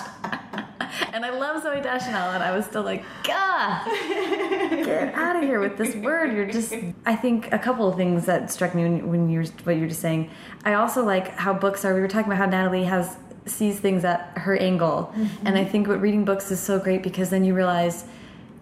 And 1.13 1.25
I 1.25 1.29
love 1.31 1.63
Zooey 1.63 1.81
Deschanel, 1.81 2.31
and 2.31 2.43
I 2.43 2.55
was 2.55 2.65
still 2.65 2.83
like, 2.83 3.03
"Gah, 3.23 3.83
get 3.85 5.13
out 5.13 5.35
of 5.35 5.43
here 5.43 5.59
with 5.59 5.77
this 5.77 5.95
word." 5.95 6.33
You're 6.33 6.51
just. 6.51 6.73
I 7.05 7.15
think 7.15 7.51
a 7.51 7.59
couple 7.59 7.87
of 7.87 7.95
things 7.95 8.25
that 8.25 8.51
struck 8.51 8.75
me 8.75 8.83
when, 8.83 9.09
when 9.09 9.29
you 9.29 9.39
were 9.39 9.45
what 9.63 9.75
you 9.75 9.81
were 9.81 9.87
just 9.87 10.01
saying. 10.01 10.29
I 10.63 10.73
also 10.73 11.03
like 11.03 11.29
how 11.29 11.53
books 11.53 11.85
are. 11.85 11.93
We 11.93 12.01
were 12.01 12.07
talking 12.07 12.31
about 12.31 12.37
how 12.37 12.45
Natalie 12.45 12.85
has 12.85 13.17
sees 13.45 13.79
things 13.79 14.03
at 14.03 14.31
her 14.37 14.57
angle, 14.57 15.13
mm-hmm. 15.15 15.47
and 15.47 15.57
I 15.57 15.65
think 15.65 15.87
what 15.87 16.01
reading 16.01 16.25
books 16.25 16.51
is 16.51 16.59
so 16.59 16.79
great 16.79 17.03
because 17.03 17.29
then 17.29 17.43
you 17.43 17.53
realize 17.53 18.05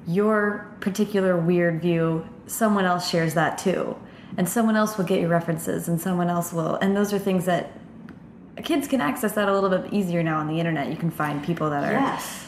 your 0.08 0.68
particular 0.80 1.38
weird 1.38 1.82
view, 1.82 2.28
someone 2.48 2.86
else 2.86 3.10
shares 3.10 3.34
that 3.36 3.58
too. 3.58 3.96
And 4.36 4.50
someone 4.50 4.76
else 4.76 4.98
will 4.98 5.06
get 5.06 5.20
your 5.20 5.30
references, 5.30 5.88
and 5.88 6.02
someone 6.02 6.28
else 6.28 6.52
will. 6.52 6.76
And 6.78 6.98
those 6.98 7.14
are 7.14 7.20
things 7.20 7.46
that 7.46 7.72
kids 8.62 8.88
can 8.88 9.02
access 9.02 9.34
that 9.34 9.50
a 9.50 9.54
little 9.54 9.70
bit 9.70 9.94
easier 9.94 10.22
now 10.22 10.40
on 10.40 10.48
the 10.48 10.60
internet. 10.60 10.90
You 10.90 10.98
can 10.98 11.10
find 11.10 11.44
people 11.44 11.70
that 11.70 11.84
are 11.84 11.94
yes 11.94 12.44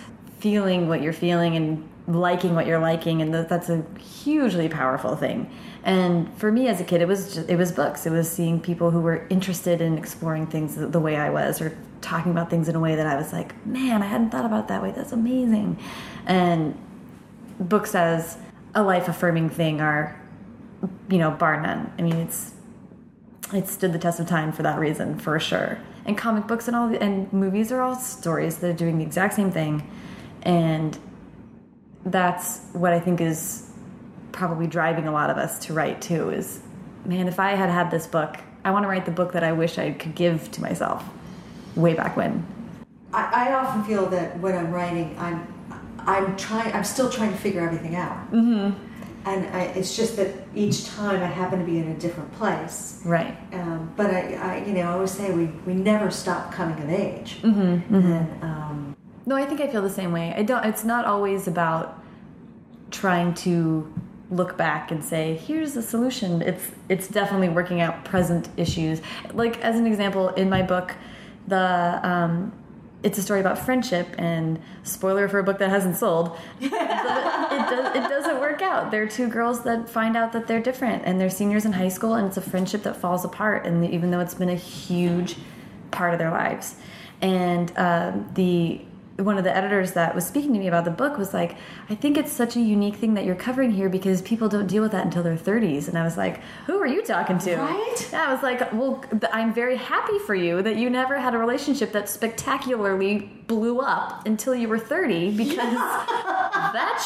feeling 0.45 0.87
what 0.87 1.01
you're 1.01 1.11
feeling 1.11 1.55
and 1.55 1.89
liking 2.07 2.53
what 2.53 2.67
you're 2.67 2.77
liking, 2.77 3.19
and 3.19 3.33
that's 3.33 3.67
a 3.67 3.83
hugely 3.99 4.69
powerful 4.69 5.15
thing. 5.15 5.49
And 5.83 6.31
for 6.37 6.51
me 6.51 6.67
as 6.67 6.79
a 6.79 6.83
kid, 6.83 7.01
it 7.01 7.07
was 7.07 7.33
just, 7.33 7.49
it 7.49 7.55
was 7.55 7.71
books. 7.71 8.05
It 8.05 8.11
was 8.11 8.29
seeing 8.29 8.59
people 8.59 8.91
who 8.91 8.99
were 8.99 9.25
interested 9.31 9.81
in 9.81 9.97
exploring 9.97 10.45
things 10.45 10.75
the, 10.75 10.85
the 10.85 10.99
way 10.99 11.15
I 11.15 11.31
was, 11.31 11.61
or 11.61 11.75
talking 12.01 12.31
about 12.31 12.51
things 12.51 12.69
in 12.69 12.75
a 12.75 12.79
way 12.79 12.93
that 12.93 13.07
I 13.07 13.15
was 13.15 13.33
like, 13.33 13.65
man, 13.65 14.03
I 14.03 14.05
hadn't 14.05 14.29
thought 14.29 14.45
about 14.45 14.67
that 14.67 14.83
way. 14.83 14.91
That's 14.91 15.11
amazing. 15.11 15.79
And 16.27 16.77
books 17.59 17.95
as 17.95 18.37
a 18.75 18.83
life 18.83 19.07
affirming 19.07 19.49
thing 19.49 19.81
are, 19.81 20.21
you 21.09 21.17
know, 21.17 21.31
bar 21.31 21.59
none. 21.59 21.91
I 21.97 22.03
mean, 22.03 22.17
it's 22.17 22.53
it 23.51 23.67
stood 23.67 23.93
the 23.93 23.99
test 23.99 24.19
of 24.19 24.27
time 24.27 24.51
for 24.51 24.61
that 24.61 24.77
reason, 24.77 25.17
for 25.17 25.39
sure. 25.39 25.79
And 26.05 26.17
comic 26.17 26.45
books 26.45 26.67
and 26.67 26.75
all 26.75 26.95
and 26.95 27.31
movies 27.33 27.71
are 27.71 27.81
all 27.81 27.95
stories 27.95 28.57
that 28.57 28.69
are 28.69 28.73
doing 28.73 28.99
the 28.99 29.03
exact 29.03 29.33
same 29.33 29.51
thing, 29.51 29.89
and 30.43 30.97
that's 32.05 32.61
what 32.73 32.93
I 32.93 32.99
think 32.99 33.21
is 33.21 33.71
probably 34.31 34.67
driving 34.67 35.07
a 35.07 35.11
lot 35.11 35.29
of 35.29 35.37
us 35.37 35.57
to 35.65 35.73
write 35.73 36.01
too. 36.01 36.29
Is 36.29 36.61
man, 37.05 37.27
if 37.27 37.39
I 37.39 37.51
had 37.51 37.69
had 37.69 37.89
this 37.89 38.05
book, 38.05 38.37
I 38.63 38.71
want 38.71 38.83
to 38.83 38.87
write 38.87 39.05
the 39.05 39.11
book 39.11 39.33
that 39.33 39.43
I 39.43 39.51
wish 39.51 39.77
I 39.79 39.91
could 39.91 40.13
give 40.13 40.51
to 40.51 40.61
myself 40.61 41.03
way 41.75 41.95
back 41.95 42.15
when. 42.15 42.45
I, 43.11 43.47
I 43.47 43.53
often 43.53 43.83
feel 43.83 44.05
that 44.07 44.39
when 44.39 44.55
I'm 44.55 44.71
writing, 44.71 45.15
I'm 45.17 45.51
I'm 45.99 46.37
trying. 46.37 46.71
I'm 46.73 46.83
still 46.83 47.09
trying 47.09 47.31
to 47.31 47.37
figure 47.37 47.61
everything 47.61 47.95
out. 47.95 48.31
Mm-hmm. 48.31 48.84
And 49.25 49.47
I, 49.55 49.63
it's 49.63 49.95
just 49.97 50.17
that 50.17 50.29
each 50.53 50.85
time 50.85 51.21
I 51.23 51.25
happen 51.25 51.57
to 51.57 51.65
be 51.65 51.79
in 51.79 51.87
a 51.89 51.95
different 51.95 52.31
place. 52.33 53.01
Right. 53.03 53.35
Um, 53.53 53.91
but 53.97 54.11
I, 54.11 54.33
I, 54.35 54.65
you 54.65 54.73
know, 54.73 54.81
I 54.81 54.91
always 54.93 55.11
say 55.11 55.31
we, 55.31 55.45
we 55.65 55.73
never 55.73 56.11
stop 56.11 56.51
coming 56.53 56.81
of 56.83 56.89
age. 56.91 57.41
Mm-hmm. 57.41 57.95
And 57.95 58.43
um, 58.43 58.95
No, 59.25 59.35
I 59.35 59.45
think 59.45 59.61
I 59.61 59.67
feel 59.67 59.81
the 59.81 59.89
same 59.89 60.11
way. 60.11 60.33
I 60.37 60.43
don't. 60.43 60.63
It's 60.65 60.83
not 60.83 61.05
always 61.05 61.47
about 61.47 62.03
trying 62.91 63.33
to 63.33 63.91
look 64.29 64.57
back 64.57 64.91
and 64.91 65.03
say, 65.03 65.35
"Here's 65.35 65.73
the 65.73 65.81
solution." 65.81 66.41
It's 66.43 66.71
it's 66.89 67.07
definitely 67.07 67.49
working 67.49 67.81
out 67.81 68.05
present 68.05 68.49
issues. 68.57 69.01
Like 69.33 69.59
as 69.61 69.79
an 69.79 69.87
example, 69.87 70.29
in 70.29 70.49
my 70.49 70.61
book, 70.61 70.95
the 71.47 71.99
um, 72.07 72.53
it's 73.03 73.17
a 73.17 73.21
story 73.21 73.39
about 73.39 73.59
friendship, 73.59 74.07
and 74.17 74.59
spoiler 74.83 75.27
for 75.27 75.39
a 75.39 75.43
book 75.43 75.59
that 75.59 75.69
hasn't 75.69 75.95
sold. 75.95 76.37
it, 76.59 76.69
does, 76.69 77.95
it 77.95 78.09
doesn't 78.09 78.39
work 78.39 78.61
out. 78.61 78.91
there 78.91 79.03
are 79.03 79.07
two 79.07 79.27
girls 79.27 79.63
that 79.63 79.89
find 79.89 80.17
out 80.17 80.31
that 80.33 80.47
they're 80.47 80.61
different, 80.61 81.03
and 81.05 81.19
they're 81.19 81.29
seniors 81.29 81.65
in 81.65 81.73
high 81.73 81.89
school, 81.89 82.15
and 82.15 82.27
it's 82.27 82.37
a 82.37 82.41
friendship 82.41 82.83
that 82.83 82.95
falls 82.95 83.25
apart. 83.25 83.65
And 83.65 83.85
even 83.85 84.11
though 84.11 84.19
it's 84.19 84.33
been 84.33 84.49
a 84.49 84.55
huge 84.55 85.35
part 85.91 86.13
of 86.13 86.19
their 86.19 86.31
lives, 86.31 86.75
and 87.21 87.71
uh, 87.77 88.13
the 88.33 88.81
one 89.17 89.37
of 89.37 89.45
the 89.45 89.55
editors 89.55 89.93
that 89.93 90.13
was 90.13 90.25
speaking 90.27 90.51
to 90.51 90.59
me 90.59 90.67
about 90.67 90.83
the 90.83 90.91
book 90.91 91.17
was 91.17 91.33
like, 91.33 91.55
I 91.89 91.95
think 91.95 92.17
it's 92.17 92.33
such 92.33 92.57
a 92.57 92.59
unique 92.59 92.95
thing 92.95 93.13
that 93.13 93.23
you're 93.23 93.33
covering 93.35 93.71
here 93.71 93.87
because 93.87 94.21
people 94.21 94.49
don't 94.49 94.67
deal 94.67 94.83
with 94.83 94.91
that 94.91 95.05
until 95.05 95.23
their 95.23 95.37
30s. 95.37 95.87
And 95.87 95.97
I 95.97 96.03
was 96.03 96.17
like, 96.17 96.41
who 96.65 96.77
are 96.81 96.85
you 96.85 97.01
talking 97.01 97.37
to? 97.39 97.55
Right? 97.55 98.09
Yeah, 98.11 98.25
I 98.27 98.33
was 98.33 98.43
like, 98.43 98.73
well, 98.73 99.03
I'm 99.31 99.53
very 99.53 99.77
happy 99.77 100.19
for 100.19 100.35
you 100.35 100.61
that 100.63 100.75
you 100.75 100.89
never 100.89 101.17
had 101.17 101.33
a 101.33 101.37
relationship 101.37 101.93
that 101.93 102.09
spectacularly 102.09 103.29
blew 103.47 103.79
up 103.79 104.25
until 104.25 104.53
you 104.53 104.67
were 104.67 104.79
30 104.79 105.31
because 105.37 105.55
that 106.73 106.99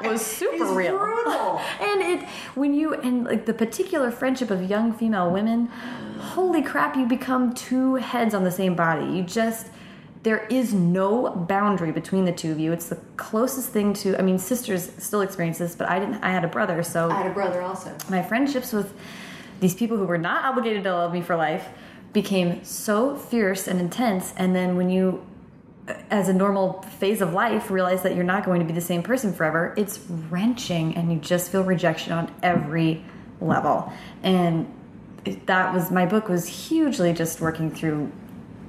shit 0.00 0.10
was 0.10 0.24
super 0.26 0.64
It's 0.64 0.72
real. 0.74 0.98
brutal. 0.98 1.60
and 1.80 2.02
it 2.02 2.28
when 2.54 2.74
you 2.74 2.94
and 2.94 3.24
like 3.24 3.46
the 3.46 3.54
particular 3.54 4.10
friendship 4.10 4.50
of 4.50 4.68
young 4.68 4.92
female 4.92 5.30
women, 5.30 5.66
holy 6.18 6.62
crap, 6.62 6.96
you 6.96 7.06
become 7.06 7.54
two 7.54 7.96
heads 7.96 8.34
on 8.34 8.44
the 8.44 8.50
same 8.50 8.74
body. 8.74 9.04
You 9.06 9.22
just 9.22 9.68
there 10.22 10.46
is 10.46 10.72
no 10.72 11.30
boundary 11.30 11.90
between 11.90 12.24
the 12.24 12.32
two 12.32 12.52
of 12.52 12.60
you. 12.60 12.72
It's 12.72 12.88
the 12.88 12.98
closest 13.16 13.70
thing 13.70 13.92
to 13.94 14.18
I 14.18 14.22
mean 14.22 14.38
sisters 14.38 14.90
still 14.98 15.20
experience 15.20 15.58
this, 15.58 15.74
but 15.74 15.88
I 15.88 15.98
didn't 15.98 16.22
I 16.22 16.30
had 16.30 16.44
a 16.44 16.48
brother, 16.48 16.82
so 16.82 17.10
I 17.10 17.14
had 17.22 17.30
a 17.30 17.34
brother 17.34 17.62
also. 17.62 17.94
my 18.08 18.22
friendships 18.22 18.72
with 18.72 18.92
these 19.60 19.74
people 19.74 19.96
who 19.96 20.04
were 20.04 20.18
not 20.18 20.44
obligated 20.44 20.84
to 20.84 20.92
love 20.92 21.12
me 21.12 21.22
for 21.22 21.36
life 21.36 21.68
became 22.12 22.62
so 22.64 23.16
fierce 23.16 23.66
and 23.66 23.80
intense 23.80 24.34
and 24.36 24.54
then 24.54 24.76
when 24.76 24.90
you 24.90 25.24
as 26.10 26.28
a 26.28 26.32
normal 26.32 26.82
phase 26.82 27.20
of 27.20 27.32
life 27.32 27.70
realize 27.70 28.02
that 28.02 28.14
you're 28.14 28.24
not 28.24 28.44
going 28.44 28.60
to 28.60 28.66
be 28.66 28.72
the 28.72 28.80
same 28.80 29.02
person 29.02 29.32
forever 29.32 29.72
it's 29.76 29.98
wrenching 30.28 30.94
and 30.96 31.12
you 31.12 31.18
just 31.18 31.50
feel 31.50 31.62
rejection 31.64 32.12
on 32.12 32.32
every 32.42 33.02
level 33.40 33.90
and 34.22 34.70
that 35.46 35.72
was 35.72 35.90
my 35.90 36.04
book 36.04 36.28
was 36.28 36.46
hugely 36.46 37.12
just 37.12 37.40
working 37.40 37.70
through 37.70 38.10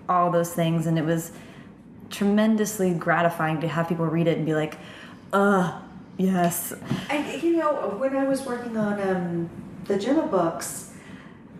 all 0.09 0.31
those 0.31 0.53
things 0.53 0.87
and 0.87 0.97
it 0.97 1.05
was 1.05 1.31
tremendously 2.09 2.93
gratifying 2.93 3.59
to 3.61 3.67
have 3.67 3.87
people 3.87 4.05
read 4.05 4.27
it 4.27 4.37
and 4.37 4.45
be 4.45 4.53
like 4.53 4.77
uh 5.31 5.79
yes. 6.17 6.73
And 7.09 7.43
you 7.43 7.57
know, 7.57 7.95
when 7.97 8.15
I 8.15 8.25
was 8.25 8.43
working 8.43 8.77
on 8.77 9.01
um, 9.01 9.49
the 9.85 9.97
Gemma 9.97 10.27
books, 10.27 10.93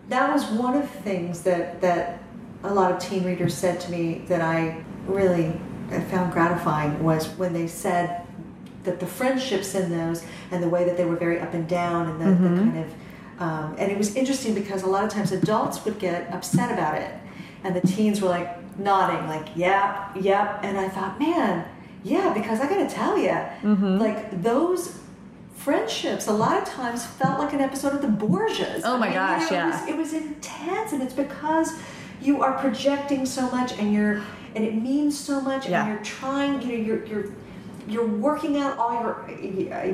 that 0.09 0.31
was 0.31 0.45
one 0.45 0.75
of 0.75 0.81
the 0.81 0.99
things 1.01 1.41
that 1.43 1.81
that 1.81 2.21
a 2.63 2.73
lot 2.73 2.91
of 2.91 2.99
teen 2.99 3.23
readers 3.23 3.53
said 3.53 3.79
to 3.81 3.91
me 3.91 4.23
that 4.27 4.41
I 4.41 4.83
really 5.05 5.59
found 6.09 6.31
gratifying 6.31 7.03
was 7.03 7.27
when 7.37 7.53
they 7.53 7.67
said 7.67 8.25
that 8.83 8.99
the 8.99 9.05
friendships 9.05 9.75
in 9.75 9.89
those 9.89 10.25
and 10.51 10.63
the 10.63 10.69
way 10.69 10.83
that 10.85 10.97
they 10.97 11.05
were 11.05 11.15
very 11.15 11.39
up 11.39 11.53
and 11.53 11.67
down 11.67 12.09
and 12.09 12.21
the, 12.21 12.49
the 12.49 12.55
kind 12.55 12.77
of 12.77 12.93
um, 13.39 13.75
and 13.77 13.91
it 13.91 13.97
was 13.97 14.15
interesting 14.15 14.53
because 14.53 14.83
a 14.83 14.87
lot 14.87 15.03
of 15.03 15.09
times 15.09 15.31
adults 15.31 15.83
would 15.83 15.99
get 15.99 16.31
upset 16.31 16.71
about 16.71 16.95
it 16.95 17.13
and 17.63 17.75
the 17.75 17.81
teens 17.81 18.21
were 18.21 18.29
like 18.29 18.77
nodding 18.77 19.27
like 19.27 19.47
yep 19.55 20.09
yep 20.19 20.59
and 20.63 20.77
i 20.77 20.89
thought 20.89 21.19
man 21.19 21.65
yeah 22.03 22.33
because 22.33 22.59
i 22.59 22.67
gotta 22.67 22.89
tell 22.89 23.17
you 23.17 23.29
mm-hmm. 23.29 23.97
like 23.97 24.41
those 24.41 24.97
friendships 25.55 26.27
a 26.27 26.31
lot 26.31 26.61
of 26.61 26.67
times 26.67 27.05
felt 27.05 27.39
like 27.39 27.53
an 27.53 27.61
episode 27.61 27.93
of 27.93 28.01
the 28.01 28.07
borgias 28.07 28.81
Oh 28.83 28.97
my 28.97 29.07
I 29.07 29.09
mean, 29.09 29.13
gosh, 29.13 29.51
yeah. 29.51 29.67
it 29.67 29.71
was, 29.71 29.89
it 29.89 29.97
was 29.97 30.13
intense 30.25 30.91
and 30.91 31.01
it's 31.01 31.13
because 31.13 31.71
you 32.21 32.41
are 32.41 32.53
projecting 32.59 33.25
so 33.25 33.49
much 33.51 33.73
and 33.73 33.93
you're 33.93 34.21
and 34.55 34.63
it 34.65 34.75
means 34.75 35.17
so 35.17 35.39
much 35.39 35.67
Yeah. 35.67 35.85
and 35.85 35.93
you're 35.93 36.03
trying 36.03 36.61
you 36.61 36.77
know 36.77 36.83
you're 36.83 37.05
you're 37.05 37.25
you're 37.87 38.07
working 38.07 38.57
out 38.57 38.77
all 38.77 38.93
your 38.93 39.29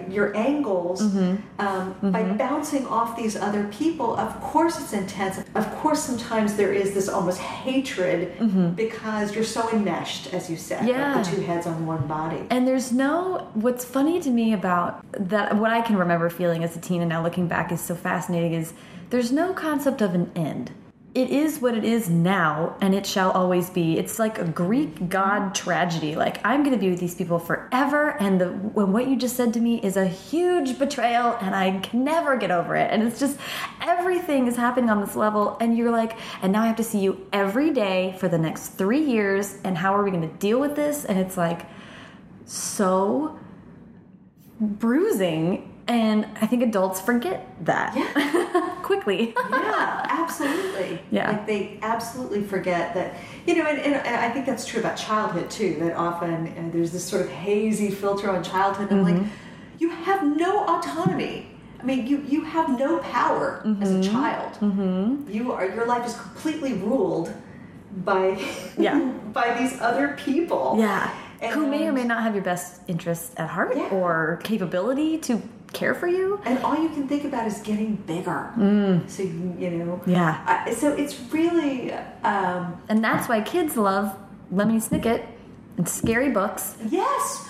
your 0.10 0.36
angles 0.36 1.02
Mm-hmm. 1.02 1.36
um, 1.66 2.12
by 2.12 2.24
bouncing 2.24 2.86
off 2.88 3.16
these 3.16 3.36
other 3.36 3.66
people. 3.68 4.16
Of 4.18 4.40
course, 4.42 4.80
it's 4.80 4.94
intense. 4.94 5.40
Of 5.56 5.70
course, 5.78 6.02
sometimes 6.04 6.56
there 6.56 6.74
is 6.74 6.94
this 6.94 7.08
almost 7.10 7.40
hatred 7.40 8.76
because 8.76 9.34
you're 9.36 9.44
so 9.44 9.70
enmeshed, 9.72 10.34
as 10.34 10.50
you 10.50 10.58
said, 10.58 10.82
like. 10.82 10.90
Yeah. 10.90 11.22
the 11.22 11.30
two 11.36 11.42
heads 11.42 11.66
on 11.68 11.86
one 11.86 12.06
body. 12.08 12.42
And 12.50 12.68
there's 12.68 12.92
no, 12.92 13.50
what's 13.54 13.86
funny 13.86 14.20
to 14.22 14.30
me 14.30 14.54
about 14.54 15.04
that, 15.14 15.56
what 15.56 15.72
I 15.72 15.82
can 15.82 15.96
remember 15.98 16.30
feeling 16.30 16.64
as 16.64 16.76
a 16.76 16.80
teen 16.82 17.02
and 17.02 17.10
now 17.10 17.24
looking 17.24 17.48
back 17.48 17.72
is 17.72 17.82
so 17.82 17.96
fascinating 17.96 18.54
is 18.54 18.74
there's 19.10 19.32
no 19.32 19.54
concept 19.54 20.02
of 20.02 20.14
an 20.16 20.32
end. 20.36 20.72
It 21.16 21.32
is 21.32 21.60
what 21.60 21.76
it 21.76 21.84
is 21.84 22.08
now 22.08 22.76
and 22.82 22.94
it 22.94 23.04
shall 23.04 23.32
always 23.32 23.70
be. 23.72 23.98
It's 23.98 24.20
like 24.20 24.38
a 24.38 24.46
greek 24.46 25.10
god 25.10 25.56
tragedy. 25.56 26.16
Like 26.16 26.40
i'm 26.46 26.64
gonna 26.64 26.78
be 26.78 26.90
with 26.90 27.00
these 27.00 27.16
people 27.16 27.40
forever 27.40 28.12
and 28.20 28.40
the 28.40 28.50
when 28.50 28.92
what 28.92 29.08
you 29.08 29.16
just 29.16 29.36
said 29.36 29.54
to 29.56 29.60
me 29.60 29.82
is 29.82 29.98
a 29.98 30.06
huge 30.06 30.78
betrayal 30.78 31.36
and 31.42 31.56
i 31.56 31.80
can 31.80 32.04
never 32.04 32.38
get 32.38 32.52
over 32.52 32.76
it. 32.76 32.92
And 32.92 33.02
it's 33.04 33.20
just 33.20 33.40
everything 33.82 34.48
is 34.48 34.56
happening 34.56 34.90
on 34.90 35.02
this 35.02 35.16
level 35.16 35.58
and 35.60 35.76
you're 35.76 35.92
like 35.92 36.18
and 36.44 36.52
now 36.52 36.62
i 36.62 36.68
have 36.68 36.78
to 36.78 36.84
see 36.84 37.00
you 37.00 37.28
every 37.34 37.72
day 37.72 38.16
for 38.20 38.28
the 38.28 38.38
next 38.38 38.70
three 38.70 39.04
years 39.04 39.58
and 39.64 39.78
how 39.78 39.96
are 39.96 40.04
we 40.04 40.12
gonna 40.12 40.28
deal 40.28 40.60
with 40.60 40.76
this? 40.76 41.06
And 41.06 41.18
it's 41.18 41.38
like 41.38 41.66
so 42.46 43.40
bruising 44.60 45.79
and 45.90 46.26
I 46.40 46.46
think 46.46 46.62
adults 46.64 47.02
forget 47.02 47.46
that 47.66 47.96
Yeah. 47.98 48.76
quickly. 48.84 49.34
yeah, 49.50 50.06
absolutely. 50.10 51.02
Yeah. 51.12 51.32
Like 51.32 51.46
they 51.48 51.80
absolutely 51.82 52.44
forget 52.44 52.94
that, 52.94 53.16
you 53.48 53.56
know, 53.58 53.66
and, 53.66 53.80
and 53.80 54.16
I 54.16 54.30
think 54.30 54.46
that's 54.46 54.66
true 54.66 54.80
about 54.80 54.96
childhood 54.98 55.50
too, 55.50 55.76
that 55.82 55.94
often 55.96 56.48
uh, 56.48 56.70
there's 56.72 56.92
this 56.92 57.04
sort 57.04 57.24
of 57.24 57.30
hazy 57.30 57.90
filter 57.92 58.30
on 58.30 58.44
childhood. 58.44 58.92
And 58.92 59.04
like, 59.04 59.16
Mm-hmm. 59.16 59.80
you 59.80 59.90
have 59.90 60.22
no 60.38 60.64
autonomy. 60.66 61.48
I 61.80 61.84
mean, 61.84 62.06
you, 62.08 62.24
you 62.28 62.44
have 62.44 62.78
no 62.78 63.00
power 63.00 63.62
as 63.82 63.90
Mm-hmm. 63.90 64.00
a 64.02 64.04
child. 64.04 65.28
You 65.30 65.52
are, 65.54 65.66
your 65.66 65.86
life 65.88 66.06
is 66.06 66.16
completely 66.16 66.74
ruled 66.74 67.34
by, 68.06 68.38
Yeah. 68.78 69.00
by 69.34 69.58
these 69.60 69.80
other 69.82 70.10
people. 70.18 70.76
Yeah. 70.78 71.10
Who 71.54 71.68
may 71.68 71.88
or 71.88 71.94
may 71.94 72.04
not 72.04 72.22
have 72.24 72.36
your 72.36 72.44
best 72.44 72.82
interests 72.88 73.34
at 73.38 73.50
heart 73.50 73.74
Yeah. 73.76 73.88
or 73.90 74.40
capability 74.44 75.18
to 75.20 75.42
care 75.74 75.94
for 75.94 76.08
you. 76.08 76.40
and 76.46 76.58
all 76.64 76.76
you 76.82 76.90
can 76.90 77.08
think 77.08 77.24
about 77.26 77.46
is 77.48 77.60
getting 77.62 77.96
bigger. 77.96 78.52
So 79.08 79.24
you, 79.24 79.56
you 79.60 79.70
know, 79.72 80.02
Mm. 80.06 80.08
Yeah. 80.08 80.42
I, 80.66 80.74
so 80.74 80.94
it's 80.94 81.20
really, 81.32 81.92
um, 82.24 82.82
And 82.90 83.04
that's 83.04 83.28
why 83.30 83.42
kids 83.42 83.78
love 83.78 84.16
Lemony 84.54 84.82
Snicket 84.82 85.26
and 85.78 85.88
scary 85.88 86.30
books. 86.32 86.76
yes. 86.90 87.46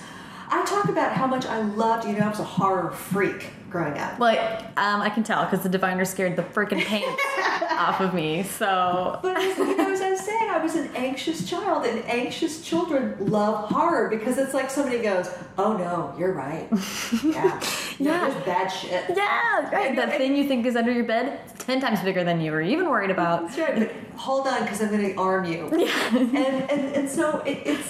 I 0.51 0.65
talk 0.65 0.89
about 0.89 1.13
how 1.13 1.27
much 1.27 1.45
I 1.45 1.61
loved. 1.61 2.07
You 2.07 2.13
know, 2.17 2.25
I 2.25 2.29
was 2.29 2.39
a 2.39 2.43
horror 2.43 2.89
freak 2.91 3.51
growing 3.69 3.97
up. 3.97 4.17
Well, 4.19 4.37
um, 4.77 5.01
I 5.01 5.09
can 5.09 5.23
tell 5.23 5.43
because 5.45 5.61
the 5.61 5.69
diviner 5.69 6.05
scared 6.05 6.35
the 6.35 6.43
freaking 6.43 6.83
pants 6.83 7.21
off 7.71 7.99
of 8.01 8.13
me. 8.13 8.43
So 8.43 9.19
But 9.21 9.37
as, 9.37 9.57
you 9.57 9.77
know, 9.77 9.91
as 9.91 10.01
I 10.01 10.09
was 10.11 10.19
saying, 10.21 10.49
I 10.49 10.57
was 10.57 10.75
an 10.75 10.89
anxious 10.95 11.49
child, 11.49 11.85
and 11.85 12.03
anxious 12.05 12.61
children 12.61 13.15
love 13.19 13.69
horror 13.69 14.09
because 14.09 14.37
it's 14.37 14.53
like 14.53 14.69
somebody 14.69 14.99
goes, 15.01 15.29
"Oh 15.57 15.77
no, 15.77 16.13
you're 16.17 16.33
right. 16.33 16.67
Yeah, 17.23 17.59
No, 17.99 18.11
Yeah. 18.11 18.29
there's 18.29 18.45
bad 18.45 18.67
shit." 18.67 19.03
yeah, 19.15 19.69
right. 19.71 19.95
That 19.95 20.17
thing 20.17 20.35
you 20.35 20.47
think 20.47 20.65
is 20.65 20.75
under 20.75 20.91
your 20.91 21.05
bed, 21.05 21.39
ten 21.59 21.79
times 21.79 22.01
bigger 22.01 22.23
than 22.23 22.41
you 22.41 22.51
were 22.51 22.61
even 22.61 22.89
worried 22.89 23.11
about. 23.11 23.47
That's 23.47 23.57
right. 23.59 23.79
But 23.79 24.19
hold 24.19 24.47
on, 24.47 24.63
because 24.63 24.81
I'm 24.81 24.89
going 24.89 25.01
to 25.13 25.15
arm 25.15 25.45
you. 25.45 25.69
Yeah. 25.79 26.17
and, 26.17 26.35
and 26.71 26.95
and 26.95 27.09
so 27.09 27.39
it, 27.45 27.59
it's 27.65 27.87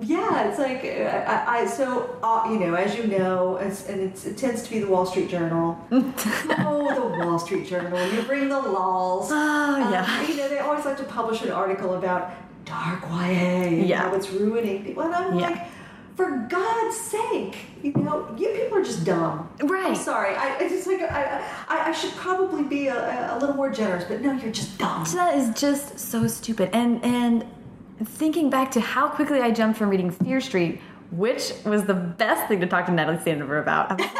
yeah, 0.00 0.48
it's 0.48 0.58
like 0.58 0.82
uh, 0.84 1.30
I, 1.30 1.60
I 1.60 1.66
so 1.66 2.18
uh, 2.22 2.48
you 2.50 2.58
know 2.58 2.74
as 2.74 2.96
you 2.96 3.06
know, 3.06 3.56
it's, 3.56 3.86
and 3.88 4.00
it's, 4.00 4.24
it 4.26 4.36
tends 4.38 4.62
to 4.62 4.70
be 4.70 4.78
the 4.80 4.86
Wall 4.88 5.06
Street 5.06 5.28
Journal. 5.28 5.76
oh, 5.92 7.18
the 7.18 7.24
Wall 7.26 7.38
Street 7.38 7.66
Journal. 7.66 8.00
You 8.12 8.22
bring 8.22 8.48
the 8.48 8.58
lols. 8.60 9.28
Oh, 9.30 9.82
Um, 9.82 9.92
yeah. 9.92 10.26
you 10.26 10.36
know 10.36 10.48
they 10.48 10.58
always 10.58 10.84
like 10.84 10.96
to 10.98 11.04
publish 11.04 11.42
an 11.42 11.50
article 11.50 11.94
about 11.94 12.32
dark 12.64 13.02
YA. 13.02 13.16
and 13.18 13.86
Yeah. 13.86 14.02
How 14.08 14.14
it's 14.14 14.30
ruining 14.30 14.84
people, 14.84 15.02
and 15.04 15.14
I'm 15.14 15.38
Yeah. 15.38 15.48
like. 15.50 15.62
For 16.16 16.46
God's 16.50 16.96
sake, 16.98 17.56
you 17.82 17.92
know, 17.94 18.34
you 18.36 18.48
people 18.48 18.76
are 18.76 18.82
just 18.84 19.04
dumb. 19.04 19.48
Right. 19.62 19.86
I'm 19.86 19.94
sorry. 19.94 20.34
I, 20.34 20.54
I 20.58 20.68
just 20.68 20.86
like 20.86 21.00
I, 21.00 21.40
I, 21.66 21.88
I 21.88 21.92
should 21.92 22.10
probably 22.12 22.62
be 22.62 22.88
a, 22.88 23.34
a 23.34 23.38
little 23.38 23.56
more 23.56 23.70
generous, 23.70 24.04
but 24.04 24.20
no, 24.20 24.32
you're 24.34 24.52
just 24.52 24.76
dumb. 24.76 25.04
That 25.14 25.38
is 25.38 25.58
just 25.58 25.98
so 25.98 26.26
stupid. 26.26 26.68
And 26.74 27.02
and 27.02 27.46
thinking 28.04 28.50
back 28.50 28.70
to 28.72 28.80
how 28.80 29.08
quickly 29.08 29.40
I 29.40 29.50
jumped 29.50 29.78
from 29.78 29.90
reading 29.90 30.10
Fear 30.10 30.40
Street, 30.40 30.80
which 31.10 31.52
was 31.64 31.84
the 31.84 31.94
best 31.94 32.48
thing 32.48 32.60
to 32.60 32.66
talk 32.66 32.86
to 32.86 32.92
Natalie 32.92 33.18
Sandover 33.18 33.60
about. 33.60 33.98
Like- 33.98 34.10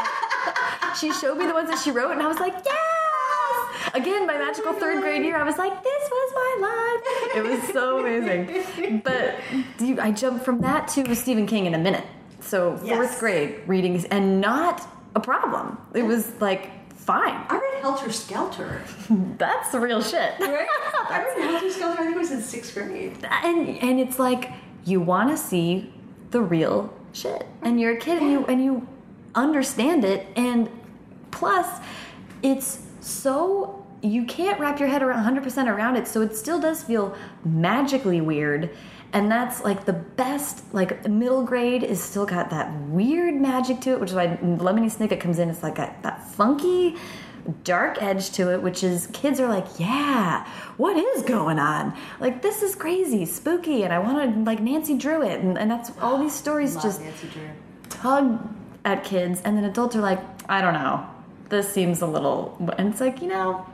she 0.99 1.11
showed 1.13 1.37
me 1.37 1.45
the 1.47 1.53
ones 1.53 1.69
that 1.69 1.79
she 1.79 1.91
wrote, 1.91 2.11
and 2.11 2.21
I 2.21 2.27
was 2.27 2.39
like, 2.39 2.53
yes! 2.65 3.91
Again, 3.93 4.25
my 4.25 4.37
magical 4.37 4.73
third 4.73 5.01
grade 5.01 5.23
year, 5.23 5.37
I 5.37 5.43
was 5.43 5.57
like, 5.57 5.83
this 5.83 6.09
was 6.09 6.33
my 6.35 6.57
life. 6.67 7.35
It 7.37 7.43
was 7.43 7.73
so 7.73 7.99
amazing. 8.05 9.01
But 9.03 9.35
you, 9.79 9.99
I 9.99 10.11
jumped 10.11 10.45
from 10.45 10.61
that 10.61 10.87
to 10.89 11.13
Stephen 11.15 11.45
King 11.47 11.65
in 11.65 11.73
a 11.73 11.77
minute. 11.79 12.05
So 12.39 12.77
fourth 12.77 12.85
Yes. 12.87 13.19
grade 13.19 13.61
readings, 13.67 14.05
and 14.05 14.39
not 14.41 14.87
a 15.15 15.19
problem. 15.19 15.77
It 15.93 16.03
was 16.03 16.31
like 16.39 16.69
fine. 17.11 17.45
I 17.49 17.55
read 17.55 17.81
Helter 17.81 18.11
Skelter. 18.11 18.81
That's 19.37 19.71
the 19.71 19.79
real 19.79 20.01
shit. 20.01 20.39
Right? 20.39 20.67
I 21.09 21.23
read 21.23 21.49
Helter 21.49 21.71
Skelter. 21.71 22.01
I 22.01 22.03
think 22.05 22.15
it 22.15 22.19
was 22.19 22.31
in 22.31 22.41
sixth 22.41 22.73
grade. 22.73 23.17
and 23.23 23.69
and 23.79 23.99
it's 23.99 24.17
like 24.17 24.51
you 24.85 25.01
want 25.01 25.29
to 25.29 25.37
see 25.37 25.93
the 26.31 26.41
real 26.41 26.93
shit 27.13 27.45
and 27.61 27.79
you're 27.79 27.97
a 27.97 27.97
kid 27.97 28.21
and 28.21 28.31
you 28.31 28.45
and 28.45 28.63
you 28.63 28.87
understand 29.35 30.05
it 30.05 30.27
and 30.37 30.69
plus 31.31 31.67
it's 32.41 32.79
so 33.01 33.85
you 34.01 34.23
can't 34.25 34.59
wrap 34.59 34.79
your 34.79 34.87
head 34.87 35.03
around 35.03 35.23
100% 35.23 35.67
around 35.67 35.97
it 35.97 36.07
so 36.07 36.21
it 36.21 36.35
still 36.35 36.59
does 36.59 36.83
feel 36.83 37.15
magically 37.43 38.21
weird 38.21 38.69
and 39.13 39.29
that's 39.29 39.63
like 39.63 39.85
the 39.85 39.93
best 39.93 40.63
like 40.73 41.07
middle 41.07 41.43
grade 41.43 41.83
is 41.83 42.01
still 42.01 42.25
got 42.25 42.49
that 42.49 42.73
weird 42.81 43.35
magic 43.35 43.81
to 43.81 43.91
it 43.91 43.99
which 43.99 44.11
is 44.11 44.15
why 44.15 44.27
lemony 44.27 44.85
snicket 44.85 45.19
comes 45.19 45.39
in. 45.39 45.49
It's 45.49 45.63
like 45.63 45.79
a, 45.79 45.93
that 46.03 46.23
funky 46.31 46.95
dark 47.63 48.01
edge 48.01 48.29
to 48.29 48.53
it 48.53 48.61
which 48.61 48.83
is 48.83 49.07
kids 49.07 49.39
are 49.39 49.47
like 49.47 49.65
yeah 49.79 50.47
what 50.77 50.95
is 50.95 51.23
going 51.23 51.59
on? 51.59 51.95
Like 52.19 52.41
this 52.41 52.61
is 52.61 52.75
crazy 52.75 53.25
spooky 53.25 53.83
and 53.83 53.91
i 53.91 53.99
want 53.99 54.33
to 54.33 54.39
like 54.43 54.61
nancy 54.61 54.97
drew 54.97 55.21
it. 55.23 55.41
And, 55.41 55.57
and 55.57 55.69
that's 55.69 55.91
all 55.99 56.17
these 56.17 56.33
stories 56.35 56.75
Love 56.75 56.83
just 56.83 57.01
Nancy 57.01 57.27
Drew. 57.27 57.49
tug 57.89 58.55
at 58.85 59.03
kids 59.03 59.41
and 59.43 59.57
then 59.57 59.65
adults 59.65 59.95
are 59.95 60.01
like 60.01 60.19
i 60.49 60.61
don't 60.61 60.73
know. 60.73 61.05
This 61.49 61.69
seems 61.69 62.01
a 62.01 62.07
little 62.07 62.57
and 62.77 62.89
it's 62.89 63.01
like 63.01 63.21
you 63.21 63.27
know 63.27 63.65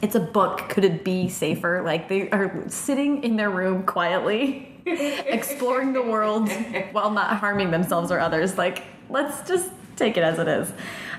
it's 0.00 0.14
a 0.14 0.20
book. 0.20 0.68
Could 0.68 0.84
it 0.84 1.04
be 1.04 1.28
safer? 1.28 1.82
Like 1.82 2.08
they 2.08 2.30
are 2.30 2.62
sitting 2.68 3.24
in 3.24 3.34
their 3.34 3.50
room 3.50 3.82
quietly 3.82 4.67
exploring 5.26 5.92
the 5.92 6.02
world 6.02 6.50
while 6.92 7.10
not 7.10 7.36
harming 7.38 7.70
themselves 7.70 8.10
or 8.10 8.18
others. 8.20 8.56
Like 8.58 8.82
let's 9.10 9.46
just 9.48 9.70
take 9.96 10.16
it 10.16 10.22
as 10.22 10.38
it 10.38 10.48
is. 10.48 10.72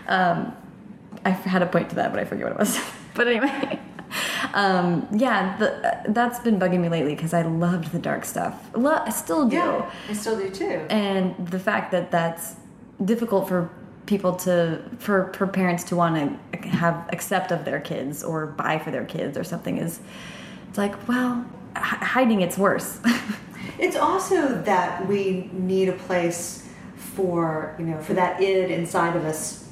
Um, 0.08 0.54
i 1.26 1.32
had 1.32 1.62
a 1.62 1.66
point 1.66 1.90
to 1.90 1.96
that 1.96 2.12
but 2.12 2.20
i 2.20 2.24
forget 2.26 2.46
what 2.46 2.54
it 2.54 2.60
was. 2.60 2.80
But 3.16 3.28
anyway 3.28 3.80
um, 4.54 5.08
yeah 5.12 5.58
the, 5.58 6.04
that's 6.14 6.40
been 6.40 6.58
bugging 6.60 6.80
me 6.80 6.88
lately 6.90 7.14
because 7.16 7.34
i 7.34 7.42
loved 7.42 7.92
the 7.92 8.00
dark 8.00 8.24
stuff. 8.26 8.56
Lo- 8.76 9.02
i 9.06 9.10
still 9.10 9.48
do. 9.50 9.56
Yeah, 9.58 9.92
I 10.08 10.14
still 10.14 10.38
do 10.38 10.50
too. 10.50 10.86
and 10.90 11.36
the 11.48 11.60
fact 11.60 11.92
that 11.92 12.10
that's 12.12 12.56
difficult 13.04 13.48
for 13.50 13.70
people 14.06 14.36
to 14.38 14.82
for, 15.00 15.32
for 15.34 15.46
parents 15.48 15.84
to 15.86 15.96
want 15.96 16.16
to 16.16 16.68
have 16.70 17.08
accept 17.12 17.52
of 17.52 17.66
their 17.66 17.80
kids 17.82 18.24
or 18.24 18.48
buy 18.48 18.80
for 18.80 18.90
their 18.92 19.06
kids 19.06 19.38
or 19.38 19.44
something 19.44 19.78
is 19.78 20.00
it's 20.70 20.78
like 20.78 21.08
well 21.08 21.46
h- 21.78 21.84
hiding 21.84 22.42
it's 22.42 22.58
worse 22.58 23.00
It's 23.80 23.96
also 23.96 24.62
that 24.64 25.08
we 25.08 25.50
need 25.54 25.90
a 25.90 25.94
place 25.94 26.68
for 26.96 27.76
you 27.80 27.86
know 27.86 28.00
for 28.02 28.14
that 28.14 28.42
id 28.42 28.72
inside 28.72 29.16
of 29.16 29.24
us, 29.26 29.68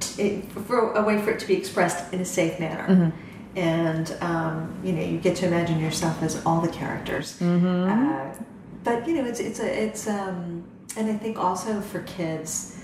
t- 0.00 0.42
for 0.66 0.92
a 0.92 1.02
way 1.02 1.20
for 1.22 1.30
it 1.30 1.38
to 1.40 1.46
be 1.46 1.54
expressed 1.54 2.12
in 2.12 2.20
a 2.20 2.24
safe 2.24 2.60
manner. 2.60 3.12
And 3.56 4.14
um, 4.20 4.74
you 4.84 4.92
know, 4.92 5.02
you 5.02 5.16
get 5.18 5.36
to 5.38 5.46
imagine 5.46 5.80
yourself 5.80 6.22
as 6.22 6.44
all 6.44 6.60
the 6.60 6.68
characters. 6.68 7.40
Uh, 7.40 8.34
but 8.84 9.08
you 9.08 9.14
know, 9.16 9.24
it's 9.24 9.40
it's 9.40 9.60
a 9.60 9.82
it's 9.84 10.06
um, 10.06 10.64
and 10.96 11.10
I 11.10 11.14
think 11.16 11.38
also 11.38 11.80
for 11.80 12.00
kids. 12.02 12.75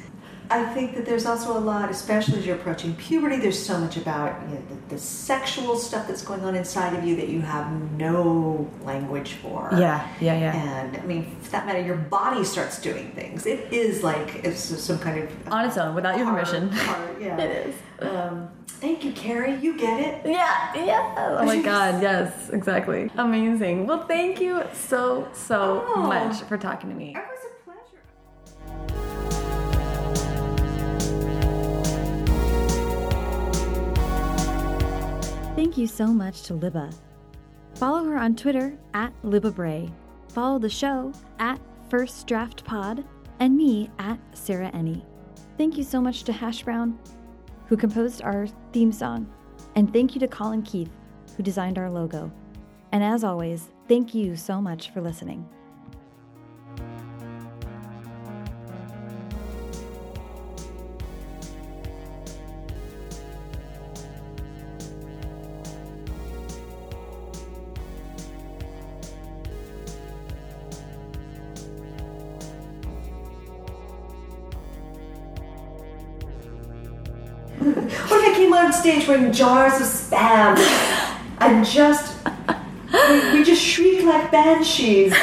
I 0.53 0.65
think 0.75 0.95
that 0.97 1.07
there's 1.07 1.25
also 1.27 1.57
a 1.57 1.63
lot, 1.73 1.91
especially 1.91 2.39
as 2.39 2.47
you're 2.47 2.57
approaching 2.57 2.95
puberty, 2.97 3.37
there's 3.39 3.59
so 3.71 3.79
much 3.79 3.97
about 3.97 4.41
you 4.49 4.55
know, 4.57 4.63
the, 4.69 4.95
the 4.95 4.99
sexual 5.01 5.77
stuff 5.77 6.07
that's 6.09 6.23
going 6.23 6.45
on 6.45 6.55
inside 6.55 6.93
of 6.97 7.05
you 7.05 7.17
that 7.17 7.29
you 7.29 7.41
have 7.41 7.67
no 7.93 8.71
language 8.85 9.33
for. 9.43 9.71
yeah 9.73 10.07
yeah 10.21 10.39
yeah 10.39 10.55
And 10.55 10.97
I 10.97 11.03
mean, 11.07 11.23
for 11.41 11.51
that 11.53 11.65
matter, 11.67 11.81
your 11.81 11.97
body 11.97 12.45
starts 12.45 12.81
doing 12.81 13.13
things. 13.13 13.47
It 13.47 13.73
is 13.73 14.03
like 14.03 14.45
it's 14.45 14.61
some 14.61 14.99
kind 14.99 15.17
of 15.23 15.31
on 15.53 15.65
its 15.67 15.79
own 15.79 15.95
without 15.95 16.19
your 16.19 16.27
permission 16.27 16.69
yeah, 17.21 17.37
it 17.47 17.67
is 17.69 17.75
Um, 18.01 18.49
thank 18.67 19.05
you, 19.05 19.13
Carrie. 19.13 19.57
You 19.57 19.79
get 19.79 20.01
it. 20.01 20.31
yeah 20.31 20.75
yeah 20.75 21.39
oh 21.41 21.45
my 21.47 21.61
god 21.63 22.03
yes 22.03 22.51
exactly 22.51 23.11
amazing 23.17 23.87
well 23.87 24.05
thank 24.07 24.41
you 24.41 24.63
so 24.75 25.29
so 25.33 25.85
Oh. 25.95 26.03
much 26.03 26.43
for 26.43 26.59
talking 26.59 26.91
to 26.91 26.97
me 26.97 27.17
Thank 35.63 35.79
you 35.79 35.87
so 35.87 36.09
much 36.09 36.43
to 36.43 36.55
Libba. 36.55 36.93
Follow 37.77 38.03
her 38.07 38.17
on 38.17 38.35
Twitter 38.35 38.77
at 38.95 39.13
Libba 39.23 39.55
Bray. 39.55 39.89
Follow 40.29 40.59
the 40.59 40.69
show 40.69 41.13
at 41.39 41.61
First 41.89 42.27
Draft 42.27 42.65
Pod 42.65 43.05
and 43.39 43.57
me 43.57 43.89
at 44.01 44.19
Sarah 44.33 44.73
Enni. 44.73 45.05
Thank 45.59 45.79
you 45.79 45.85
so 45.85 46.01
much 46.01 46.25
to 46.25 46.33
Hash 46.33 46.65
Brown, 46.65 46.99
who 47.69 47.77
composed 47.77 48.23
our 48.23 48.49
theme 48.73 48.91
song. 48.91 49.33
And 49.77 49.93
thank 49.93 50.17
you 50.17 50.21
to 50.23 50.27
Colin 50.27 50.63
Keith 50.63 50.91
who 51.37 51.45
designed 51.45 51.79
our 51.79 51.89
logo. 51.89 52.33
And 52.91 53.05
as 53.05 53.23
always, 53.23 53.71
thank 53.87 54.17
you 54.17 54.35
so 54.35 54.61
much 54.61 54.91
for 54.91 55.01
listening. 55.01 55.49
Stage 78.83 79.07
wearing 79.07 79.31
jars 79.31 79.75
of 79.75 79.87
spam 79.87 80.59
and 81.39 81.65
just 81.65 82.19
we, 82.93 83.39
we 83.39 83.45
just 83.45 83.63
shriek 83.63 84.05
like 84.05 84.29
banshees 84.33 85.15